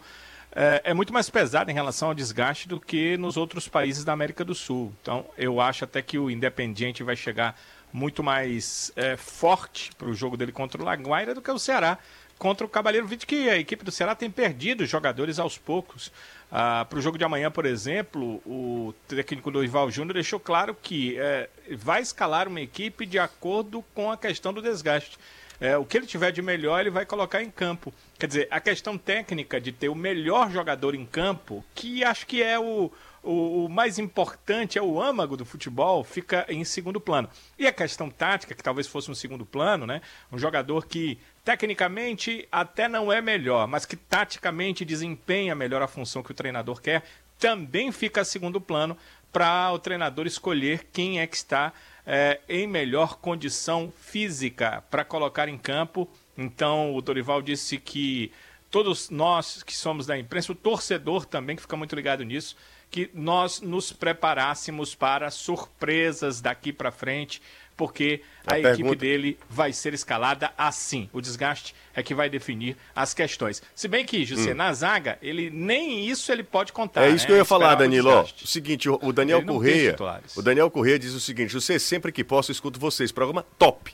É, 0.55 0.83
é 0.85 0.95
muito 0.95 1.15
mais 1.15 1.31
pesado 1.31 1.71
em 1.71 1.75
relação 1.75 2.09
ao 2.09 2.15
desgaste 2.15 2.69
do 2.69 2.79
que 2.79 3.17
nos 3.17 3.39
outros 3.39 3.69
países 3.69 4.05
da 4.05 4.13
América 4.13 4.45
do 4.45 4.55
Sul. 4.55 4.93
Então, 5.01 5.25
eu 5.39 5.63
acho 5.63 5.85
até 5.85 6.03
que 6.03 6.19
o 6.19 6.31
Independiente 6.31 7.03
vai 7.03 7.17
chegar 7.17 7.59
muito 7.91 8.23
mais 8.23 8.93
é, 8.95 9.17
forte 9.17 9.93
para 9.97 10.09
o 10.09 10.15
jogo 10.15 10.37
dele 10.37 10.53
contra 10.53 10.81
o 10.81 10.85
Laguaira 10.85 11.35
do 11.35 11.41
que 11.41 11.51
o 11.51 11.59
Ceará 11.59 11.99
contra 12.43 12.67
o 12.67 12.69
Cavaleiro. 12.69 13.07
Vídeo 13.07 13.25
que 13.25 13.49
a 13.49 13.57
equipe 13.57 13.85
do 13.85 13.93
Ceará 13.93 14.17
tem 14.17 14.29
perdido 14.29 14.85
jogadores 14.85 15.39
aos 15.39 15.57
poucos. 15.57 16.11
para 16.51 16.99
o 16.99 17.01
jogo 17.01 17.17
de 17.17 17.23
amanhã, 17.23 17.53
por 17.53 17.65
exemplo, 17.65 18.43
o 18.45 18.93
técnico 19.07 19.49
do 19.49 19.63
Ival 19.63 19.89
Júnior 19.93 20.15
deixou 20.15 20.41
claro 20.41 20.77
que 20.83 21.17
é, 21.21 21.49
vai 21.77 22.03
escalar 22.03 22.49
uma 22.49 22.61
equipe 22.61 23.07
de 23.07 23.17
acordo 23.17 23.85
com 23.95 24.11
a 24.11 24.17
questão 24.17 24.53
do 24.53 24.61
desgaste. 24.61 25.17
É, 25.61 25.77
o 25.77 25.85
que 25.85 25.97
ele 25.97 26.07
tiver 26.07 26.33
de 26.33 26.43
melhor, 26.43 26.81
ele 26.81 26.91
vai 26.91 27.07
colocar 27.07 27.41
em 27.41 27.49
campo. 27.49 27.95
Quer 28.19 28.27
dizer, 28.27 28.49
a 28.51 28.59
questão 28.59 28.99
técnica 28.99 29.61
de 29.61 29.71
ter 29.71 29.89
o 29.89 29.95
melhor 29.95 30.51
jogador 30.51 30.97
em 30.97 31.07
campo, 31.07 31.65
que 31.73 32.03
acho 32.03 32.27
que 32.27 32.43
é 32.43 32.59
o, 32.59 32.91
o, 33.23 33.67
o 33.67 33.69
mais 33.69 33.97
importante, 33.97 34.77
é 34.77 34.83
o 34.83 35.01
âmago 35.01 35.37
do 35.37 35.45
futebol, 35.45 36.03
fica 36.03 36.45
em 36.49 36.65
segundo 36.65 37.01
plano. 37.01 37.29
E 37.57 37.69
a 37.69 37.73
questão 37.73 38.11
tática, 38.11 38.57
que 38.57 38.63
talvez 38.65 38.89
fosse 38.89 39.09
um 39.09 39.15
segundo 39.15 39.47
plano, 39.47 39.87
né? 39.87 40.03
Um 40.33 40.39
jogador 40.39 40.85
que 40.85 41.17
tecnicamente 41.45 42.47
até 42.51 42.89
não 42.89 43.13
é 43.13 43.21
melhor, 43.21 43.67
mas 43.67 43.85
que 43.85 43.97
taticamente 43.97 44.85
desempenha 44.85 45.55
melhor 45.55 45.83
a 45.83 45.89
função 45.89 46.23
que 46.23 46.31
o 46.31 46.35
treinador 46.35 46.81
quer, 46.81 47.03
também 47.39 47.91
fica 47.91 48.21
a 48.21 48.25
segundo 48.25 48.61
plano 48.61 48.97
para 49.33 49.73
o 49.73 49.79
treinador 49.79 50.27
escolher 50.27 50.87
quem 50.93 51.21
é 51.21 51.27
que 51.27 51.37
está 51.37 51.73
é, 52.07 52.41
em 52.49 52.67
melhor 52.67 53.17
condição 53.17 53.93
física 54.01 54.85
para 54.91 55.05
colocar 55.05 55.49
em 55.49 55.59
campo. 55.59 56.09
Então, 56.37 56.95
o 56.95 57.01
Dorival 57.01 57.43
disse 57.43 57.79
que 57.79 58.31
todos 58.71 59.11
nós 59.11 59.63
que 59.63 59.75
somos 59.75 60.07
da 60.07 60.19
imprensa, 60.19 60.53
o 60.53 60.55
torcedor 60.55 61.25
também, 61.25 61.57
que 61.57 61.63
fica 61.63 61.77
muito 61.77 61.97
ligado 61.97 62.23
nisso, 62.23 62.57
que 62.91 63.11
nós 63.15 63.61
nos 63.61 63.91
preparássemos 63.93 64.95
para 64.95 65.31
surpresas 65.31 66.41
daqui 66.41 66.73
para 66.73 66.91
frente, 66.93 67.41
porque 67.83 68.23
a, 68.47 68.55
A 68.55 68.59
equipe 68.61 68.77
pergunta- 68.77 69.01
dele 69.01 69.37
vai 69.51 69.73
ser 69.73 69.93
escalada 69.93 70.53
assim. 70.57 71.11
O 71.13 71.21
desgaste 71.21 71.75
é 71.93 72.01
que 72.01 72.15
vai 72.15 72.31
definir 72.31 72.77
as 72.95 73.13
questões. 73.13 73.61
Se 73.75 73.89
bem 73.89 74.05
que, 74.05 74.25
José, 74.25 74.55
na 74.55 74.73
zaga, 74.73 75.19
ele 75.21 75.51
nem 75.51 76.07
isso 76.09 76.31
ele 76.31 76.45
pode 76.45 76.73
contar. 76.73 77.01
Hum. 77.01 77.05
É 77.07 77.09
isso 77.09 77.25
né? 77.25 77.27
que 77.27 77.33
eu 77.33 77.37
ia 77.39 77.45
falar, 77.45 77.75
Danilo. 77.75 78.09
Ó, 78.09 78.23
o 78.23 78.47
seguinte, 78.47 78.89
o, 78.89 79.01
o 79.03 79.13
Daniel 79.13 79.45
Correia. 79.45 79.97
O 80.37 80.43
Daniel 80.43 80.71
Correia 80.71 80.97
diz 80.97 81.13
o 81.13 81.19
seguinte: 81.19 81.53
você 81.53 81.77
sempre 81.77 82.13
que 82.13 82.23
posso, 82.23 82.53
eu 82.53 82.55
escuto 82.55 82.79
vocês. 82.79 83.11
Programa 83.11 83.45
top. 83.59 83.93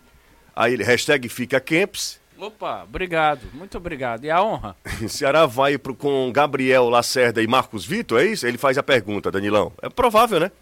Aí 0.55 0.74
ele, 0.74 0.85
hashtag 0.85 1.27
fica 1.31 1.59
Camps. 1.59 2.20
Opa, 2.38 2.85
obrigado. 2.85 3.40
Muito 3.55 3.79
obrigado. 3.79 4.27
E 4.27 4.31
a 4.31 4.42
honra? 4.42 4.77
Ceará 5.09 5.46
vai 5.46 5.79
pro, 5.79 5.94
com 5.94 6.31
Gabriel 6.31 6.90
Lacerda 6.90 7.42
e 7.42 7.46
Marcos 7.46 7.87
Vitor, 7.87 8.20
é 8.20 8.27
isso? 8.27 8.46
Ele 8.46 8.59
faz 8.59 8.77
a 8.77 8.83
pergunta, 8.83 9.31
Danilão. 9.31 9.72
É 9.81 9.88
provável, 9.88 10.38
né? 10.40 10.53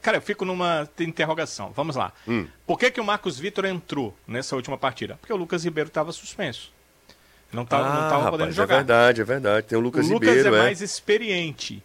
Cara, 0.00 0.18
eu 0.18 0.22
fico 0.22 0.44
numa 0.44 0.88
interrogação. 1.00 1.72
Vamos 1.74 1.96
lá. 1.96 2.12
Hum. 2.26 2.46
Por 2.66 2.78
que, 2.78 2.90
que 2.90 3.00
o 3.00 3.04
Marcos 3.04 3.38
Vitor 3.38 3.64
entrou 3.64 4.16
nessa 4.26 4.54
última 4.56 4.78
partida? 4.78 5.16
Porque 5.20 5.32
o 5.32 5.36
Lucas 5.36 5.64
Ribeiro 5.64 5.88
estava 5.88 6.12
suspenso. 6.12 6.72
Não 7.52 7.62
estava 7.62 8.02
não 8.02 8.08
tava 8.10 8.30
podendo 8.30 8.50
é 8.50 8.52
jogar. 8.52 8.76
verdade, 8.76 9.20
é 9.20 9.24
verdade. 9.24 9.66
Tem 9.68 9.78
o 9.78 9.80
Lucas, 9.80 10.06
o 10.08 10.14
Lucas 10.14 10.28
Ribeiro, 10.28 10.54
é 10.54 10.58
é. 10.58 10.62
mais 10.62 10.80
experiente. 10.80 11.82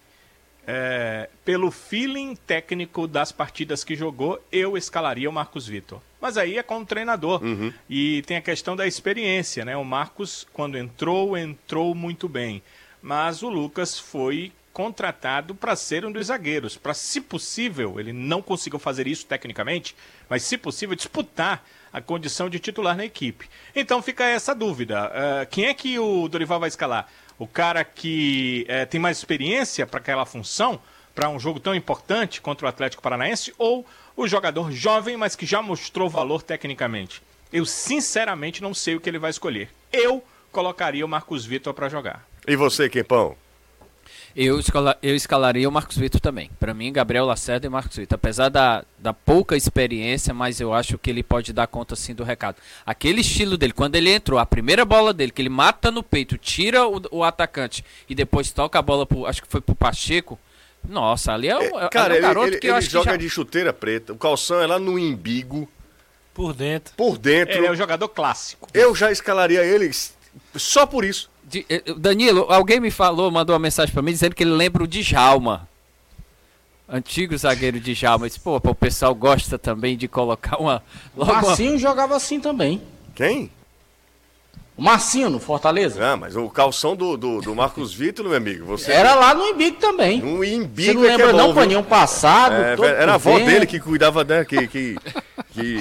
É, 0.67 1.29
pelo 1.43 1.71
feeling 1.71 2.35
técnico 2.35 3.07
das 3.07 3.31
partidas 3.31 3.83
que 3.83 3.95
jogou, 3.95 4.43
eu 4.51 4.77
escalaria 4.77 5.29
o 5.29 5.33
Marcos 5.33 5.67
Vitor. 5.67 5.99
Mas 6.21 6.37
aí 6.37 6.57
é 6.57 6.63
com 6.63 6.79
o 6.79 6.85
treinador. 6.85 7.43
Uhum. 7.43 7.73
E 7.89 8.21
tem 8.23 8.37
a 8.37 8.41
questão 8.41 8.75
da 8.75 8.85
experiência, 8.85 9.63
né? 9.63 9.75
O 9.77 9.85
Marcos, 9.85 10.45
quando 10.53 10.77
entrou, 10.77 11.37
entrou 11.37 11.95
muito 11.95 12.27
bem. 12.27 12.61
Mas 13.01 13.41
o 13.41 13.49
Lucas 13.49 13.97
foi 13.97 14.51
contratado 14.73 15.55
para 15.55 15.75
ser 15.75 16.05
um 16.05 16.11
dos 16.11 16.27
zagueiros. 16.27 16.77
Para, 16.77 16.93
se 16.93 17.19
possível, 17.21 17.99
ele 17.99 18.13
não 18.13 18.41
conseguiu 18.41 18.79
fazer 18.79 19.07
isso 19.07 19.25
tecnicamente, 19.25 19.95
mas 20.29 20.43
se 20.43 20.57
possível, 20.57 20.95
disputar 20.95 21.63
a 21.91 21.99
condição 22.01 22.49
de 22.49 22.59
titular 22.59 22.95
na 22.95 23.05
equipe. 23.05 23.49
Então 23.75 24.01
fica 24.01 24.23
essa 24.25 24.53
dúvida. 24.53 25.11
Ah, 25.13 25.45
quem 25.45 25.65
é 25.65 25.73
que 25.73 25.97
o 25.97 26.27
Dorival 26.27 26.59
vai 26.59 26.69
escalar? 26.69 27.09
O 27.37 27.47
cara 27.47 27.83
que 27.83 28.65
eh, 28.67 28.85
tem 28.85 28.99
mais 28.99 29.17
experiência 29.17 29.87
para 29.87 29.99
aquela 29.99 30.25
função, 30.25 30.79
para 31.15 31.29
um 31.29 31.39
jogo 31.39 31.59
tão 31.59 31.73
importante 31.73 32.41
contra 32.41 32.65
o 32.65 32.69
Atlético 32.69 33.01
Paranaense, 33.01 33.53
ou 33.57 33.85
o 34.15 34.27
jogador 34.27 34.71
jovem, 34.71 35.15
mas 35.15 35.35
que 35.35 35.45
já 35.45 35.61
mostrou 35.61 36.09
valor 36.09 36.43
tecnicamente? 36.43 37.21
Eu 37.51 37.65
sinceramente 37.65 38.61
não 38.61 38.73
sei 38.73 38.95
o 38.95 38.99
que 38.99 39.09
ele 39.09 39.17
vai 39.17 39.29
escolher. 39.29 39.69
Eu 39.91 40.23
colocaria 40.51 41.05
o 41.05 41.09
Marcos 41.09 41.45
Vitor 41.45 41.73
para 41.73 41.89
jogar. 41.89 42.27
E 42.45 42.55
você, 42.55 42.89
Quempão? 42.89 43.37
Eu, 44.35 44.59
escala- 44.59 44.97
eu 45.01 45.15
escalaria 45.15 45.67
o 45.67 45.71
Marcos 45.71 45.97
Vitor 45.97 46.21
também. 46.21 46.49
Para 46.59 46.73
mim, 46.73 46.93
Gabriel 46.93 47.25
Lacerda 47.25 47.65
e 47.65 47.69
Marcos 47.69 47.97
Vitor. 47.97 48.15
Apesar 48.15 48.49
da, 48.49 48.85
da 48.97 49.13
pouca 49.13 49.57
experiência, 49.57 50.33
mas 50.33 50.61
eu 50.61 50.73
acho 50.73 50.97
que 50.97 51.09
ele 51.09 51.23
pode 51.23 51.51
dar 51.51 51.67
conta 51.67 51.95
sim 51.95 52.13
do 52.13 52.23
recado. 52.23 52.57
Aquele 52.85 53.21
estilo 53.21 53.57
dele, 53.57 53.73
quando 53.73 53.95
ele 53.95 54.09
entrou, 54.11 54.39
a 54.39 54.45
primeira 54.45 54.85
bola 54.85 55.11
dele, 55.13 55.31
que 55.31 55.41
ele 55.41 55.49
mata 55.49 55.91
no 55.91 56.03
peito, 56.03 56.37
tira 56.37 56.87
o, 56.87 57.01
o 57.11 57.23
atacante 57.23 57.83
e 58.07 58.13
depois 58.15 58.51
toca 58.51 58.77
a 58.79 58.81
bola 58.81 59.05
pro. 59.05 59.25
Acho 59.25 59.41
que 59.41 59.47
foi 59.49 59.61
pro 59.61 59.75
Pacheco. 59.75 60.39
Nossa, 60.87 61.33
ali 61.33 61.49
é 61.49 61.57
um, 61.57 61.79
é- 61.79 61.89
Cara, 61.89 62.13
é 62.13 62.15
um 62.15 62.17
ele, 62.19 62.21
garoto 62.27 62.47
ele- 62.47 62.57
que 62.59 62.67
eu 62.67 62.71
ele 62.71 62.77
acho 62.77 62.89
joga 62.89 63.05
que 63.05 63.11
já... 63.11 63.17
de 63.17 63.29
chuteira 63.29 63.73
preta. 63.73 64.13
O 64.13 64.17
calção 64.17 64.61
é 64.61 64.65
lá 64.67 64.79
no 64.79 64.97
imbigo, 64.97 65.67
Por 66.33 66.53
dentro. 66.53 66.93
por 66.95 67.17
dentro. 67.17 67.57
Ele 67.57 67.67
é 67.67 67.71
um 67.71 67.75
jogador 67.75 68.07
clássico. 68.07 68.69
Eu 68.73 68.95
já 68.95 69.11
escalaria 69.11 69.65
ele 69.65 69.91
só 70.55 70.85
por 70.85 71.03
isso. 71.03 71.29
De- 71.49 71.65
eh, 71.69 71.83
Danilo, 71.97 72.45
alguém 72.49 72.79
me 72.79 72.91
falou, 72.91 73.29
mandou 73.31 73.53
uma 73.53 73.59
mensagem 73.59 73.91
pra 73.93 74.01
mim 74.01 74.11
dizendo 74.11 74.35
que 74.35 74.43
ele 74.43 74.51
lembra 74.51 74.83
o 74.83 74.87
Djalma. 74.87 75.67
Antigo 76.87 77.37
zagueiro 77.37 77.79
Djalma. 77.79 78.25
Eu 78.25 78.29
disse, 78.29 78.39
pô, 78.39 78.55
o 78.55 78.75
pessoal 78.75 79.13
gosta 79.13 79.59
também 79.59 79.95
de 79.97 80.07
colocar 80.07 80.57
uma. 80.57 80.81
O 81.15 81.19
Logo 81.19 81.31
uma- 81.31 81.41
Marcinho 81.41 81.77
jogava 81.77 82.15
assim 82.15 82.39
também. 82.39 82.81
Quem? 83.13 83.51
O 84.75 84.81
Marcinho 84.81 85.29
no 85.29 85.39
Fortaleza. 85.41 86.13
Ah, 86.13 86.15
mas 86.15 86.35
o 86.37 86.49
calção 86.49 86.95
do, 86.95 87.17
do, 87.17 87.41
do 87.41 87.53
Marcos 87.53 87.93
Vitor, 87.93 88.25
meu 88.25 88.37
amigo, 88.37 88.65
você. 88.65 88.91
Era 88.93 89.13
lá 89.13 89.33
no 89.35 89.43
Embigo 89.45 89.75
também. 89.77 90.23
Um 90.23 90.37
Você 90.37 90.53
imbigo 90.55 91.01
não 91.01 91.05
é 91.05 91.15
que 91.15 91.21
é 91.21 91.25
lembra 91.25 91.31
bom, 91.33 91.37
não, 91.37 91.45
viu? 91.47 91.55
paninho 91.55 91.83
passado? 91.83 92.55
É, 92.55 92.75
todo 92.77 92.85
era 92.87 93.11
a 93.11 93.15
avó 93.15 93.37
dele 93.37 93.65
que 93.65 93.77
cuidava 93.79 94.23
dela, 94.23 94.45
que, 94.45 94.67
que, 94.67 94.95
que... 95.59 95.79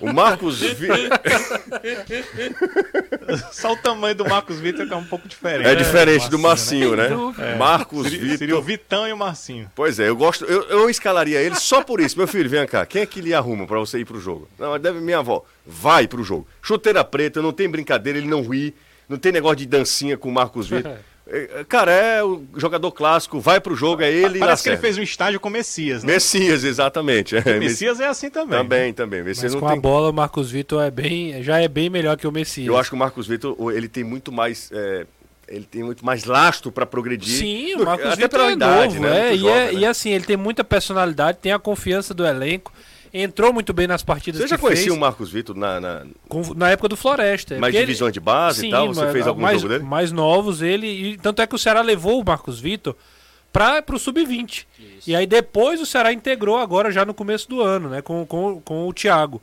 O 0.00 0.12
Marcos 0.12 0.60
Vitor... 0.60 0.96
Só 3.52 3.72
o 3.72 3.76
tamanho 3.76 4.14
do 4.14 4.24
Marcos 4.24 4.58
Vitor 4.58 4.86
que 4.86 4.92
é 4.92 4.96
um 4.96 5.04
pouco 5.04 5.28
diferente. 5.28 5.68
É 5.68 5.74
diferente 5.74 6.28
do 6.30 6.38
Marcinho, 6.38 6.96
Marcinho, 6.96 7.32
né? 7.32 7.56
Marcos 7.56 8.08
Seria, 8.08 8.38
seria 8.38 8.58
o 8.58 8.62
Vitor... 8.62 8.84
Vitão 8.84 9.08
e 9.08 9.12
o 9.12 9.16
Marcinho. 9.16 9.70
Pois 9.74 9.98
é, 9.98 10.08
eu 10.08 10.16
gosto... 10.16 10.44
Eu, 10.44 10.62
eu 10.64 10.90
escalaria 10.90 11.40
ele 11.40 11.54
só 11.54 11.82
por 11.82 12.00
isso. 12.00 12.18
Meu 12.18 12.26
filho, 12.26 12.48
vem 12.48 12.66
cá. 12.66 12.86
Quem 12.86 13.02
é 13.02 13.06
que 13.06 13.20
lhe 13.20 13.34
arruma 13.34 13.66
pra 13.66 13.78
você 13.78 13.98
ir 13.98 14.04
pro 14.04 14.20
jogo? 14.20 14.48
Não, 14.58 14.78
deve 14.78 15.00
minha 15.00 15.18
avó. 15.18 15.44
Vai 15.66 16.06
pro 16.06 16.22
jogo. 16.22 16.46
Chuteira 16.62 17.04
preta, 17.04 17.40
não 17.40 17.52
tem 17.52 17.68
brincadeira, 17.68 18.18
ele 18.18 18.28
não 18.28 18.42
ri. 18.42 18.74
Não 19.08 19.18
tem 19.18 19.32
negócio 19.32 19.56
de 19.56 19.66
dancinha 19.66 20.16
com 20.16 20.28
o 20.28 20.32
Marcos 20.32 20.68
Vitor. 20.68 20.96
É, 21.26 21.60
é, 21.60 21.64
Cara, 21.64 21.90
é 21.90 22.22
o 22.22 22.44
jogador 22.56 22.92
clássico, 22.92 23.40
vai 23.40 23.58
pro 23.60 23.74
jogo, 23.74 24.02
é 24.02 24.10
ele 24.12 24.38
Parece 24.38 24.62
que 24.62 24.68
ele 24.68 24.76
fez 24.76 24.98
um 24.98 25.02
estágio 25.02 25.40
com 25.40 25.48
o 25.48 25.52
Messias, 25.52 26.04
né? 26.04 26.12
Messias, 26.12 26.64
exatamente. 26.64 27.34
É, 27.36 27.56
O 27.56 27.58
Messias 27.60 27.98
é 27.98 28.06
assim 28.06 28.28
também. 28.30 28.58
Também, 28.58 28.92
também. 28.92 29.22
Messias 29.22 29.52
Mas 29.52 29.54
não 29.54 29.60
com 29.60 29.66
tem... 29.68 29.78
a 29.78 29.80
bola, 29.80 30.10
o 30.10 30.12
Marcos 30.12 30.50
Vitor 30.50 30.82
é 30.82 30.90
bem, 30.90 31.42
já 31.42 31.58
é 31.60 31.66
bem 31.68 31.88
melhor 31.88 32.16
que 32.18 32.26
o 32.26 32.32
Messias. 32.32 32.66
Eu 32.66 32.76
acho 32.76 32.90
que 32.90 32.94
o 32.96 32.98
Marcos 32.98 33.26
Vitor, 33.26 33.56
ele 33.72 33.88
tem 33.88 34.04
muito 34.04 34.30
mais. 34.30 34.70
é, 34.72 35.06
ele 35.48 35.64
tem 35.70 35.82
muito 35.82 36.04
mais 36.04 36.24
lastro 36.24 36.70
pra 36.72 36.84
progredir. 36.86 37.38
Sim, 37.38 37.76
do- 37.76 37.82
o 37.82 37.86
Marcos 37.86 38.06
até 38.06 38.16
Vitor 38.22 38.30
pela 38.30 38.50
é 38.50 38.52
idade, 38.52 38.94
novo, 38.98 39.06
né? 39.08 39.28
é, 39.30 39.34
e, 39.34 39.38
jovem, 39.38 39.54
é 39.54 39.72
né? 39.72 39.78
e 39.80 39.86
assim, 39.86 40.10
ele 40.10 40.24
tem 40.24 40.36
muita 40.36 40.62
personalidade, 40.64 41.38
tem 41.40 41.52
a 41.52 41.58
confiança 41.58 42.12
do 42.14 42.24
elenco, 42.26 42.72
entrou 43.14 43.52
muito 43.52 43.72
bem 43.72 43.86
nas 43.86 44.02
partidas 44.02 44.40
Você 44.40 44.48
já 44.48 44.56
que 44.56 44.62
conhecia 44.62 44.86
fez, 44.86 44.96
o 44.96 45.00
Marcos 45.00 45.30
Vitor 45.30 45.56
na, 45.56 45.80
na, 45.80 46.02
com- 46.28 46.52
na 46.54 46.70
época 46.70 46.88
do 46.88 46.96
Floresta. 46.96 47.54
mais 47.58 47.70
porque 47.72 47.76
ele- 47.78 47.86
divisões 47.86 48.12
de 48.12 48.18
base 48.20 48.60
Sim, 48.62 48.68
e 48.68 48.70
tal? 48.72 48.88
Você 48.88 49.00
mas- 49.04 49.12
fez 49.12 49.26
algum 49.26 49.40
mais, 49.40 49.60
jogo 49.62 49.72
dele? 49.72 49.84
mais 49.84 50.10
novos, 50.12 50.60
ele. 50.60 50.86
E, 50.86 51.16
tanto 51.16 51.40
é 51.40 51.46
que 51.46 51.54
o 51.54 51.58
Ceará 51.58 51.80
levou 51.80 52.20
o 52.20 52.24
Marcos 52.24 52.58
Vitor 52.58 52.96
para 53.52 53.84
o 53.92 53.98
Sub-20. 53.98 54.66
E 55.06 55.14
aí 55.14 55.26
depois 55.26 55.80
o 55.80 55.86
Ceará 55.86 56.12
integrou 56.12 56.58
agora 56.58 56.90
já 56.90 57.04
no 57.04 57.14
começo 57.14 57.48
do 57.48 57.62
ano, 57.62 57.88
né? 57.88 58.02
Com, 58.02 58.26
com, 58.26 58.60
com 58.60 58.88
o 58.88 58.92
Thiago. 58.92 59.40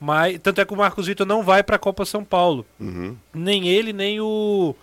Mas, 0.00 0.38
tanto 0.42 0.60
é 0.60 0.64
que 0.64 0.72
o 0.72 0.76
Marcos 0.76 1.06
Vitor 1.06 1.26
não 1.26 1.42
vai 1.42 1.62
para 1.62 1.76
a 1.76 1.78
Copa 1.78 2.04
São 2.04 2.24
Paulo. 2.24 2.66
Uhum. 2.80 3.14
Nem 3.32 3.68
ele, 3.68 3.92
nem 3.92 4.20
o. 4.20 4.74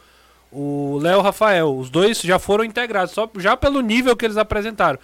O 0.51 0.97
Léo 1.01 1.21
Rafael. 1.21 1.75
Os 1.77 1.89
dois 1.89 2.21
já 2.21 2.39
foram 2.39 2.63
integrados, 2.63 3.13
só, 3.13 3.30
já 3.38 3.55
pelo 3.57 3.82
nível 3.82 4.15
que 4.15 4.25
eles 4.25 4.38
apresentaram. 4.38 4.97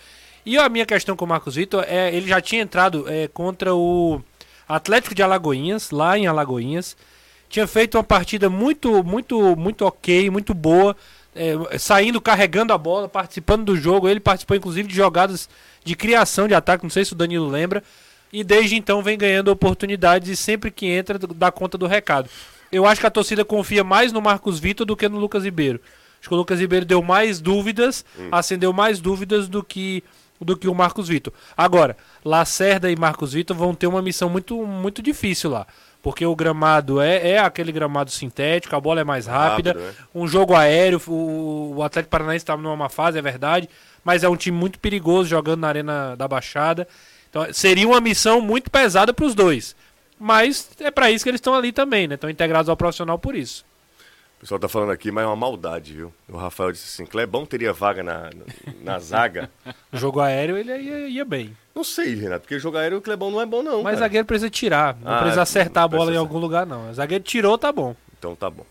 E 0.46 0.60
a 0.60 0.70
minha 0.70 0.86
questão 0.86 1.16
com 1.16 1.26
o 1.26 1.28
Marcos 1.28 1.56
Vitor 1.56 1.84
é, 1.88 2.16
ele 2.16 2.28
já 2.28 2.40
tinha 2.40 2.62
entrado 2.62 3.06
é, 3.08 3.28
contra 3.28 3.74
o 3.74 4.22
Atlético 4.70 5.16
de 5.16 5.24
Alagoinhas, 5.24 5.90
lá 5.90 6.18
em 6.18 6.28
Alagoinhas. 6.28 6.96
Tinha 7.50 7.66
feito 7.66 7.98
uma 7.98 8.04
partida 8.04 8.50
muito, 8.50 9.04
muito, 9.04 9.56
muito 9.56 9.86
ok, 9.86 10.30
muito 10.30 10.54
boa, 10.54 10.96
é, 11.36 11.78
saindo, 11.80 12.22
carregando 12.22 12.74
a 12.74 12.78
bola, 12.78 13.10
participando 13.10 13.66
do 13.66 13.76
jogo. 13.76 14.08
Ele 14.08 14.20
participou 14.20 14.56
inclusive 14.56 14.88
de 14.88 14.96
jogadas 14.96 15.50
de 15.84 15.96
criação 15.96 16.48
de 16.48 16.54
ataque, 16.54 16.84
não 16.84 16.92
sei 16.92 17.04
se 17.04 17.14
o 17.14 17.16
Danilo 17.16 17.48
lembra. 17.48 17.84
E 18.32 18.44
desde 18.44 18.76
então 18.76 19.02
vem 19.02 19.18
ganhando 19.18 19.48
oportunidades 19.48 20.30
e 20.30 20.36
sempre 20.36 20.70
que 20.70 20.86
entra 20.86 21.18
dá 21.18 21.52
conta 21.52 21.76
do 21.76 21.88
recado. 21.88 22.30
Eu 22.72 22.86
acho 22.86 23.02
que 23.02 23.08
a 23.08 23.12
torcida 23.12 23.44
confia 23.44 23.84
mais 23.84 24.12
no 24.12 24.22
Marcos 24.22 24.60
Vitor 24.60 24.86
do 24.86 24.96
que 24.96 25.10
no 25.10 25.18
Lucas 25.18 25.44
Ribeiro. 25.44 25.80
Acho 26.20 26.30
que 26.30 26.36
o 26.36 26.38
Lucas 26.38 26.60
Ribeiro 26.60 26.86
deu 26.86 27.02
mais 27.02 27.40
dúvidas, 27.40 28.04
acendeu 28.32 28.74
mais 28.74 29.00
dúvidas 29.00 29.48
do 29.48 29.64
que 29.64 30.04
do 30.40 30.58
que 30.58 30.68
o 30.68 30.76
Marcos 30.76 31.08
Vitor. 31.08 31.34
Agora, 31.56 31.96
Lacerda 32.24 32.92
e 32.92 32.96
Marcos 32.96 33.34
Vitor 33.34 33.56
vão 33.56 33.74
ter 33.74 33.88
uma 33.88 34.02
missão 34.02 34.30
muito 34.30 34.66
muito 34.66 35.02
difícil 35.02 35.50
lá. 35.50 35.66
Porque 36.02 36.24
o 36.24 36.36
gramado 36.36 37.02
é, 37.02 37.32
é 37.32 37.40
aquele 37.40 37.72
gramado 37.72 38.12
sintético, 38.12 38.76
a 38.76 38.80
bola 38.80 39.02
é 39.02 39.04
mais 39.04 39.26
rápida. 39.26 39.72
Rápido, 39.72 39.88
né? 39.88 39.94
Um 40.14 40.28
jogo 40.28 40.54
aéreo, 40.54 41.02
o, 41.08 41.78
o 41.78 41.84
Atlético 41.84 42.12
Paranaense 42.12 42.44
está 42.44 42.56
numa 42.56 42.76
má 42.76 42.90
fase, 42.90 43.18
é 43.18 43.22
verdade. 43.24 43.68
Mas 44.04 44.24
é 44.24 44.30
um 44.30 44.36
time 44.36 44.56
muito 44.56 44.78
perigoso 44.78 45.28
jogando 45.28 45.62
na 45.62 45.68
Arena 45.68 46.16
da 46.16 46.28
Baixada. 46.28 46.88
Então 47.28 47.52
seria 47.52 47.88
uma 47.88 48.00
missão 48.00 48.40
muito 48.40 48.70
pesada 48.70 49.14
para 49.14 49.26
os 49.26 49.34
dois. 49.34 49.76
Mas 50.20 50.70
é 50.80 50.92
para 50.92 51.10
isso 51.10 51.26
que 51.26 51.30
eles 51.30 51.40
estão 51.40 51.56
ali 51.56 51.72
também, 51.72 52.08
né? 52.08 52.16
Estão 52.16 52.30
integrados 52.30 52.70
ao 52.70 52.78
profissional 52.78 53.18
por 53.18 53.36
isso. 53.36 53.66
O 54.46 54.48
pessoal 54.48 54.60
tá 54.60 54.68
falando 54.68 54.92
aqui, 54.92 55.10
mas 55.10 55.24
é 55.24 55.28
uma 55.28 55.36
maldade, 55.36 55.94
viu? 55.94 56.14
O 56.30 56.38
Rafael 56.38 56.72
disse 56.72 56.86
assim, 57.02 57.10
Clebão 57.10 57.48
teria 57.48 57.74
vaga 57.74 58.04
na, 58.04 58.30
na, 58.80 59.00
zaga. 59.00 59.50
Jogo 59.92 60.20
aéreo 60.20 60.56
ele 60.56 60.72
ia, 60.72 61.08
ia 61.08 61.26
bem. 61.26 61.58
Não 61.74 61.84
sei, 61.84 62.14
Renato, 62.14 62.42
porque 62.42 62.60
jogar 62.60 62.82
aéreo 62.82 63.00
o 63.00 63.02
Clebão 63.02 63.32
não 63.32 63.42
é 63.42 63.46
bom 63.48 63.64
não, 63.64 63.78
Mas 63.82 63.96
cara. 63.96 64.06
zagueiro 64.06 64.28
precisa 64.28 64.48
tirar. 64.52 64.96
Não 65.02 65.12
Ah, 65.12 65.18
precisa 65.18 65.42
acertar 65.42 65.86
a 65.86 65.88
não 65.88 65.98
bola 65.98 66.14
em 66.14 66.18
algum 66.18 66.38
lugar, 66.38 66.64
não. 66.64 66.92
O 66.92 66.94
zagueiro 66.94 67.24
tirou, 67.24 67.58
tá 67.58 67.72
bom. 67.72 67.96
Então 68.20 68.36
tá 68.36 68.48
bom. 68.48 68.64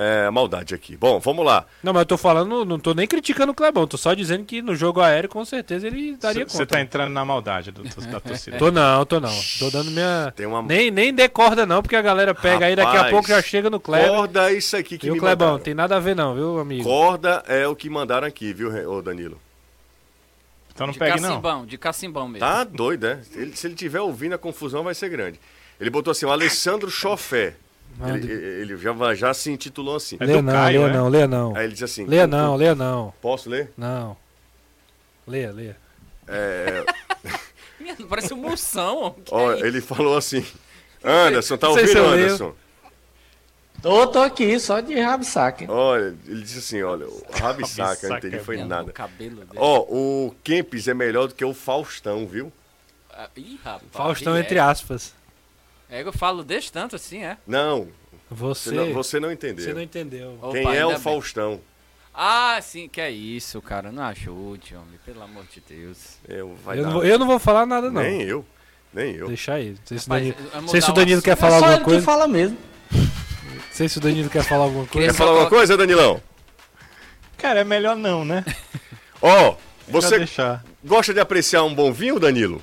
É, 0.00 0.30
maldade 0.30 0.76
aqui. 0.76 0.96
Bom, 0.96 1.18
vamos 1.18 1.44
lá. 1.44 1.64
Não, 1.82 1.92
mas 1.92 2.02
eu 2.02 2.06
tô 2.06 2.16
falando, 2.16 2.64
não 2.64 2.78
tô 2.78 2.94
nem 2.94 3.04
criticando 3.04 3.50
o 3.50 3.54
Clebão. 3.54 3.84
Tô 3.84 3.96
só 3.96 4.14
dizendo 4.14 4.44
que 4.44 4.62
no 4.62 4.76
jogo 4.76 5.00
aéreo, 5.00 5.28
com 5.28 5.44
certeza, 5.44 5.88
ele 5.88 6.16
daria 6.16 6.46
Você 6.48 6.58
conta. 6.58 6.66
tá 6.76 6.80
entrando 6.80 7.10
na 7.12 7.24
maldade 7.24 7.72
do, 7.72 7.82
da 7.82 8.20
torcida. 8.20 8.58
Tô 8.58 8.70
não, 8.70 9.04
tô 9.04 9.18
não. 9.18 9.32
Tô 9.58 9.68
dando 9.70 9.90
minha. 9.90 10.32
Tem 10.36 10.46
uma- 10.46 10.62
Nem, 10.62 10.88
nem 10.92 11.12
dê 11.12 11.28
corda, 11.28 11.66
não, 11.66 11.82
porque 11.82 11.96
a 11.96 12.00
galera 12.02 12.32
pega 12.32 12.66
aí, 12.66 12.76
daqui 12.76 12.90
a 12.92 12.94
Rapaz, 12.94 13.10
pouco 13.12 13.26
já 13.28 13.42
chega 13.42 13.68
no 13.68 13.80
Kleber. 13.80 14.08
Corda 14.08 14.52
é 14.52 14.54
isso 14.54 14.76
aqui 14.76 14.96
que 14.96 15.06
Viu, 15.06 15.14
me 15.14 15.20
Clebão? 15.20 15.48
mandaram. 15.48 15.64
Tem 15.64 15.74
nada 15.74 15.96
a 15.96 16.00
ver, 16.00 16.14
não, 16.14 16.32
viu, 16.32 16.60
amigo? 16.60 16.84
Corda 16.84 17.42
é 17.48 17.66
o 17.66 17.74
que 17.74 17.90
mandaram 17.90 18.28
aqui, 18.28 18.52
viu, 18.52 18.70
ô 18.88 19.02
Danilo? 19.02 19.40
Então 20.72 20.86
não 20.86 20.92
de 20.92 20.98
pegue 21.00 21.20
não. 21.20 21.28
cacimbão, 21.30 21.66
de 21.66 21.76
cacimbão 21.76 22.28
mesmo. 22.28 22.46
Tá 22.46 22.62
doido, 22.62 23.04
é? 23.08 23.20
Ele- 23.34 23.56
se 23.56 23.66
ele 23.66 23.74
tiver 23.74 24.00
ouvindo, 24.00 24.34
a 24.34 24.38
confusão 24.38 24.84
vai 24.84 24.94
ser 24.94 25.08
grande. 25.08 25.40
Ele 25.80 25.90
botou 25.90 26.12
assim, 26.12 26.24
o 26.24 26.30
Alessandro 26.30 26.88
Chofé. 26.88 27.54
Ele, 28.06 28.32
ele 28.32 28.76
já, 28.76 29.14
já 29.14 29.34
se 29.34 29.50
intitulou 29.50 29.96
assim. 29.96 30.16
É 30.20 30.24
Lê 30.24 30.40
não, 30.40 30.52
Caio, 30.52 30.82
lê 30.82 30.88
é? 30.88 30.92
não, 30.92 31.08
lê 31.08 31.26
não. 31.26 31.56
Aí 31.56 31.64
ele 31.64 31.72
diz 31.72 31.82
assim... 31.82 32.04
Lê 32.04 32.26
não, 32.26 32.56
lê 32.56 32.74
não. 32.74 33.12
Posso 33.20 33.50
ler? 33.50 33.72
Não. 33.76 34.16
Lê, 35.26 35.50
lê. 35.50 35.74
É, 36.26 36.84
Parece 38.08 38.32
um 38.34 38.38
moção. 38.38 39.16
Ó, 39.30 39.52
é 39.52 39.60
ele 39.60 39.80
falou 39.80 40.16
assim... 40.16 40.44
Anderson, 41.02 41.56
tá 41.56 41.68
Não 41.68 41.74
se 41.74 41.80
ouvindo. 41.80 42.00
Anderson? 42.00 42.54
Tô, 43.80 44.06
tô 44.08 44.18
aqui, 44.20 44.58
só 44.58 44.80
de 44.80 44.94
saque. 45.22 45.66
Olha, 45.68 46.14
ele 46.26 46.42
disse 46.42 46.58
assim, 46.58 46.82
olha, 46.82 47.06
o 47.06 47.22
Rabissaca, 47.30 47.78
não 47.78 47.86
Rabissaca 47.86 48.18
entendi, 48.18 48.36
é 48.36 48.40
foi 48.40 48.56
nada. 48.64 48.92
Ó, 49.56 49.80
o 49.88 50.34
Kempis 50.42 50.88
é 50.88 50.94
melhor 50.94 51.28
do 51.28 51.34
que 51.34 51.44
o 51.44 51.54
Faustão, 51.54 52.26
viu? 52.26 52.52
Ah, 53.08 53.28
Ih, 53.36 53.58
rapaz. 53.64 53.82
Faustão, 53.92 54.36
é. 54.36 54.40
entre 54.40 54.58
aspas. 54.58 55.12
É, 55.12 55.27
eu 55.90 56.12
falo 56.12 56.42
desse 56.44 56.70
tanto 56.72 56.96
assim, 56.96 57.22
é. 57.24 57.36
Não, 57.46 57.88
Você, 58.30 58.70
você 58.70 58.76
não, 58.76 58.92
você 58.92 59.20
não 59.20 59.32
entendeu. 59.32 59.64
você 59.64 59.72
não 59.74 59.80
entendeu. 59.82 60.38
Opa, 60.42 60.52
Quem 60.52 60.76
é 60.76 60.84
o 60.86 60.90
bem. 60.90 60.98
Faustão? 60.98 61.60
Ah, 62.12 62.58
sim, 62.60 62.88
que 62.88 63.00
é 63.00 63.10
isso, 63.10 63.62
cara. 63.62 63.92
Não 63.92 64.02
ajude, 64.02 64.74
homem. 64.74 64.98
Pelo 65.04 65.22
amor 65.22 65.44
de 65.54 65.62
Deus. 65.66 66.18
Eu, 66.28 66.54
vai 66.64 66.78
Eu 66.78 66.82
dar- 66.82 66.88
não, 66.88 66.94
vou, 66.96 67.04
eu 67.04 67.18
não 67.18 67.26
vou 67.26 67.38
falar 67.38 67.64
nada, 67.64 67.90
não. 67.90 68.02
Nem 68.02 68.22
eu, 68.22 68.44
nem 68.92 69.14
eu. 69.14 69.28
Deixa 69.28 69.54
aí. 69.54 69.70
Não 69.70 69.78
sei 69.86 69.98
se 69.98 70.08
Rapaz, 70.08 70.22
Danilo, 70.28 70.50
é 70.52 70.60
não 70.60 70.68
sei 70.68 70.80
se 70.80 70.90
o 70.90 70.92
Danilo 70.92 71.22
quer 71.22 71.36
falar 71.36 71.56
é 71.56 71.60
só 71.60 71.64
alguma 71.66 71.74
ele 71.76 71.84
que 71.84 71.90
coisa. 71.90 72.04
fala 72.04 72.26
mesmo. 72.28 72.58
Não 72.92 73.62
sei 73.72 73.88
se 73.88 73.98
o 73.98 74.00
Danilo 74.00 74.28
quer 74.28 74.42
falar 74.42 74.64
alguma 74.64 74.86
coisa. 74.86 75.08
Quer 75.08 75.14
falar 75.14 75.30
alguma 75.30 75.48
coisa, 75.48 75.76
Danilão? 75.76 76.20
Cara, 77.36 77.60
é 77.60 77.64
melhor 77.64 77.94
não, 77.96 78.24
né? 78.24 78.44
Ó, 79.22 79.54
Melhor 79.86 80.02
você 80.02 80.26
gosta 80.84 81.14
de 81.14 81.20
apreciar 81.20 81.62
um 81.62 81.72
bom 81.72 81.92
vinho, 81.92 82.18
Danilo? 82.18 82.60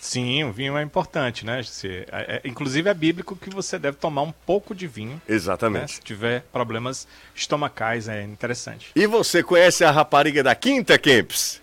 Sim, 0.00 0.44
o 0.44 0.52
vinho 0.52 0.78
é 0.78 0.82
importante, 0.82 1.44
né? 1.44 1.62
Você, 1.62 2.06
é- 2.10 2.40
é- 2.42 2.48
inclusive 2.48 2.88
é 2.88 2.94
bíblico 2.94 3.36
que 3.36 3.50
você 3.50 3.78
deve 3.78 3.98
tomar 3.98 4.22
um 4.22 4.32
pouco 4.32 4.74
de 4.74 4.86
vinho, 4.86 5.10
né? 5.16 5.20
Exatamente. 5.28 5.96
Se 5.96 6.00
tiver 6.00 6.40
problemas 6.50 7.06
estomacais, 7.36 8.08
é 8.08 8.22
interessante. 8.22 8.90
E 8.96 9.06
você 9.06 9.42
conhece 9.42 9.84
a 9.84 9.90
rapariga 9.90 10.42
da 10.42 10.54
Quinta, 10.54 10.98
Kemps? 10.98 11.60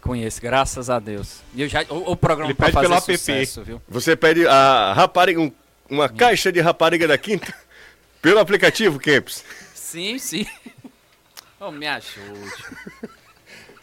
Conheço, 0.00 0.42
graças 0.42 0.90
a 0.90 0.98
Deus. 0.98 1.36
E 1.54 1.62
eu 1.62 1.68
já, 1.68 1.82
o, 1.88 2.10
o 2.10 2.16
programa 2.16 2.50
Ele 2.50 2.54
pra 2.56 2.66
pede 2.66 2.74
fazer 2.74 2.88
pelo 2.88 2.96
app. 2.98 3.16
sucesso, 3.16 3.62
viu? 3.62 3.80
Você 3.88 4.16
pede 4.16 4.44
a 4.48 4.92
rapariga, 4.92 5.40
um- 5.40 5.52
uma 5.88 6.08
caixa 6.08 6.50
de 6.50 6.60
rapariga 6.60 7.06
da 7.06 7.16
Quinta 7.16 7.54
pelo 8.20 8.40
aplicativo, 8.40 8.98
Kemps. 8.98 9.44
Sim, 9.72 10.18
sim. 10.18 10.44
oh, 11.60 11.70
me 11.70 11.86
ajude. 11.86 12.52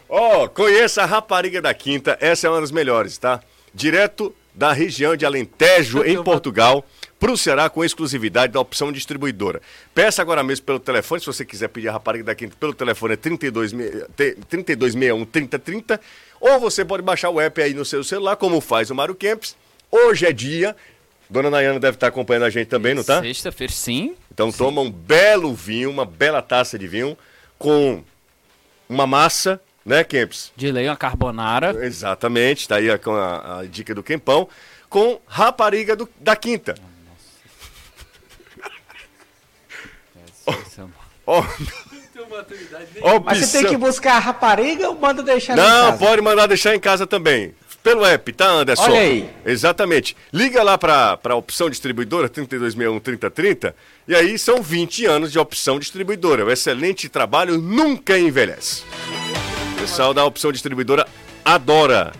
Ó, 0.06 0.46
conheça 0.48 1.02
a 1.02 1.06
rapariga 1.06 1.62
da 1.62 1.72
Quinta, 1.72 2.18
essa 2.20 2.46
é 2.46 2.50
uma 2.50 2.60
das 2.60 2.70
melhores, 2.70 3.16
tá? 3.16 3.40
Direto 3.74 4.34
da 4.54 4.72
região 4.72 5.16
de 5.16 5.24
Alentejo, 5.24 6.04
em 6.04 6.22
Portugal, 6.22 6.84
pro 7.18 7.36
Ceará 7.36 7.70
com 7.70 7.84
exclusividade 7.84 8.52
da 8.52 8.60
opção 8.60 8.92
distribuidora. 8.92 9.62
Peça 9.94 10.20
agora 10.20 10.42
mesmo 10.42 10.66
pelo 10.66 10.78
telefone, 10.80 11.20
se 11.20 11.26
você 11.26 11.44
quiser 11.44 11.68
pedir 11.68 11.88
a 11.88 11.92
rapariga 11.92 12.24
da 12.24 12.34
Quinta 12.34 12.54
pelo 12.58 12.74
telefone 12.74 13.14
é 13.14 13.16
32, 13.16 13.72
me- 13.72 13.88
te- 14.16 14.36
3261 14.48 15.24
3030, 15.24 16.00
ou 16.40 16.58
você 16.60 16.84
pode 16.84 17.02
baixar 17.02 17.30
o 17.30 17.40
app 17.40 17.62
aí 17.62 17.72
no 17.72 17.84
seu 17.84 18.02
celular, 18.04 18.36
como 18.36 18.60
faz 18.60 18.90
o 18.90 18.94
Mário 18.94 19.14
Kempis. 19.14 19.56
Hoje 19.90 20.26
é 20.26 20.32
dia, 20.32 20.76
Dona 21.30 21.48
Nayana 21.48 21.78
deve 21.80 21.96
estar 21.96 22.08
acompanhando 22.08 22.44
a 22.44 22.50
gente 22.50 22.66
também, 22.68 22.94
não 22.94 23.04
tá? 23.04 23.20
Sexta-feira, 23.22 23.72
sim. 23.72 24.14
Então 24.34 24.50
toma 24.52 24.80
um 24.82 24.90
belo 24.90 25.54
vinho, 25.54 25.88
uma 25.90 26.04
bela 26.04 26.42
taça 26.42 26.78
de 26.78 26.86
vinho, 26.88 27.16
com 27.58 28.02
uma 28.88 29.06
massa, 29.06 29.60
né, 29.84 30.04
Kempis? 30.04 30.52
De 30.56 30.70
lei, 30.72 30.88
uma 30.88 30.96
carbonara. 30.96 31.84
Exatamente, 31.84 32.66
tá 32.68 32.76
aí 32.76 32.90
a, 32.90 32.98
a, 33.04 33.60
a 33.60 33.64
dica 33.66 33.94
do 33.94 34.02
Quempão, 34.02 34.48
com 34.88 35.20
rapariga 35.26 35.94
do- 35.96 36.08
da 36.20 36.34
quinta. 36.36 36.74
Ó, 41.24 41.44
ó, 43.02 43.20
Mas 43.20 43.38
você 43.38 43.58
tem 43.58 43.60
que 43.68 43.76
opção. 43.76 43.78
buscar 43.80 44.16
a 44.16 44.18
rapariga 44.18 44.88
ou 44.88 44.98
manda 44.98 45.22
deixar 45.22 45.54
Não, 45.56 45.90
casa? 45.92 45.98
pode 45.98 46.20
mandar 46.20 46.46
deixar 46.46 46.74
em 46.74 46.80
casa 46.80 47.06
também. 47.06 47.54
Pelo 47.82 48.04
app, 48.04 48.32
tá, 48.32 48.46
Anderson? 48.48 48.82
Olha 48.90 49.00
aí. 49.00 49.30
Exatamente. 49.44 50.16
Liga 50.32 50.62
lá 50.62 50.76
pra, 50.78 51.16
pra 51.16 51.34
opção 51.36 51.70
distribuidora, 51.70 52.28
3261 52.28 53.00
3030, 53.00 53.74
e 54.06 54.14
aí 54.14 54.38
são 54.38 54.62
20 54.62 55.06
anos 55.06 55.32
de 55.32 55.38
opção 55.38 55.78
distribuidora. 55.78 56.44
O 56.44 56.50
excelente 56.50 57.08
trabalho 57.08 57.56
nunca 57.58 58.18
envelhece. 58.18 58.82
O 59.82 59.84
pessoal 59.84 60.14
da 60.14 60.24
opção 60.24 60.52
distribuidora 60.52 61.08
adora 61.44 62.12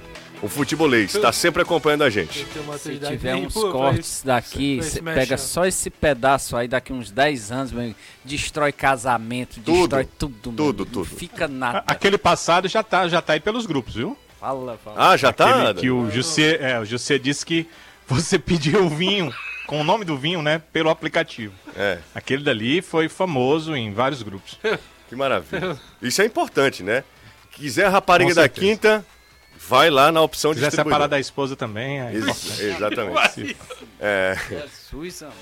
o 0.43 0.49
futebolês, 0.49 1.13
tá 1.13 1.31
sempre 1.31 1.63
acompanhando 1.63 2.03
a 2.03 2.11
gente. 2.11 2.45
Se 2.77 2.99
tiver 2.99 3.37
uns 3.37 3.55
cortes 3.55 4.21
daqui, 4.25 4.79
você 4.83 5.01
pega 5.01 5.39
só 5.39 5.65
esse 5.65 5.89
pedaço 5.89 6.57
aí, 6.57 6.67
daqui 6.67 6.93
uns 6.93 7.13
10 7.13 7.53
anos, 7.53 7.71
meu, 7.71 7.95
destrói 8.25 8.73
casamento, 8.73 9.61
Tudo, 9.61 9.73
destrói 9.81 10.09
tudo. 10.19 10.33
meu 10.51 10.57
tudo, 10.57 10.83
amigo, 10.83 10.97
Não 10.99 11.05
tudo. 11.05 11.17
fica 11.17 11.47
nada. 11.47 11.85
Aquele 11.87 12.19
passado 12.19 12.67
já 12.67 12.83
tá, 12.83 13.07
já 13.07 13.23
tá 13.23 13.35
aí 13.35 13.41
pelos 13.41 13.65
grupos, 13.65 13.95
viu? 13.95 14.19
Fala, 14.41 14.77
fala. 14.85 15.13
Ah, 15.13 15.17
já 15.17 15.33
tá? 15.33 15.71
Aquele 15.71 15.75
que 15.83 15.89
o 15.93 16.11
José, 16.11 16.59
é, 16.61 16.81
o 16.81 16.85
José 16.85 17.17
disse 17.17 17.47
que 17.47 17.69
você 18.09 18.41
pediu 18.41 18.87
o 18.87 18.89
vinho, 18.89 19.33
com 19.69 19.81
o 19.81 19.85
nome 19.85 20.05
do 20.05 20.19
vinho, 20.19 20.43
né, 20.43 20.61
pelo 20.73 20.91
aplicativo. 20.91 21.55
É, 21.77 21.99
Aquele 22.13 22.43
dali 22.43 22.83
foi 22.83 23.09
famoso 23.09 23.77
em 23.77 23.95
vários 23.95 24.21
grupos. 24.21 24.59
que 25.09 25.15
maravilha. 25.15 25.79
Isso 26.03 26.21
é 26.21 26.27
importante, 26.27 26.83
né? 26.83 27.05
Quiser 27.53 27.87
a 27.87 27.91
rapariga 27.91 28.35
da 28.35 28.49
quinta, 28.49 29.05
vai 29.57 29.91
lá 29.91 30.11
na 30.11 30.21
opção 30.21 30.53
Se 30.53 30.57
quiser 30.57 30.71
separar 30.73 31.07
da 31.07 31.21
esposa 31.21 31.55
também, 31.55 32.01
é 32.01 32.15
Ex- 32.15 32.61
exatamente. 32.61 33.57
É. 34.01 34.37
Jesus, 34.91 35.23
amor. 35.23 35.35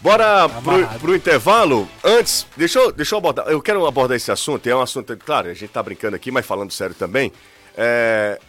Bora 0.00 0.48
pro, 0.48 0.98
pro 0.98 1.14
intervalo. 1.14 1.88
Antes, 2.02 2.46
deixa 2.56 2.78
eu, 2.78 2.90
deixa 2.90 3.14
eu 3.14 3.18
abordar. 3.18 3.46
Eu 3.48 3.60
quero 3.60 3.84
abordar 3.86 4.16
esse 4.16 4.32
assunto. 4.32 4.66
É 4.66 4.74
um 4.74 4.80
assunto, 4.80 5.14
claro, 5.18 5.48
a 5.50 5.54
gente 5.54 5.68
tá 5.68 5.82
brincando 5.82 6.16
aqui, 6.16 6.30
mas 6.30 6.46
falando 6.46 6.72
sério 6.72 6.94
também. 6.94 7.30
É, 7.76 8.40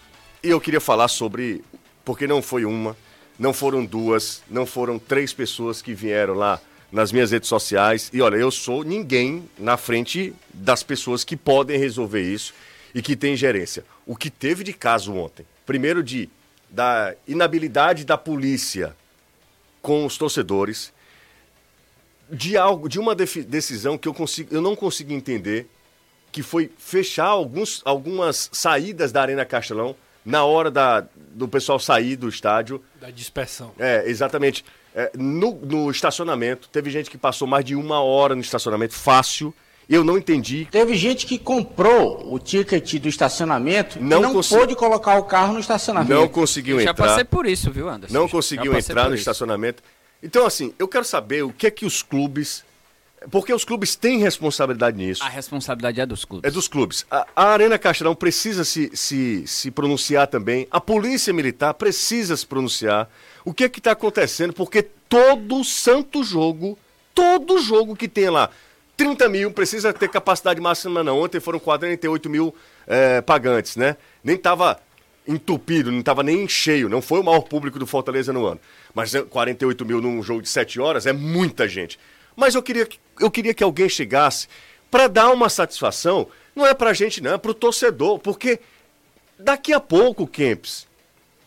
e 0.41 0.49
eu 0.49 0.61
queria 0.61 0.80
falar 0.80 1.09
sobre. 1.09 1.61
Porque 2.05 2.26
não 2.26 2.41
foi 2.41 2.63
uma, 2.63 2.95
não 3.38 3.53
foram 3.53 3.86
duas, 3.86 4.41
não 4.49 4.65
foram 4.65 4.97
três 4.97 5.34
pessoas 5.34 5.82
que 5.82 5.93
vieram 5.93 6.34
lá 6.34 6.59
nas 6.91 7.11
minhas 7.11 7.31
redes 7.31 7.47
sociais. 7.47 8.09
E 8.13 8.21
olha, 8.21 8.35
eu 8.35 8.51
sou 8.51 8.83
ninguém 8.83 9.49
na 9.57 9.77
frente 9.77 10.33
das 10.53 10.83
pessoas 10.83 11.23
que 11.23 11.37
podem 11.37 11.77
resolver 11.79 12.21
isso. 12.21 12.53
e 12.93 13.01
que 13.01 13.15
tem 13.15 13.37
gerência. 13.37 13.85
O 14.05 14.15
que 14.17 14.29
teve 14.29 14.63
de 14.65 14.73
caso 14.73 15.13
ontem? 15.13 15.45
Primeiro 15.65 16.03
de 16.03 16.29
da 16.69 17.13
inabilidade 17.27 18.05
da 18.05 18.17
polícia 18.17 18.95
com 19.81 20.05
os 20.05 20.17
torcedores, 20.17 20.93
de 22.29 22.55
algo, 22.55 22.87
de 22.87 22.97
uma 22.99 23.13
decisão 23.13 23.97
que 23.97 24.07
eu, 24.07 24.13
consigo, 24.13 24.53
eu 24.55 24.61
não 24.61 24.75
consigo 24.75 25.11
entender, 25.11 25.67
que 26.31 26.41
foi 26.41 26.71
fechar 26.77 27.25
alguns, 27.25 27.81
algumas 27.83 28.49
saídas 28.53 29.11
da 29.11 29.21
Arena 29.21 29.43
Castelão 29.43 29.95
na 30.23 30.45
hora 30.45 30.71
da, 30.71 31.05
do 31.15 31.47
pessoal 31.47 31.77
sair 31.77 32.15
do 32.15 32.29
estádio. 32.29 32.81
Da 33.01 33.09
dispersão. 33.09 33.73
É, 33.77 34.03
exatamente. 34.07 34.63
É, 34.93 35.11
no, 35.17 35.53
no 35.53 35.89
estacionamento, 35.89 36.67
teve 36.69 36.89
gente 36.89 37.09
que 37.09 37.17
passou 37.17 37.47
mais 37.47 37.63
de 37.63 37.75
uma 37.75 38.01
hora 38.01 38.35
no 38.35 38.41
estacionamento, 38.41 38.93
fácil. 38.93 39.53
Eu 39.89 40.03
não 40.05 40.17
entendi. 40.17 40.67
Teve 40.71 40.95
gente 40.95 41.25
que 41.25 41.37
comprou 41.37 42.33
o 42.33 42.39
ticket 42.39 42.95
do 42.95 43.09
estacionamento 43.09 44.01
não 44.01 44.19
e 44.19 44.21
não 44.21 44.33
consegui... 44.33 44.61
pôde 44.61 44.75
colocar 44.75 45.17
o 45.17 45.23
carro 45.23 45.53
no 45.53 45.59
estacionamento. 45.59 46.13
Não 46.13 46.29
conseguiu 46.29 46.77
eu 46.77 46.81
entrar. 46.81 47.03
Já 47.03 47.09
passei 47.09 47.23
por 47.25 47.45
isso, 47.45 47.69
viu, 47.71 47.89
Anderson? 47.89 48.13
Não 48.13 48.27
conseguiu 48.29 48.77
entrar 48.77 49.09
no 49.09 49.15
isso. 49.15 49.21
estacionamento. 49.21 49.83
Então, 50.23 50.45
assim, 50.45 50.73
eu 50.79 50.87
quero 50.87 51.03
saber 51.03 51.43
o 51.43 51.51
que 51.51 51.67
é 51.67 51.71
que 51.71 51.85
os 51.85 52.01
clubes. 52.01 52.63
Porque 53.29 53.53
os 53.53 53.65
clubes 53.65 53.95
têm 53.95 54.17
responsabilidade 54.17 54.97
nisso. 54.97 55.23
A 55.23 55.29
responsabilidade 55.29 55.99
é 55.99 56.05
dos 56.05 56.25
clubes. 56.25 56.49
É 56.49 56.51
dos 56.51 56.67
clubes. 56.67 57.05
A, 57.11 57.27
a 57.35 57.45
Arena 57.49 57.77
Castelão 57.77 58.15
precisa 58.15 58.63
se, 58.63 58.89
se, 58.93 59.45
se 59.45 59.69
pronunciar 59.71 60.25
também. 60.27 60.67
A 60.71 60.79
Polícia 60.79 61.33
Militar 61.33 61.73
precisa 61.73 62.35
se 62.35 62.45
pronunciar. 62.45 63.09
O 63.43 63.53
que 63.53 63.63
é 63.63 63.69
que 63.69 63.79
está 63.79 63.91
acontecendo? 63.91 64.53
Porque 64.53 64.81
todo 64.81 65.63
santo 65.63 66.23
jogo, 66.23 66.77
todo 67.13 67.61
jogo 67.61 67.95
que 67.95 68.07
tem 68.07 68.29
lá, 68.29 68.49
30 68.95 69.29
mil, 69.29 69.51
precisa 69.51 69.91
ter 69.91 70.09
capacidade 70.09 70.61
máxima 70.61 71.03
não. 71.03 71.19
Ontem 71.19 71.39
foram 71.39 71.59
48 71.59 72.29
mil 72.29 72.53
é, 72.85 73.19
pagantes, 73.21 73.75
né? 73.75 73.97
Nem 74.23 74.35
estava 74.35 74.79
entupido, 75.27 75.91
não 75.91 75.99
estava 75.99 76.23
nem 76.23 76.47
cheio. 76.47 76.89
Não 76.89 77.01
foi 77.01 77.19
o 77.19 77.23
maior 77.23 77.41
público 77.41 77.79
do 77.79 77.87
Fortaleza 77.87 78.31
no 78.31 78.45
ano. 78.45 78.59
Mas 78.93 79.13
48 79.13 79.85
mil 79.85 80.01
num 80.01 80.21
jogo 80.21 80.41
de 80.41 80.49
7 80.49 80.79
horas 80.79 81.05
é 81.05 81.13
muita 81.13 81.67
gente. 81.67 81.99
Mas 82.35 82.55
eu 82.55 82.61
queria, 82.61 82.87
eu 83.19 83.31
queria 83.31 83.53
que 83.53 83.63
alguém 83.63 83.89
chegasse 83.89 84.47
para 84.89 85.07
dar 85.07 85.31
uma 85.31 85.49
satisfação. 85.49 86.27
Não 86.55 86.65
é 86.65 86.73
para 86.73 86.91
a 86.91 86.93
gente, 86.93 87.21
não, 87.21 87.33
é 87.33 87.37
para 87.37 87.51
o 87.51 87.55
torcedor. 87.55 88.19
Porque 88.19 88.59
daqui 89.39 89.73
a 89.73 89.79
pouco, 89.79 90.27
Kempis, 90.27 90.87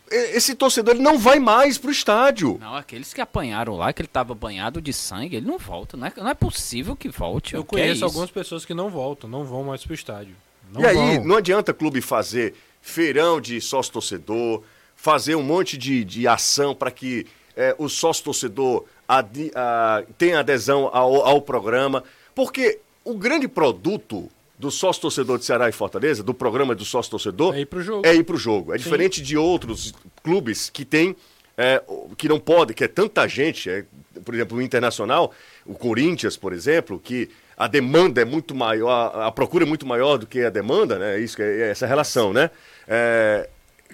esse 0.09 0.55
torcedor 0.55 0.95
ele 0.95 1.03
não 1.03 1.17
vai 1.17 1.39
mais 1.39 1.77
pro 1.77 1.91
estádio. 1.91 2.57
Não, 2.59 2.75
aqueles 2.75 3.13
que 3.13 3.21
apanharam 3.21 3.75
lá, 3.75 3.91
que 3.91 4.01
ele 4.01 4.07
tava 4.07 4.35
banhado 4.35 4.81
de 4.81 4.93
sangue, 4.93 5.37
ele 5.37 5.47
não 5.47 5.57
volta. 5.57 5.97
Não 5.97 6.07
é, 6.07 6.13
não 6.17 6.29
é 6.29 6.33
possível 6.33 6.95
que 6.95 7.09
volte. 7.09 7.55
Eu 7.55 7.61
é 7.61 7.63
conheço 7.63 8.03
é 8.03 8.05
algumas 8.05 8.29
pessoas 8.29 8.65
que 8.65 8.73
não 8.73 8.89
voltam, 8.89 9.29
não 9.29 9.43
vão 9.43 9.63
mais 9.63 9.83
pro 9.83 9.93
estádio. 9.93 10.35
Não 10.71 10.81
e 10.81 10.93
vão. 10.93 11.09
aí, 11.09 11.19
não 11.19 11.35
adianta 11.37 11.73
clube 11.73 12.01
fazer 12.01 12.53
feirão 12.81 13.41
de 13.41 13.59
sócio-torcedor, 13.59 14.61
fazer 14.95 15.35
um 15.35 15.43
monte 15.43 15.77
de, 15.77 16.03
de 16.03 16.27
ação 16.27 16.75
para 16.75 16.91
que 16.91 17.25
é, 17.55 17.75
o 17.79 17.89
sócio-torcedor 17.89 18.85
adi, 19.07 19.51
a, 19.55 20.03
tenha 20.17 20.39
adesão 20.39 20.89
ao, 20.93 21.25
ao 21.25 21.41
programa, 21.41 22.03
porque 22.33 22.79
o 23.03 23.15
grande 23.15 23.47
produto 23.47 24.29
do 24.65 24.71
sócio-torcedor 24.71 25.37
de 25.37 25.45
Ceará 25.45 25.69
e 25.69 25.71
Fortaleza, 25.71 26.23
do 26.23 26.33
programa 26.33 26.73
do 26.73 26.83
sócio-torcedor, 26.83 27.55
é 27.55 27.61
ir 27.61 27.65
para 27.67 27.79
o 27.79 27.83
jogo. 27.83 28.07
É 28.07 28.15
ir 28.15 28.23
pro 28.23 28.35
jogo. 28.35 28.73
É 28.73 28.77
Sim. 28.77 28.83
diferente 28.83 29.21
de 29.21 29.37
outros 29.37 29.93
clubes 30.23 30.71
que 30.71 30.83
tem, 30.83 31.15
é, 31.55 31.83
que 32.17 32.27
não 32.27 32.39
pode, 32.39 32.73
que 32.73 32.83
é 32.83 32.87
tanta 32.87 33.27
gente, 33.27 33.69
é, 33.69 33.85
por 34.23 34.33
exemplo, 34.33 34.57
o 34.57 34.61
Internacional, 34.61 35.31
o 35.65 35.75
Corinthians, 35.75 36.35
por 36.35 36.51
exemplo, 36.51 36.99
que 36.99 37.29
a 37.55 37.67
demanda 37.67 38.21
é 38.21 38.25
muito 38.25 38.55
maior, 38.55 38.89
a, 38.89 39.27
a 39.27 39.31
procura 39.31 39.65
é 39.65 39.67
muito 39.67 39.85
maior 39.85 40.17
do 40.17 40.25
que 40.25 40.41
a 40.41 40.49
demanda, 40.49 40.97
né? 40.97 41.19
Isso, 41.19 41.39
é, 41.39 41.61
é 41.61 41.69
essa 41.69 41.85
relação, 41.85 42.33
né? 42.33 42.49
É, 42.87 43.47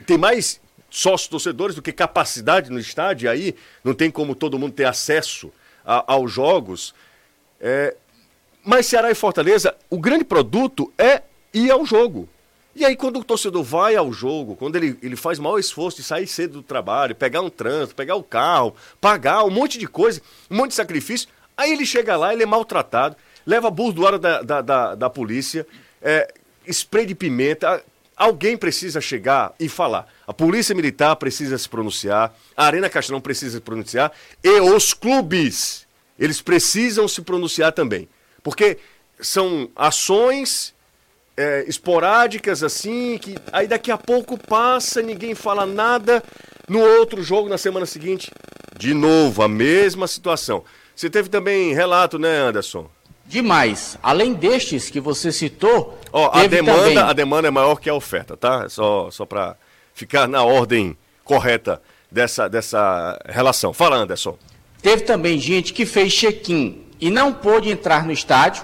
tem 0.06 0.18
mais 0.18 0.62
sócios 0.90 1.28
torcedores 1.28 1.76
do 1.76 1.82
que 1.82 1.92
capacidade 1.92 2.70
no 2.70 2.80
estádio, 2.80 3.26
e 3.26 3.28
aí 3.28 3.56
não 3.84 3.94
tem 3.94 4.10
como 4.10 4.36
todo 4.36 4.58
mundo 4.58 4.72
ter 4.72 4.86
acesso 4.86 5.52
a, 5.86 6.14
aos 6.14 6.32
jogos. 6.32 6.96
É, 7.60 7.96
mas 8.64 8.86
Ceará 8.86 9.12
e 9.12 9.16
Fortaleza, 9.16 9.76
o 9.90 9.98
grande 10.00 10.24
produto 10.24 10.92
é 10.98 11.22
ir 11.54 11.72
ao 11.72 11.86
jogo. 11.86 12.28
E 12.74 12.86
aí, 12.86 12.96
quando 12.96 13.20
o 13.20 13.24
torcedor 13.24 13.64
vai 13.64 13.96
ao 13.96 14.14
jogo, 14.14 14.56
quando 14.56 14.78
ele, 14.78 14.98
ele 15.02 15.16
faz 15.16 15.38
maior 15.38 15.60
esforço 15.60 15.98
de 15.98 16.04
sair 16.04 16.26
cedo 16.26 16.54
do 16.54 16.64
trabalho, 16.64 17.14
pegar 17.14 17.42
um 17.42 17.50
trânsito, 17.50 17.96
pegar 17.96 18.16
o 18.16 18.24
carro, 18.24 18.74
pagar 19.00 19.44
um 19.44 19.50
monte 19.50 19.78
de 19.78 19.88
coisa, 19.88 20.22
um 20.50 20.56
monte 20.56 20.70
de 20.70 20.76
sacrifício, 20.76 21.28
aí 21.58 21.74
ele 21.74 21.86
chega 21.86 22.16
lá, 22.16 22.34
ele 22.34 22.44
é 22.44 22.46
maltratado, 22.46 23.18
leva 23.46 23.70
burdoada 23.70 24.18
da, 24.18 24.42
da, 24.42 24.62
da, 24.62 24.96
da 24.96 25.10
polícia, 25.10 25.68
é, 26.02 26.34
spray 26.66 27.06
de 27.06 27.16
pimenta, 27.16 27.84
Alguém 28.22 28.56
precisa 28.56 29.02
chegar 29.02 29.52
e 29.60 29.68
falar. 29.68 30.08
A 30.28 30.32
Polícia 30.32 30.76
Militar 30.76 31.16
precisa 31.16 31.58
se 31.58 31.68
pronunciar, 31.68 32.32
a 32.56 32.66
Arena 32.68 32.88
Castelão 32.88 33.20
precisa 33.20 33.58
se 33.58 33.62
pronunciar 33.62 34.12
e 34.44 34.60
os 34.60 34.94
clubes, 34.94 35.88
eles 36.20 36.40
precisam 36.40 37.08
se 37.08 37.24
pronunciar 37.24 37.72
também. 37.72 38.08
Porque 38.44 38.78
são 39.20 39.70
ações 39.76 40.74
é, 41.38 41.64
esporádicas 41.68 42.64
assim, 42.64 43.18
que 43.18 43.36
aí 43.52 43.68
daqui 43.68 43.92
a 43.92 43.98
pouco 43.98 44.38
passa, 44.38 45.02
ninguém 45.02 45.36
fala 45.36 45.66
nada. 45.66 46.24
No 46.68 46.80
outro 46.80 47.22
jogo, 47.22 47.50
na 47.50 47.58
semana 47.58 47.86
seguinte, 47.86 48.32
de 48.78 48.94
novo, 48.94 49.44
a 49.44 49.48
mesma 49.48 50.08
situação. 50.08 50.64
Você 50.96 51.10
teve 51.10 51.30
também 51.30 51.74
relato, 51.74 52.18
né, 52.18 52.38
Anderson? 52.38 52.90
demais. 53.32 53.98
Além 54.04 54.34
destes 54.34 54.90
que 54.90 55.00
você 55.00 55.32
citou, 55.32 55.98
Ó, 56.12 56.30
a 56.34 56.46
demanda, 56.46 56.80
também... 56.80 56.98
a 56.98 57.14
demanda 57.14 57.48
é 57.48 57.52
maior 57.52 57.78
que 57.80 57.90
a 57.90 57.94
oferta, 57.94 58.36
tá? 58.36 58.68
Só 58.68 59.10
só 59.10 59.26
para 59.26 59.56
ficar 59.94 60.28
na 60.28 60.44
ordem 60.44 60.98
correta 61.24 61.82
dessa 62.12 62.50
dessa 62.50 63.18
relação. 63.26 63.74
Fala, 63.74 63.96
Anderson. 63.96 64.38
Teve 64.82 65.04
também 65.04 65.40
gente 65.40 65.74
que 65.74 65.86
fez 65.86 66.14
check-in 66.14 66.84
e 67.02 67.10
não 67.10 67.34
pôde 67.34 67.70
entrar 67.70 68.06
no 68.06 68.12
estádio, 68.12 68.64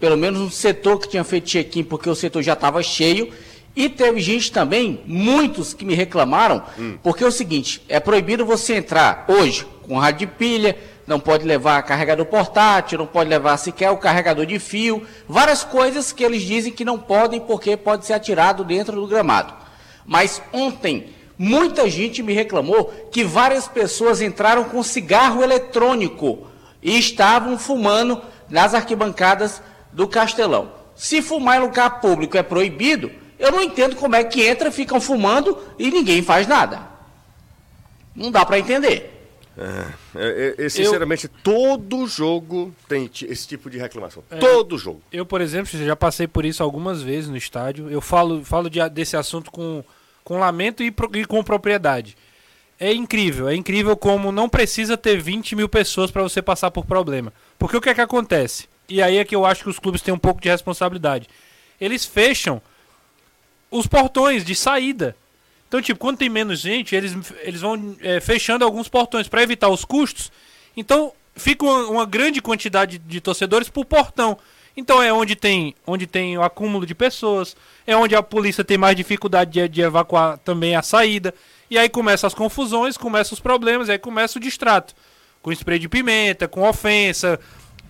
pelo 0.00 0.16
menos 0.16 0.40
no 0.40 0.50
setor 0.50 0.98
que 0.98 1.08
tinha 1.08 1.22
feito 1.22 1.46
check-in 1.46 1.84
porque 1.84 2.08
o 2.08 2.14
setor 2.14 2.42
já 2.42 2.54
estava 2.54 2.82
cheio. 2.82 3.30
E 3.76 3.88
teve 3.88 4.20
gente 4.20 4.50
também, 4.52 5.02
muitos 5.04 5.74
que 5.74 5.84
me 5.84 5.94
reclamaram, 5.94 6.62
hum. 6.78 6.96
porque 7.02 7.24
é 7.24 7.26
o 7.26 7.32
seguinte, 7.32 7.82
é 7.88 7.98
proibido 7.98 8.46
você 8.46 8.76
entrar 8.76 9.24
hoje 9.28 9.66
com 9.82 9.98
rádio 9.98 10.28
de 10.28 10.32
pilha, 10.34 10.78
não 11.06 11.18
pode 11.18 11.44
levar 11.44 11.82
carregador 11.82 12.24
portátil, 12.24 12.98
não 12.98 13.06
pode 13.06 13.28
levar 13.28 13.56
sequer 13.56 13.90
o 13.90 13.96
carregador 13.96 14.46
de 14.46 14.60
fio, 14.60 15.04
várias 15.28 15.64
coisas 15.64 16.12
que 16.12 16.22
eles 16.22 16.42
dizem 16.42 16.72
que 16.72 16.84
não 16.84 16.98
podem 16.98 17.40
porque 17.40 17.76
pode 17.76 18.06
ser 18.06 18.12
atirado 18.12 18.64
dentro 18.64 18.94
do 18.94 19.08
gramado. 19.08 19.52
Mas 20.06 20.40
ontem, 20.52 21.08
muita 21.36 21.90
gente 21.90 22.22
me 22.22 22.32
reclamou 22.32 23.08
que 23.10 23.24
várias 23.24 23.66
pessoas 23.66 24.22
entraram 24.22 24.64
com 24.64 24.82
cigarro 24.84 25.42
eletrônico 25.42 26.46
e 26.84 26.98
estavam 26.98 27.58
fumando 27.58 28.20
nas 28.50 28.74
arquibancadas 28.74 29.62
do 29.90 30.06
Castelão. 30.06 30.70
Se 30.94 31.22
fumar 31.22 31.56
em 31.58 31.62
lugar 31.62 32.00
público 32.00 32.36
é 32.36 32.42
proibido, 32.42 33.10
eu 33.38 33.50
não 33.50 33.62
entendo 33.62 33.96
como 33.96 34.14
é 34.14 34.22
que 34.22 34.46
entra, 34.46 34.70
ficam 34.70 35.00
fumando 35.00 35.58
e 35.78 35.90
ninguém 35.90 36.22
faz 36.22 36.46
nada. 36.46 36.80
Não 38.14 38.30
dá 38.30 38.44
para 38.44 38.58
entender. 38.58 39.10
É, 39.56 39.86
é, 40.16 40.54
é, 40.58 40.68
sinceramente, 40.68 41.26
eu... 41.26 41.30
todo 41.42 42.06
jogo 42.06 42.74
tem 42.88 43.10
esse 43.22 43.46
tipo 43.46 43.70
de 43.70 43.78
reclamação. 43.78 44.22
É, 44.30 44.36
todo 44.36 44.76
jogo. 44.76 45.00
Eu, 45.12 45.24
por 45.24 45.40
exemplo, 45.40 45.70
já 45.78 45.96
passei 45.96 46.26
por 46.26 46.44
isso 46.44 46.62
algumas 46.62 47.02
vezes 47.02 47.30
no 47.30 47.36
estádio. 47.36 47.88
Eu 47.88 48.00
falo, 48.00 48.44
falo 48.44 48.68
de, 48.68 48.86
desse 48.90 49.16
assunto 49.16 49.50
com, 49.50 49.82
com 50.22 50.38
lamento 50.38 50.82
e, 50.82 50.94
e 51.14 51.24
com 51.24 51.42
propriedade. 51.42 52.16
É 52.78 52.92
incrível, 52.92 53.48
é 53.48 53.54
incrível 53.54 53.96
como 53.96 54.32
não 54.32 54.48
precisa 54.48 54.96
ter 54.96 55.20
20 55.20 55.54
mil 55.54 55.68
pessoas 55.68 56.10
para 56.10 56.22
você 56.22 56.42
passar 56.42 56.70
por 56.70 56.84
problema. 56.84 57.32
Porque 57.58 57.76
o 57.76 57.80
que 57.80 57.88
é 57.88 57.94
que 57.94 58.00
acontece? 58.00 58.68
E 58.88 59.00
aí 59.00 59.16
é 59.16 59.24
que 59.24 59.34
eu 59.34 59.46
acho 59.46 59.62
que 59.62 59.70
os 59.70 59.78
clubes 59.78 60.02
têm 60.02 60.12
um 60.12 60.18
pouco 60.18 60.40
de 60.40 60.48
responsabilidade. 60.48 61.28
Eles 61.80 62.04
fecham 62.04 62.60
os 63.70 63.86
portões 63.86 64.44
de 64.44 64.54
saída. 64.54 65.16
Então, 65.68 65.80
tipo, 65.80 65.98
quando 65.98 66.18
tem 66.18 66.28
menos 66.28 66.60
gente, 66.60 66.94
eles, 66.94 67.16
eles 67.40 67.60
vão 67.60 67.96
é, 68.00 68.20
fechando 68.20 68.64
alguns 68.64 68.88
portões 68.88 69.26
para 69.26 69.42
evitar 69.42 69.68
os 69.68 69.84
custos. 69.84 70.30
Então, 70.76 71.12
fica 71.34 71.64
uma, 71.64 71.88
uma, 71.88 72.06
grande 72.06 72.40
quantidade 72.40 72.98
de 72.98 73.20
torcedores 73.20 73.68
por 73.68 73.84
portão. 73.84 74.38
Então, 74.76 75.02
é 75.02 75.12
onde 75.12 75.34
tem, 75.34 75.74
onde 75.86 76.06
tem 76.06 76.36
o 76.36 76.42
acúmulo 76.42 76.86
de 76.86 76.94
pessoas, 76.94 77.56
é 77.86 77.96
onde 77.96 78.14
a 78.14 78.22
polícia 78.22 78.62
tem 78.62 78.78
mais 78.78 78.94
dificuldade 78.94 79.50
de, 79.50 79.68
de 79.68 79.80
evacuar 79.80 80.38
também 80.38 80.76
a 80.76 80.82
saída. 80.82 81.34
E 81.74 81.78
aí 81.78 81.88
começam 81.88 82.28
as 82.28 82.34
confusões, 82.34 82.96
começam 82.96 83.34
os 83.34 83.40
problemas, 83.40 83.90
aí 83.90 83.98
começa 83.98 84.38
o 84.38 84.40
distrato. 84.40 84.94
Com 85.42 85.50
spray 85.50 85.76
de 85.76 85.88
pimenta, 85.88 86.46
com 86.46 86.62
ofensa, 86.62 87.40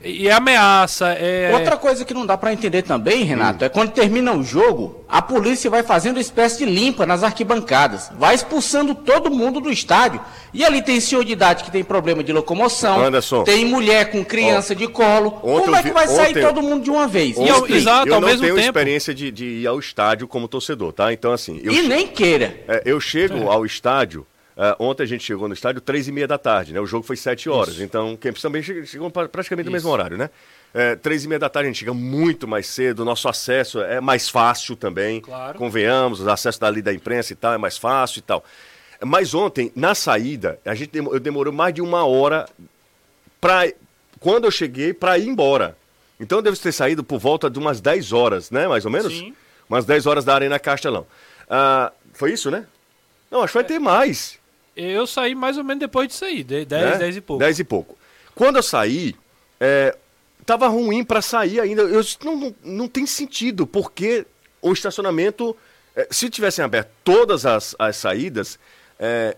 E 0.05 0.29
é 0.29 0.33
ameaça, 0.33 1.09
é. 1.19 1.51
Outra 1.55 1.77
coisa 1.79 2.05
que 2.05 2.13
não 2.13 2.27
dá 2.27 2.37
pra 2.37 2.53
entender 2.53 2.83
também, 2.83 3.25
Renato, 3.25 3.65
é 3.65 3.69
quando 3.71 3.91
termina 3.93 4.33
o 4.35 4.43
jogo, 4.43 5.03
a 5.09 5.23
polícia 5.23 5.71
vai 5.71 5.83
fazendo 5.83 6.17
uma 6.17 6.21
espécie 6.21 6.59
de 6.59 6.67
limpa 6.71 7.07
nas 7.07 7.23
arquibancadas, 7.23 8.11
vai 8.19 8.35
expulsando 8.35 8.95
todo 8.95 9.31
mundo 9.31 9.61
do 9.61 9.71
estádio. 9.71 10.21
E 10.53 10.63
ali 10.65 10.83
tem 10.83 11.01
senhor 11.01 11.25
de 11.25 11.33
idade 11.33 11.65
que 11.65 11.71
tem 11.71 11.83
problema 11.83 12.23
de 12.23 12.33
locomoção, 12.33 13.03
Anderson. 13.03 13.45
tem 13.45 13.65
mulher 13.65 14.11
com 14.11 14.25
criança 14.25 14.75
de 14.75 14.87
colo. 14.87 15.39
ontem 15.43 15.61
Como 15.65 15.71
eu 15.71 15.75
é 15.77 15.83
que 15.83 15.89
vi- 15.89 15.95
vai 15.95 16.07
sair 16.07 16.31
ontem- 16.31 16.43
todo 16.43 16.63
mundo 16.63 16.85
de 16.85 16.91
uma 16.91 17.09
vez? 17.09 17.37
E 17.37 17.41
ao- 17.49 17.57
explique. 17.61 17.77
exato, 17.79 18.09
eu 18.09 18.15
ao 18.15 18.21
não 18.21 18.29
mesmo 18.29 18.43
tenho 18.43 18.55
tempo. 18.57 18.67
experiência 18.69 19.15
de, 19.15 19.31
de 19.33 19.45
ir 19.45 19.67
ao 19.67 19.79
estádio 19.79 20.29
como 20.29 20.47
torcedor, 20.47 20.93
tá? 20.93 21.13
Então, 21.13 21.33
assim, 21.33 21.61
eu, 21.65 21.73
E 21.73 21.77
che- 21.77 21.89
nem 21.89 22.07
queira. 22.07 22.55
é, 22.69 22.83
eu 22.85 23.01
chego 23.01 23.51
ao 23.51 23.65
estádio. 23.65 24.27
É, 24.57 24.77
ontem 24.79 25.03
a 25.03 25.07
gente 25.07 25.25
chegou 25.25 25.49
no 25.49 25.55
estádio 25.55 25.81
três 25.81 26.07
e 26.09 26.13
meia 26.13 26.27
da 26.29 26.39
tarde, 26.39 26.73
né? 26.73 26.81
O 26.81 26.87
jogo 26.87 27.05
foi 27.07 27.17
sete 27.17 27.49
horas. 27.49 27.81
Então, 27.81 28.15
o 28.15 28.19
Kempis 28.19 28.41
também 28.43 28.63
che- 28.63 28.87
chegou 28.87 29.11
pra- 29.11 29.29
praticamente 29.29 29.67
no 29.67 29.73
mesmo 29.73 29.91
horário, 29.91 30.17
né? 30.17 30.31
É, 30.73 30.97
três 30.97 31.25
e 31.25 31.29
meia 31.29 31.39
da 31.39 31.49
tarde 31.49 31.69
a 31.69 31.71
gente 31.73 31.79
chega 31.81 31.95
muito 31.95 32.47
mais 32.49 32.67
cedo, 32.67 33.05
nosso 33.05 33.29
acesso 33.29 33.81
é 33.81 34.01
mais 34.01 34.29
fácil 34.29 34.75
também. 34.77 35.21
Claro. 35.21 35.57
Convenhamos, 35.59 36.21
o 36.21 36.29
acesso 36.31 36.61
dali 36.61 36.83
da 36.83 36.93
imprensa 36.93 37.33
e 37.33 37.37
tal 37.37 37.53
é 37.55 37.59
mais 37.59 37.79
fácil 37.79 38.19
e 38.19 38.23
tal. 38.23 38.45
Mas 39.05 39.35
ontem, 39.35 39.71
na 39.77 39.95
saída, 39.95 40.59
a 40.65 40.75
gente 40.75 40.91
demo- 40.91 41.13
eu 41.13 41.21
demorou 41.21 41.53
mais 41.53 41.75
de 41.75 41.83
uma 41.83 42.05
hora 42.07 42.49
pra, 43.41 43.71
quando 44.21 44.45
eu 44.45 44.51
cheguei 44.51 44.93
para 44.95 45.19
ir 45.19 45.29
embora. 45.29 45.77
Então 46.19 46.39
eu 46.39 46.43
devo 46.43 46.57
ter 46.57 46.73
saído 46.73 47.03
por 47.05 47.19
volta 47.19 47.51
de 47.51 47.59
umas 47.59 47.81
10 47.81 48.13
horas, 48.13 48.51
né? 48.51 48.67
Mais 48.69 48.85
ou 48.85 48.91
menos? 48.91 49.13
Sim. 49.13 49.35
Umas 49.69 49.85
10 49.85 50.07
horas 50.07 50.25
da 50.25 50.35
Arena 50.35 50.59
Castelão. 50.59 51.07
Ah, 51.51 51.93
foi 52.13 52.33
isso, 52.33 52.51
né? 52.51 52.67
Não, 53.31 53.43
acho 53.43 53.53
que 53.53 53.59
vai 53.59 53.65
ter 53.65 53.79
mais. 53.79 54.39
Eu 54.77 55.07
saí 55.07 55.35
mais 55.35 55.57
ou 55.57 55.65
menos 55.65 55.81
depois 55.81 56.09
disso 56.09 56.25
aí, 56.25 56.43
10, 56.43 56.67
né? 56.69 56.97
10 56.99 57.17
e 57.17 57.21
pouco. 57.21 57.39
10 57.45 57.59
e 57.61 57.65
pouco. 57.65 57.99
Quando 58.35 58.57
eu 58.57 58.63
saí, 58.63 59.15
é, 59.61 59.97
tava 60.45 60.67
ruim 60.69 61.05
para 61.05 61.23
sair 61.23 61.61
ainda. 61.61 61.83
Eu 61.83 62.03
não, 62.25 62.37
não, 62.37 62.55
não 62.65 62.89
tem 62.89 63.07
sentido, 63.07 63.67
porque 63.67 64.27
o 64.61 64.73
estacionamento, 64.73 65.57
é, 65.95 66.09
se 66.11 66.29
tivessem 66.29 66.65
aberto 66.65 66.91
todas 67.05 67.47
as, 67.47 67.77
as 67.79 67.97
saídas, 67.97 68.59
é, 68.99 69.37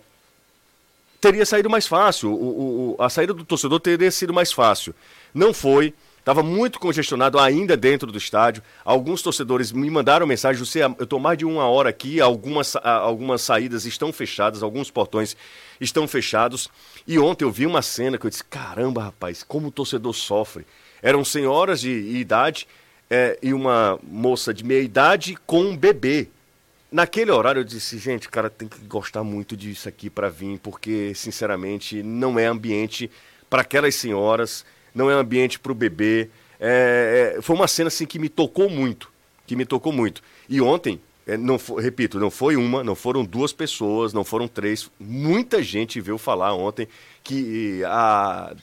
teria 1.21 1.45
saído 1.45 1.69
mais 1.69 1.87
fácil. 1.87 2.31
O- 2.33 2.97
o- 2.99 3.03
a 3.03 3.11
saída 3.11 3.35
do 3.35 3.45
torcedor 3.45 3.81
teria 3.81 4.11
sido 4.11 4.33
mais 4.33 4.53
fácil. 4.53 4.95
Não 5.35 5.53
foi. 5.53 5.93
Estava 6.27 6.43
muito 6.43 6.81
congestionado 6.81 7.39
ainda 7.39 7.77
dentro 7.77 8.11
do 8.11 8.19
estádio. 8.19 8.61
Alguns 8.85 9.23
torcedores 9.23 9.71
me 9.71 9.89
mandaram 9.89 10.27
mensagem: 10.27 10.61
eu 10.99 11.05
estou 11.05 11.21
mais 11.21 11.39
de 11.39 11.45
uma 11.45 11.69
hora 11.69 11.89
aqui, 11.89 12.21
algumas, 12.21 12.75
algumas 12.83 13.43
saídas 13.43 13.87
estão 13.87 14.13
fechadas, 14.13 14.61
alguns 14.61 14.91
portões 14.91 15.37
estão 15.81 16.09
fechados. 16.09 16.69
E 17.07 17.17
ontem 17.17 17.45
eu 17.45 17.53
vi 17.53 17.65
uma 17.65 17.81
cena 17.81 18.19
que 18.19 18.27
eu 18.27 18.31
disse: 18.31 18.43
caramba, 18.43 19.05
rapaz, 19.05 19.45
como 19.45 19.69
o 19.69 19.71
torcedor 19.71 20.13
sofre. 20.15 20.67
Eram 21.01 21.25
senhoras 21.25 21.81
de 21.81 21.93
idade 21.93 22.67
eh, 23.09 23.39
e 23.41 23.55
uma 23.55 23.97
moça 24.03 24.53
de 24.53 24.65
meia 24.65 24.83
idade 24.83 25.39
com 25.47 25.61
um 25.61 25.77
bebê. 25.77 26.29
Naquele 26.91 27.31
horário 27.31 27.61
eu 27.61 27.65
disse, 27.65 27.99
gente, 27.99 28.29
cara 28.29 28.51
tem 28.51 28.67
que 28.67 28.81
gostar 28.81 29.23
muito 29.23 29.57
disso 29.57 29.89
aqui 29.89 30.11
para 30.11 30.29
vir, 30.29 30.59
porque, 30.59 31.13
sinceramente, 31.15 32.03
não 32.03 32.37
é 32.37 32.47
ambiente 32.47 33.09
para 33.49 33.63
aquelas 33.63 33.95
senhoras, 33.95 34.65
não 34.97 35.11
é 35.11 35.15
ambiente 35.15 35.59
para 35.61 35.71
o 35.71 35.75
bebê. 35.75 36.29
É, 36.59 37.35
é, 37.39 37.43
foi 37.43 37.55
uma 37.55 37.69
cena 37.69 37.89
assim 37.89 38.07
que 38.07 38.19
me 38.19 38.29
tocou 38.29 38.69
muito, 38.71 39.09
que 39.47 39.55
me 39.55 39.65
tocou 39.67 39.93
muito. 39.93 40.23
E 40.49 40.61
ontem, 40.61 40.99
é, 41.27 41.37
não 41.37 41.59
repito, 41.79 42.19
não 42.19 42.31
foi 42.31 42.57
uma, 42.57 42.83
não 42.83 42.95
foram 42.97 43.25
duas 43.25 43.53
pessoas, 43.53 44.13
não 44.15 44.25
foram 44.25 44.49
três, 44.49 44.91
muita 44.99 45.63
gente 45.63 46.01
veio 46.01 46.17
falar 46.19 46.55
ontem 46.55 46.89
que 47.23 47.83
a, 47.85 48.55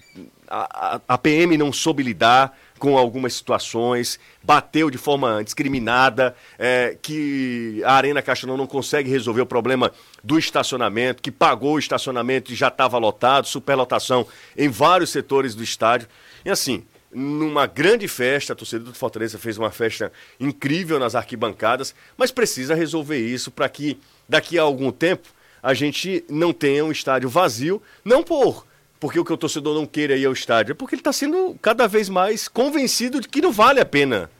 a- 0.48 1.02
a 1.08 1.18
PM 1.18 1.56
não 1.58 1.72
soube 1.72 2.02
lidar 2.02 2.58
com 2.84 2.98
algumas 2.98 3.34
situações, 3.34 4.20
bateu 4.44 4.92
de 4.92 4.98
forma 4.98 5.42
discriminada, 5.42 6.36
é, 6.60 6.98
que 7.02 7.82
a 7.86 7.94
Arena 7.94 8.22
Castelão 8.22 8.58
não 8.58 8.68
consegue 8.68 9.10
resolver 9.10 9.40
o 9.40 9.46
problema 9.46 9.90
do 10.22 10.38
estacionamento, 10.38 11.24
que 11.24 11.32
pagou 11.32 11.76
o 11.76 11.80
estacionamento 11.80 12.52
e 12.52 12.56
já 12.56 12.68
estava 12.68 12.98
lotado, 12.98 13.48
superlotação 13.48 14.28
em 14.58 14.68
vários 14.68 15.12
setores 15.12 15.56
do 15.56 15.64
estádio. 15.64 16.10
E 16.44 16.50
assim, 16.50 16.84
numa 17.10 17.68
grande 17.68 18.06
festa, 18.10 18.52
a 18.52 18.56
torcida 18.58 18.84
do 18.84 18.94
Fortaleza 18.94 19.40
fez 19.40 19.58
uma 19.58 19.72
festa 19.72 20.12
incrível 20.38 21.00
nas 21.00 21.16
arquibancadas, 21.16 21.96
mas 22.18 22.32
precisa 22.32 22.76
resolver 22.76 23.18
isso 23.18 23.50
para 23.50 23.70
que 23.70 23.98
daqui 24.28 24.60
a 24.60 24.62
algum 24.62 24.92
tempo 24.92 25.30
a 25.62 25.74
gente 25.74 26.26
não 26.30 26.52
tenha 26.52 26.84
um 26.84 26.92
estádio 26.92 27.30
vazio, 27.30 27.82
não 28.04 28.22
por 28.22 28.66
porque 29.04 29.20
o 29.20 29.26
que 29.26 29.34
o 29.34 29.38
torcedor 29.38 29.76
não 29.76 29.86
queira 29.86 30.16
ir 30.16 30.26
ao 30.26 30.32
estádio, 30.32 30.72
é 30.72 30.74
porque 30.74 30.96
ele 30.96 31.02
está 31.02 31.12
sendo 31.12 31.58
cada 31.62 31.90
vez 31.90 32.08
mais 32.08 32.48
convencido 32.48 33.20
de 33.20 33.28
que 33.28 33.42
não 33.42 33.52
vale 33.52 33.82
a 33.82 33.86
pena 33.86 34.32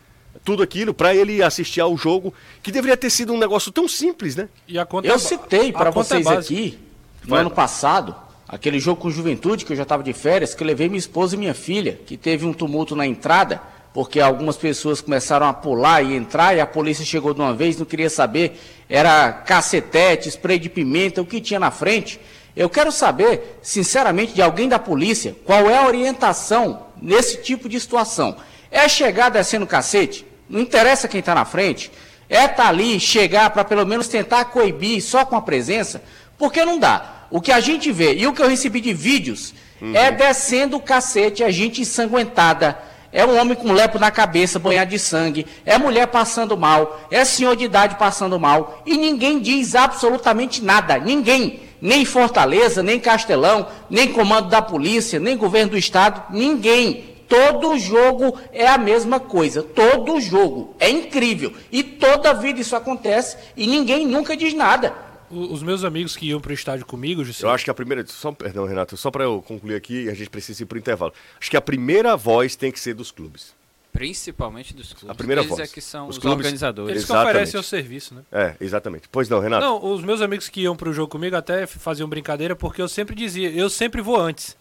tudo 0.42 0.64
aquilo 0.64 0.94
para 0.94 1.14
ele 1.14 1.44
assistir 1.44 1.82
ao 1.82 1.98
jogo, 1.98 2.34
que 2.62 2.72
deveria 2.72 2.96
ter 2.96 3.10
sido 3.10 3.34
um 3.34 3.38
negócio 3.38 3.74
tão 3.74 3.90
simples, 3.90 4.38
né? 4.38 4.48
E 4.66 4.80
a 4.80 4.86
conta 4.86 5.06
Eu 5.10 5.16
é 5.16 5.18
citei 5.18 5.74
para 5.74 5.90
é 5.90 5.92
vocês 5.92 6.24
básica. 6.24 6.54
aqui, 6.54 6.80
no 7.26 7.32
Vai 7.32 7.42
ano 7.42 7.50
lá. 7.50 7.56
passado, 7.58 8.16
aquele 8.48 8.80
jogo 8.80 9.02
com 9.02 9.10
juventude, 9.10 9.66
que 9.66 9.74
eu 9.74 9.76
já 9.76 9.84
estava 9.84 10.02
de 10.02 10.14
férias, 10.14 10.56
que 10.56 10.64
eu 10.64 10.68
levei 10.68 10.88
minha 10.88 10.98
esposa 10.98 11.36
e 11.36 11.38
minha 11.38 11.54
filha, 11.54 12.00
que 12.06 12.16
teve 12.16 12.46
um 12.46 12.54
tumulto 12.54 12.96
na 12.96 13.06
entrada, 13.06 13.62
porque 13.94 14.22
algumas 14.22 14.56
pessoas 14.56 15.02
começaram 15.02 15.46
a 15.46 15.52
pular 15.52 16.02
e 16.02 16.16
entrar, 16.16 16.56
e 16.56 16.62
a 16.62 16.66
polícia 16.66 17.04
chegou 17.04 17.34
de 17.34 17.42
uma 17.42 17.54
vez, 17.54 17.78
não 17.78 17.86
queria 17.86 18.10
saber, 18.10 18.58
era 18.88 19.30
cacetete, 19.34 20.30
spray 20.30 20.58
de 20.58 20.70
pimenta, 20.70 21.22
o 21.22 21.26
que 21.26 21.42
tinha 21.42 21.60
na 21.60 21.70
frente. 21.70 22.18
Eu 22.56 22.70
quero 22.70 22.92
saber, 22.92 23.60
sinceramente, 23.62 24.34
de 24.34 24.42
alguém 24.42 24.70
da 24.70 24.78
polícia, 24.78 25.36
qual 25.46 25.70
é 25.70 25.78
a 25.78 25.88
orientação 25.88 26.88
nesse 27.02 27.42
tipo 27.42 27.68
de 27.68 27.80
situação. 27.80 28.36
É 28.70 28.88
chegar 28.88 29.30
descendo 29.30 29.66
cacete? 29.66 30.26
Não 30.48 30.60
interessa 30.60 31.08
quem 31.08 31.20
está 31.20 31.34
na 31.34 31.46
frente. 31.46 31.92
É 32.30 32.46
estar 32.46 32.68
ali, 32.68 33.00
chegar 33.00 33.50
para 33.50 33.64
pelo 33.64 33.86
menos 33.86 34.08
tentar 34.08 34.46
coibir 34.46 35.02
só 35.02 35.26
com 35.26 35.36
a 35.36 35.42
presença, 35.42 36.04
porque 36.38 36.64
não 36.64 36.80
dá. 36.80 37.26
O 37.30 37.42
que 37.42 37.52
a 37.52 37.60
gente 37.60 37.92
vê 37.92 38.14
e 38.16 38.28
o 38.28 38.34
que 38.34 38.42
eu 38.42 38.48
recebi 38.48 38.80
de 38.80 38.94
vídeos 38.94 39.54
é 39.94 40.12
descendo 40.12 40.78
o 40.78 40.82
cacete, 40.82 41.44
a 41.44 41.52
gente 41.52 41.82
ensanguentada. 41.82 42.78
É 43.14 43.24
um 43.24 43.40
homem 43.40 43.56
com 43.56 43.72
lepo 43.72 44.00
na 44.00 44.10
cabeça, 44.10 44.58
banhado 44.58 44.90
de 44.90 44.98
sangue. 44.98 45.46
É 45.64 45.78
mulher 45.78 46.08
passando 46.08 46.58
mal. 46.58 47.08
É 47.12 47.24
senhor 47.24 47.56
de 47.56 47.66
idade 47.66 47.96
passando 47.96 48.40
mal. 48.40 48.82
E 48.88 48.98
ninguém 48.98 49.40
diz 49.40 49.76
absolutamente 49.76 50.64
nada. 50.64 50.98
Ninguém. 50.98 51.60
Nem 51.80 52.06
Fortaleza, 52.06 52.82
nem 52.82 53.00
Castelão, 53.00 53.68
nem 53.90 54.12
comando 54.12 54.50
da 54.50 54.62
polícia, 54.62 55.20
nem 55.20 55.38
governo 55.38 55.72
do 55.72 55.78
estado. 55.78 56.24
Ninguém. 56.32 57.14
Todo 57.30 57.78
jogo 57.78 58.40
é 58.52 58.68
a 58.68 58.80
mesma 58.80 59.20
coisa. 59.20 59.62
Todo 59.62 60.20
jogo. 60.20 60.74
É 60.80 60.90
incrível. 60.90 61.54
E 61.72 61.84
toda 61.84 62.34
vida 62.34 62.62
isso 62.62 62.76
acontece 62.76 63.38
e 63.56 63.68
ninguém 63.68 64.08
nunca 64.08 64.36
diz 64.36 64.56
nada. 64.56 65.13
Os 65.34 65.64
meus 65.64 65.84
amigos 65.84 66.16
que 66.16 66.28
iam 66.28 66.40
pro 66.40 66.54
estádio 66.54 66.86
comigo, 66.86 67.24
Jussi, 67.24 67.44
Eu 67.44 67.50
acho 67.50 67.64
que 67.64 67.72
a 67.72 67.74
primeira. 67.74 68.06
Só, 68.08 68.32
perdão, 68.32 68.66
Renato, 68.66 68.96
só 68.98 69.10
para 69.12 69.24
eu 69.24 69.42
concluir 69.42 69.76
aqui, 69.76 70.10
a 70.10 70.14
gente 70.14 70.30
precisa 70.30 70.64
ir 70.64 70.66
para 70.66 70.76
o 70.76 70.80
intervalo. 70.80 71.14
Acho 71.40 71.50
que 71.52 71.58
a 71.58 71.62
primeira 71.62 72.16
voz 72.16 72.56
tem 72.56 72.72
que 72.72 72.80
ser 72.80 72.94
dos 72.94 73.12
clubes. 73.12 73.54
Principalmente 73.92 74.74
dos 74.74 74.92
clubes. 74.92 75.10
A 75.10 75.14
primeira 75.14 75.42
Eles 75.42 75.50
voz. 75.50 75.62
é 75.70 75.72
que 75.72 75.80
são 75.80 76.08
Os 76.08 76.18
os, 76.18 76.22
clubes- 76.22 76.40
organizadores. 76.46 76.90
eles 76.92 77.04
que 77.06 77.12
Exatamente. 77.12 77.30
oferecem 77.32 77.60
o 77.60 77.64
serviço, 77.64 78.16
né? 78.16 78.22
É, 78.32 78.56
exatamente. 78.60 79.04
Pois 79.12 79.30
não, 79.30 79.40
Renato? 79.40 79.64
Não, 79.64 79.86
os 79.94 80.02
meus 80.04 80.20
amigos 80.20 80.50
que 80.50 80.62
iam 80.62 80.76
pro 80.76 80.92
jogo 80.92 81.10
comigo 81.12 81.36
até 81.36 81.68
faziam 81.68 82.10
brincadeira, 82.10 82.56
porque 82.56 82.82
eu 82.82 82.88
sempre 82.88 83.16
dizia, 83.16 83.52
eu 83.52 83.70
sempre 83.70 84.02
vou 84.02 84.20
antes. 84.20 84.58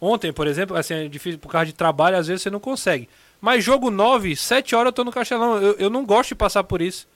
Ontem, 0.00 0.32
por 0.32 0.46
exemplo, 0.46 0.76
assim, 0.76 0.94
é 0.94 1.08
difícil 1.08 1.38
por 1.38 1.50
causa 1.52 1.66
de 1.66 1.72
trabalho, 1.74 2.16
às 2.16 2.26
vezes 2.26 2.42
você 2.42 2.50
não 2.50 2.58
consegue. 2.60 3.08
Mas 3.40 3.62
jogo 3.62 3.90
9, 3.90 4.34
7 4.34 4.74
horas 4.74 4.86
eu 4.88 4.92
tô 4.92 5.04
no 5.04 5.12
Castelão. 5.12 5.58
Eu, 5.62 5.74
eu 5.74 5.90
não 5.90 6.04
gosto 6.04 6.30
de 6.30 6.34
passar 6.34 6.64
por 6.64 6.80
isso. 6.80 7.06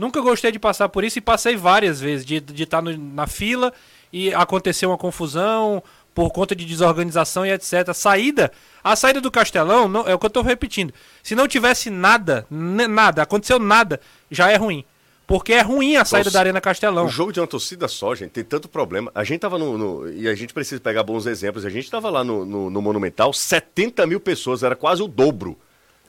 Nunca 0.00 0.18
gostei 0.22 0.50
de 0.50 0.58
passar 0.58 0.88
por 0.88 1.04
isso 1.04 1.18
e 1.18 1.20
passei 1.20 1.56
várias 1.56 2.00
vezes 2.00 2.24
de 2.24 2.36
estar 2.36 2.54
de 2.54 2.66
tá 2.66 2.80
na 2.80 3.26
fila 3.26 3.70
e 4.10 4.32
acontecer 4.32 4.86
uma 4.86 4.96
confusão 4.96 5.82
por 6.14 6.30
conta 6.30 6.56
de 6.56 6.64
desorganização 6.64 7.44
e 7.44 7.50
etc. 7.52 7.92
Saída, 7.92 8.50
a 8.82 8.96
saída 8.96 9.20
do 9.20 9.30
Castelão, 9.30 9.88
não, 9.88 10.08
é 10.08 10.14
o 10.14 10.18
que 10.18 10.24
eu 10.24 10.30
tô 10.30 10.40
repetindo. 10.40 10.94
Se 11.22 11.34
não 11.34 11.46
tivesse 11.46 11.90
nada, 11.90 12.46
nada, 12.48 13.20
aconteceu 13.20 13.58
nada, 13.58 14.00
já 14.30 14.50
é 14.50 14.56
ruim. 14.56 14.86
Porque 15.26 15.52
é 15.52 15.60
ruim 15.60 15.96
a 15.96 16.04
saída 16.06 16.24
Nossa, 16.28 16.34
da 16.34 16.40
Arena 16.40 16.60
Castelão. 16.62 17.04
O 17.04 17.08
jogo 17.10 17.30
de 17.30 17.38
uma 17.38 17.46
torcida 17.46 17.86
só, 17.86 18.14
gente, 18.14 18.30
tem 18.30 18.42
tanto 18.42 18.70
problema. 18.70 19.12
A 19.14 19.22
gente 19.22 19.40
tava 19.40 19.58
no. 19.58 19.76
no- 19.76 20.10
e 20.10 20.26
a 20.26 20.34
gente 20.34 20.54
precisa 20.54 20.80
pegar 20.80 21.02
bons 21.02 21.26
exemplos. 21.26 21.66
A 21.66 21.70
gente 21.70 21.90
tava 21.90 22.08
lá 22.08 22.24
no, 22.24 22.46
no- 22.46 22.70
no 22.70 22.80
Monumental, 22.80 23.34
70 23.34 24.06
mil 24.06 24.18
pessoas, 24.18 24.62
era 24.62 24.74
quase 24.74 25.02
o 25.02 25.06
dobro. 25.06 25.58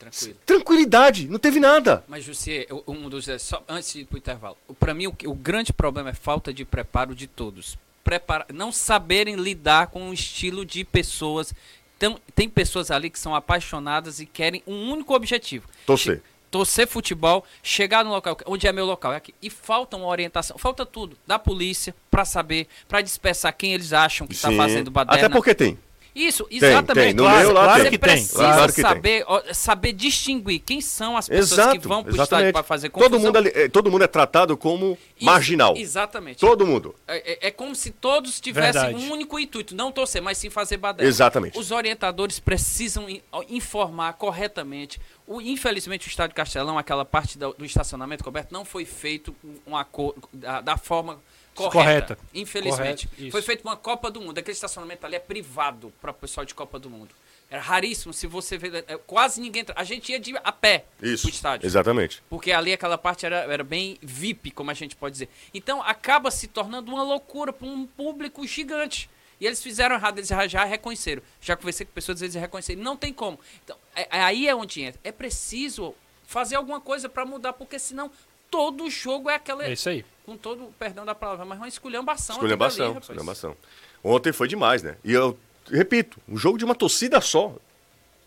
Tranquilo. 0.01 0.35
Tranquilidade, 0.45 1.27
não 1.27 1.37
teve 1.37 1.59
nada. 1.59 2.03
Mas, 2.07 2.25
eu- 2.47 2.83
um 2.87 3.07
dos. 3.07 3.27
é, 3.27 3.37
Só, 3.37 3.63
antes 3.69 3.93
de 3.93 3.99
ir 3.99 4.05
pro 4.05 4.17
intervalo. 4.17 4.57
Para 4.79 4.93
mim, 4.93 5.07
o, 5.07 5.15
o 5.25 5.33
grande 5.35 5.71
problema 5.71 6.09
é 6.09 6.13
falta 6.13 6.51
de 6.51 6.65
preparo 6.65 7.13
de 7.13 7.27
todos. 7.27 7.77
Prepara, 8.03 8.45
não 8.51 8.71
saberem 8.71 9.35
lidar 9.35 9.87
com 9.87 10.09
o 10.09 10.13
estilo 10.13 10.65
de 10.65 10.83
pessoas. 10.83 11.53
Então, 11.97 12.19
tem 12.33 12.49
pessoas 12.49 12.89
ali 12.89 13.11
que 13.11 13.19
são 13.19 13.35
apaixonadas 13.35 14.19
e 14.19 14.25
querem 14.25 14.63
um 14.65 14.91
único 14.91 15.13
objetivo: 15.13 15.67
Torcer. 15.85 16.21
Torcer 16.49 16.87
futebol, 16.87 17.45
chegar 17.63 18.03
no 18.03 18.09
local, 18.11 18.37
onde 18.45 18.67
é 18.67 18.73
meu 18.73 18.85
local, 18.85 19.13
é 19.13 19.17
aqui. 19.17 19.33
E 19.41 19.49
falta 19.49 19.95
uma 19.95 20.07
orientação, 20.07 20.57
falta 20.57 20.85
tudo 20.85 21.15
da 21.25 21.37
polícia 21.39 21.95
para 22.09 22.25
saber, 22.25 22.67
para 22.89 23.01
dispersar 23.01 23.55
quem 23.55 23.73
eles 23.73 23.93
acham 23.93 24.27
que 24.27 24.33
está 24.33 24.51
fazendo 24.51 24.91
baderna. 24.91 25.27
Até 25.27 25.29
porque 25.33 25.53
tem. 25.55 25.77
Isso, 26.13 26.45
exatamente. 26.51 27.05
tem. 27.05 27.13
No 27.13 27.23
Claro, 27.23 27.39
meu 27.39 27.51
lá 27.53 27.63
claro 27.63 27.81
tem. 27.83 27.91
que 27.91 27.97
Você 27.97 27.99
tem. 28.05 28.13
precisa 28.15 28.37
Claro 28.37 28.67
que 28.73 28.81
tem. 28.81 28.83
saber, 28.83 29.25
saber 29.53 29.93
distinguir 29.93 30.59
quem 30.59 30.81
são 30.81 31.15
as 31.15 31.29
pessoas 31.29 31.51
Exato, 31.53 31.79
que 31.79 31.87
vão 31.87 32.03
pro 32.03 32.11
estádio 32.11 32.23
exatamente. 32.25 32.53
para 32.53 32.63
fazer 32.63 32.89
confusão. 32.89 33.11
Todo 33.11 33.21
mundo, 33.25 33.37
ali- 33.37 33.51
é, 33.55 33.69
todo 33.69 33.89
mundo 33.91 34.03
é 34.03 34.07
tratado 34.07 34.57
como 34.57 34.97
Isso, 35.15 35.25
marginal. 35.25 35.75
Exatamente. 35.77 36.39
Todo 36.39 36.67
mundo. 36.67 36.93
É, 37.07 37.33
é- 37.33 37.47
é 37.47 37.51
como 37.51 37.73
se 37.73 37.91
todos 37.91 38.39
tivessem 38.41 38.81
Verdade. 38.81 39.05
um 39.05 39.11
único 39.13 39.39
intuito, 39.39 39.73
não 39.75 39.91
torcer, 39.91 40.21
mas 40.21 40.37
sim 40.37 40.49
fazer 40.49 40.77
badela. 40.77 41.07
Exatamente. 41.07 41.57
Os 41.57 41.71
orientadores 41.71 42.39
precisam 42.39 43.07
informar 43.49 44.13
corretamente. 44.13 44.99
O, 45.25 45.39
infelizmente, 45.41 46.07
o 46.07 46.09
estádio 46.09 46.35
Castelão, 46.35 46.77
aquela 46.77 47.05
parte 47.05 47.37
do, 47.37 47.53
do 47.53 47.63
estacionamento 47.63 48.23
coberto, 48.23 48.51
não 48.53 48.65
foi 48.65 48.83
feito 48.85 49.33
com 49.41 49.55
uma 49.65 49.85
cor, 49.85 50.13
da, 50.33 50.59
da 50.61 50.77
forma 50.77 51.19
correta. 51.55 51.71
Correta. 52.15 52.17
Infelizmente. 52.33 53.07
Correto, 53.07 53.23
isso. 53.23 53.31
foi 53.31 53.41
feito 53.41 53.61
uma 53.63 53.75
Copa 53.77 54.09
do 54.09 54.21
Mundo. 54.21 54.37
Aquele 54.37 54.53
estacionamento 54.53 55.05
ali 55.05 55.15
é 55.15 55.19
privado 55.19 55.91
para 56.01 56.11
o 56.11 56.13
pessoal 56.13 56.45
de 56.45 56.53
Copa 56.55 56.79
do 56.79 56.89
Mundo. 56.89 57.13
Era 57.49 57.61
raríssimo. 57.61 58.13
Se 58.13 58.27
você 58.27 58.57
vê, 58.57 58.83
é, 58.87 58.97
quase 58.97 59.41
ninguém. 59.41 59.61
entra- 59.63 59.75
A 59.77 59.83
gente 59.83 60.09
ia 60.11 60.19
de, 60.19 60.33
a 60.41 60.51
pé 60.53 60.85
Isso. 61.01 61.23
pro 61.23 61.31
estádio. 61.31 61.65
Exatamente. 61.67 62.23
Porque 62.29 62.51
ali 62.51 62.71
aquela 62.71 62.97
parte 62.97 63.25
era, 63.25 63.39
era 63.39 63.63
bem 63.63 63.97
VIP, 64.01 64.51
como 64.51 64.71
a 64.71 64.73
gente 64.73 64.95
pode 64.95 65.13
dizer. 65.13 65.29
Então 65.53 65.81
acaba 65.83 66.31
se 66.31 66.47
tornando 66.47 66.91
uma 66.91 67.03
loucura 67.03 67.51
para 67.51 67.67
um 67.67 67.85
público 67.85 68.47
gigante. 68.47 69.09
E 69.39 69.45
eles 69.45 69.61
fizeram 69.61 69.95
errado, 69.95 70.19
eles 70.19 70.29
já- 70.29 70.47
já 70.47 70.63
reconheceram. 70.63 71.21
Já 71.41 71.57
conversei 71.57 71.85
com 71.85 71.91
pessoas, 71.91 72.21
eles 72.21 72.35
reconheceram. 72.35 72.81
Não 72.81 72.95
tem 72.95 73.11
como. 73.11 73.37
Então, 73.65 73.75
é- 73.95 74.07
é 74.17 74.21
aí 74.21 74.47
é 74.47 74.55
onde 74.55 74.81
entra. 74.83 75.01
É 75.03 75.11
preciso 75.11 75.93
fazer 76.25 76.55
alguma 76.55 76.79
coisa 76.79 77.09
para 77.09 77.25
mudar, 77.25 77.51
porque 77.53 77.77
senão 77.79 78.09
todo 78.49 78.89
jogo 78.89 79.29
é 79.29 79.35
aquela. 79.35 79.65
É 79.65 79.73
isso 79.73 79.89
aí. 79.89 80.05
Com 80.25 80.37
todo 80.37 80.65
o 80.65 80.73
perdão 80.77 81.05
da 81.05 81.15
palavra, 81.15 81.45
mas 81.45 81.57
uma 81.57 81.67
esculhambação. 81.67 82.35
Esculhambação, 82.35 82.91
ali, 82.91 82.99
esculhambação. 82.99 83.55
Ontem 84.03 84.31
foi 84.31 84.47
demais, 84.47 84.83
né? 84.83 84.95
E 85.03 85.11
eu 85.11 85.37
repito, 85.69 86.17
um 86.27 86.37
jogo 86.37 86.57
de 86.57 86.65
uma 86.65 86.75
torcida 86.75 87.19
só. 87.21 87.55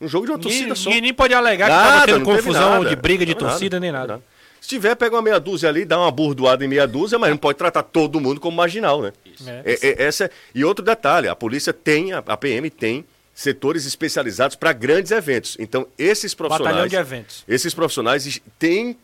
Um 0.01 0.09
jogo 0.09 0.27
de 0.27 0.33
uma 0.33 0.39
torcida 0.39 0.75
só. 0.75 0.89
ninguém 0.89 1.03
nem 1.03 1.15
pode 1.15 1.33
alegar 1.35 1.67
que 1.67 1.75
Nada, 1.75 1.91
tava 1.91 2.07
tendo 2.07 2.19
não 2.19 2.27
teve 2.27 2.39
confusão 2.39 2.71
nada. 2.71 2.89
de 2.89 2.97
briga 2.97 3.25
de 3.25 3.35
torcida 3.35 3.81
nem 3.81 3.93
nada. 3.93 4.23
Se 4.61 4.69
tiver, 4.69 4.95
pega 4.95 5.15
uma 5.15 5.23
meia 5.23 5.39
dúzia 5.39 5.69
ali, 5.69 5.85
dá 5.85 5.99
uma 5.99 6.11
burdoada 6.11 6.65
em 6.65 6.69
meia 6.69 6.87
dúzia, 6.87 7.19
mas 7.19 7.29
não 7.29 7.37
pode 7.37 7.59
tratar 7.59 7.83
todo 7.83 8.19
mundo 8.19 8.41
como 8.41 8.57
marginal, 8.57 9.03
né? 9.03 9.13
É. 9.47 9.63
É, 9.73 9.89
é, 9.89 10.03
essa, 10.05 10.31
e 10.55 10.65
outro 10.65 10.83
detalhe, 10.83 11.29
a 11.29 11.37
polícia 11.37 11.71
tem, 11.71 12.15
a 12.15 12.37
PM 12.37 12.71
tem 12.71 13.05
setores 13.35 13.85
especializados 13.85 14.57
para 14.57 14.73
grandes 14.73 15.11
eventos. 15.13 15.57
Então, 15.59 15.87
esses 15.99 16.35
profissionais. 16.35 16.77
Batalhão 16.77 16.89
de 16.89 16.97
eventos. 16.97 17.45
Esses 17.47 17.75
profissionais 17.75 18.41
têm 18.59 18.97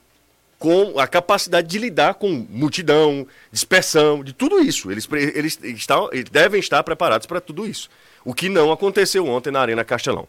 com 0.60 1.00
a 1.00 1.06
capacidade 1.08 1.66
de 1.66 1.78
lidar 1.78 2.14
com 2.14 2.46
multidão, 2.50 3.26
dispersão, 3.50 4.22
de 4.22 4.34
tudo 4.34 4.60
isso. 4.60 4.92
Eles, 4.92 5.08
eles, 5.10 5.58
estão, 5.62 6.10
eles 6.12 6.28
devem 6.30 6.60
estar 6.60 6.84
preparados 6.84 7.26
para 7.26 7.40
tudo 7.40 7.66
isso. 7.66 7.88
O 8.22 8.34
que 8.34 8.50
não 8.50 8.70
aconteceu 8.70 9.26
ontem 9.26 9.50
na 9.50 9.60
Arena 9.62 9.82
Castelão. 9.82 10.28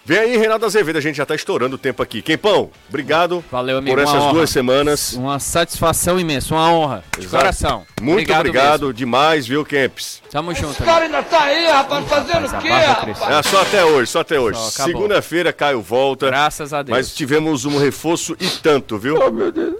Vem 0.03 0.17
aí, 0.17 0.35
Renato 0.35 0.65
Azevedo, 0.65 0.97
a 0.97 1.01
gente 1.01 1.15
já 1.15 1.23
está 1.23 1.35
estourando 1.35 1.75
o 1.75 1.77
tempo 1.77 2.01
aqui. 2.01 2.23
Quempão, 2.23 2.71
obrigado 2.89 3.43
Valeu, 3.51 3.77
amigo, 3.77 3.95
por 3.95 4.01
essas 4.01 4.33
duas 4.33 4.49
semanas. 4.49 5.13
Uma 5.13 5.37
satisfação 5.37 6.19
imensa, 6.19 6.55
uma 6.55 6.71
honra. 6.73 7.03
De 7.19 7.25
Exato. 7.25 7.37
coração. 7.37 7.85
Muito 8.01 8.33
obrigado, 8.33 8.81
mesmo. 8.87 8.93
demais, 8.93 9.45
viu, 9.45 9.63
Kempis? 9.63 10.19
Tamo 10.31 10.55
junto. 10.55 10.83
cara 10.83 11.05
ainda 11.05 11.21
tá 11.21 11.43
aí, 11.43 11.67
rapaz, 11.67 12.07
fazendo 12.07 12.47
o 12.47 12.61
quê, 12.61 12.69
rapaz? 12.69 13.21
É 13.21 13.43
só 13.43 13.61
até 13.61 13.85
hoje, 13.85 14.11
só 14.11 14.21
até 14.21 14.39
hoje. 14.39 14.59
Segunda-feira, 14.71 15.53
Caio 15.53 15.83
volta. 15.83 16.25
Graças 16.25 16.73
a 16.73 16.81
Deus. 16.81 16.97
Mas 16.97 17.13
tivemos 17.13 17.65
um 17.65 17.77
reforço 17.77 18.35
e 18.39 18.47
tanto, 18.49 18.97
viu? 18.97 19.19
Oh, 19.21 19.29
meu 19.29 19.51
Deus. 19.51 19.75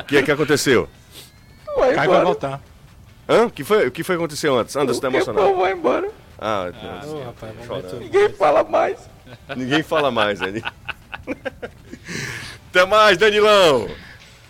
O 0.00 0.04
que, 0.04 0.22
que 0.22 0.30
aconteceu? 0.30 0.88
Vai 1.76 1.94
Caio 1.94 2.10
vai 2.12 2.24
voltar. 2.24 2.60
Hã? 3.28 3.46
O 3.46 3.50
que 3.50 3.64
foi, 3.64 3.88
o 3.88 3.90
que 3.90 4.04
foi 4.04 4.16
que 4.16 4.22
aconteceu 4.22 4.56
antes? 4.56 4.76
Anderson 4.76 5.00
tá 5.00 5.08
emocionado. 5.08 5.46
pô, 5.48 5.56
vai 5.56 5.72
embora. 5.72 6.08
Ah, 6.40 6.70
Deus. 6.70 7.12
Ô, 7.12 7.22
rapaz, 7.24 7.54
momento- 7.68 7.96
Ninguém 7.96 8.28
fala 8.30 8.64
mais. 8.64 8.98
ninguém 9.56 9.82
fala 9.82 10.10
mais, 10.10 10.40
né? 10.40 10.62
Até 12.70 12.86
mais, 12.86 13.18
Danilão! 13.18 13.88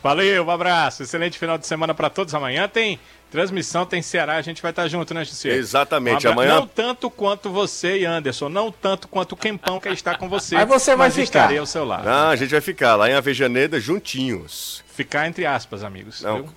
Valeu, 0.03 0.45
um 0.45 0.51
abraço. 0.51 1.03
Excelente 1.03 1.39
final 1.39 1.59
de 1.59 1.67
semana 1.67 1.93
pra 1.95 2.09
todos. 2.09 2.35
Amanhã 2.35 2.67
tem 2.69 2.99
transmissão, 3.31 3.85
tem 3.85 4.01
Ceará. 4.03 4.37
A 4.37 4.43
gente 4.43 4.63
vai 4.63 4.71
estar 4.71 4.89
junto, 4.89 5.13
né, 5.13 5.25
Jussi? 5.25 5.49
Exatamente, 5.49 6.27
Um 6.27 6.33
amanhã- 6.33 6.55
Não 6.61 6.67
tanto 6.67 7.11
quanto 7.11 7.51
você 7.51 7.99
e 7.99 8.07
Anderson, 8.07 8.49
não 8.49 8.73
tanto 8.73 9.07
quanto 9.09 9.33
o 9.33 9.37
Quempão 9.37 9.79
que 9.79 9.89
está 9.91 10.15
com 10.17 10.27
você. 10.29 10.55
Mas 10.55 10.69
você 10.69 10.91
vai 10.97 11.09
mas 11.09 11.15
ficar. 11.15 11.25
estarei 11.41 11.59
ao 11.59 11.67
seu 11.67 11.85
lado. 11.85 12.09
Ah, 12.09 12.29
a 12.31 12.37
gente 12.37 12.51
vai 12.51 12.61
ficar 12.63 12.97
lá 12.97 13.11
em 13.11 13.15
Avejaneda 13.15 13.79
juntinhos. 13.79 14.83
Ficar 15.05 15.27
entre 15.29 15.47
aspas, 15.47 15.83
amigos. 15.83 16.21
Não. 16.23 16.43
viu? 16.43 16.53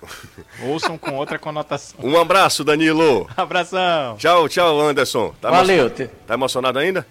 Ouçam 0.68 0.98
com 0.98 1.14
outra 1.14 1.38
conotação. 1.38 1.98
Um 2.02 2.18
abraço, 2.18 2.62
Danilo. 2.62 3.26
Abração. 3.36 4.16
Tchau, 4.18 4.48
tchau, 4.50 4.80
Anderson. 4.80 5.34
Tá 5.40 5.50
Valeu. 5.50 5.86
emo- 5.86 6.10
Tá 6.26 6.34
emocionado 6.34 6.78
ainda? 6.78 7.06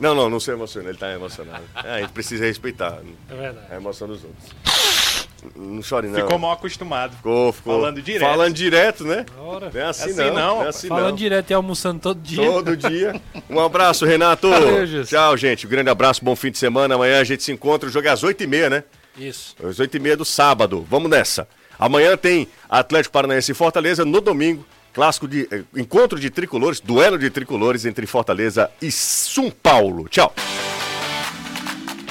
Não, 0.00 0.14
não, 0.14 0.30
não 0.30 0.40
se 0.40 0.50
emociona, 0.50 0.88
ele 0.88 0.96
tá 0.96 1.12
emocionado. 1.12 1.62
É, 1.84 1.96
a 1.96 2.00
gente 2.00 2.12
precisa 2.12 2.46
respeitar 2.46 2.98
É 3.28 3.34
verdade. 3.34 3.66
a 3.70 3.76
emoção 3.76 4.08
dos 4.08 4.24
outros. 4.24 5.28
Não 5.54 5.82
chore, 5.82 6.06
não. 6.08 6.14
Ficou 6.20 6.38
mal 6.38 6.52
acostumado. 6.52 7.14
Ficou, 7.16 7.52
ficou. 7.52 7.78
Falando 7.78 8.00
direto. 8.02 8.30
Falando 8.30 8.54
direto, 8.54 9.04
né? 9.04 9.26
Ora. 9.38 9.70
Não 9.72 9.80
é 9.80 9.84
assim, 9.84 10.10
Assim 10.10 10.16
não. 10.30 10.34
não, 10.34 10.64
é 10.64 10.68
assim 10.68 10.88
Falando 10.88 11.08
não. 11.10 11.16
direto 11.16 11.50
e 11.50 11.54
almoçando 11.54 12.00
todo 12.00 12.20
dia. 12.20 12.44
Todo 12.46 12.76
dia. 12.76 13.20
Um 13.50 13.58
abraço, 13.60 14.04
Renato. 14.06 14.48
Valeu. 14.48 15.04
Tchau, 15.04 15.36
gente. 15.36 15.66
Um 15.66 15.70
grande 15.70 15.90
abraço, 15.90 16.24
bom 16.24 16.36
fim 16.36 16.50
de 16.50 16.58
semana. 16.58 16.94
Amanhã 16.94 17.20
a 17.20 17.24
gente 17.24 17.42
se 17.42 17.50
encontra. 17.52 17.88
O 17.88 17.92
jogo 17.92 18.06
é 18.06 18.10
às 18.10 18.22
8h30, 18.22 18.68
né? 18.70 18.84
Isso. 19.16 19.54
Às 19.62 19.76
8h30 19.78 20.16
do 20.16 20.24
sábado. 20.24 20.86
Vamos 20.88 21.10
nessa. 21.10 21.46
Amanhã 21.78 22.16
tem 22.16 22.46
Atlético 22.68 23.12
Paranaense 23.12 23.52
e 23.52 23.54
Fortaleza. 23.54 24.04
No 24.04 24.20
domingo, 24.20 24.64
clássico 24.92 25.26
de. 25.26 25.48
eh, 25.50 25.62
encontro 25.76 26.18
de 26.18 26.30
tricolores, 26.30 26.80
duelo 26.80 27.18
de 27.18 27.30
tricolores 27.30 27.84
entre 27.84 28.06
Fortaleza 28.06 28.70
e 28.82 28.90
São 28.90 29.50
Paulo. 29.50 30.08
Tchau. 30.08 30.34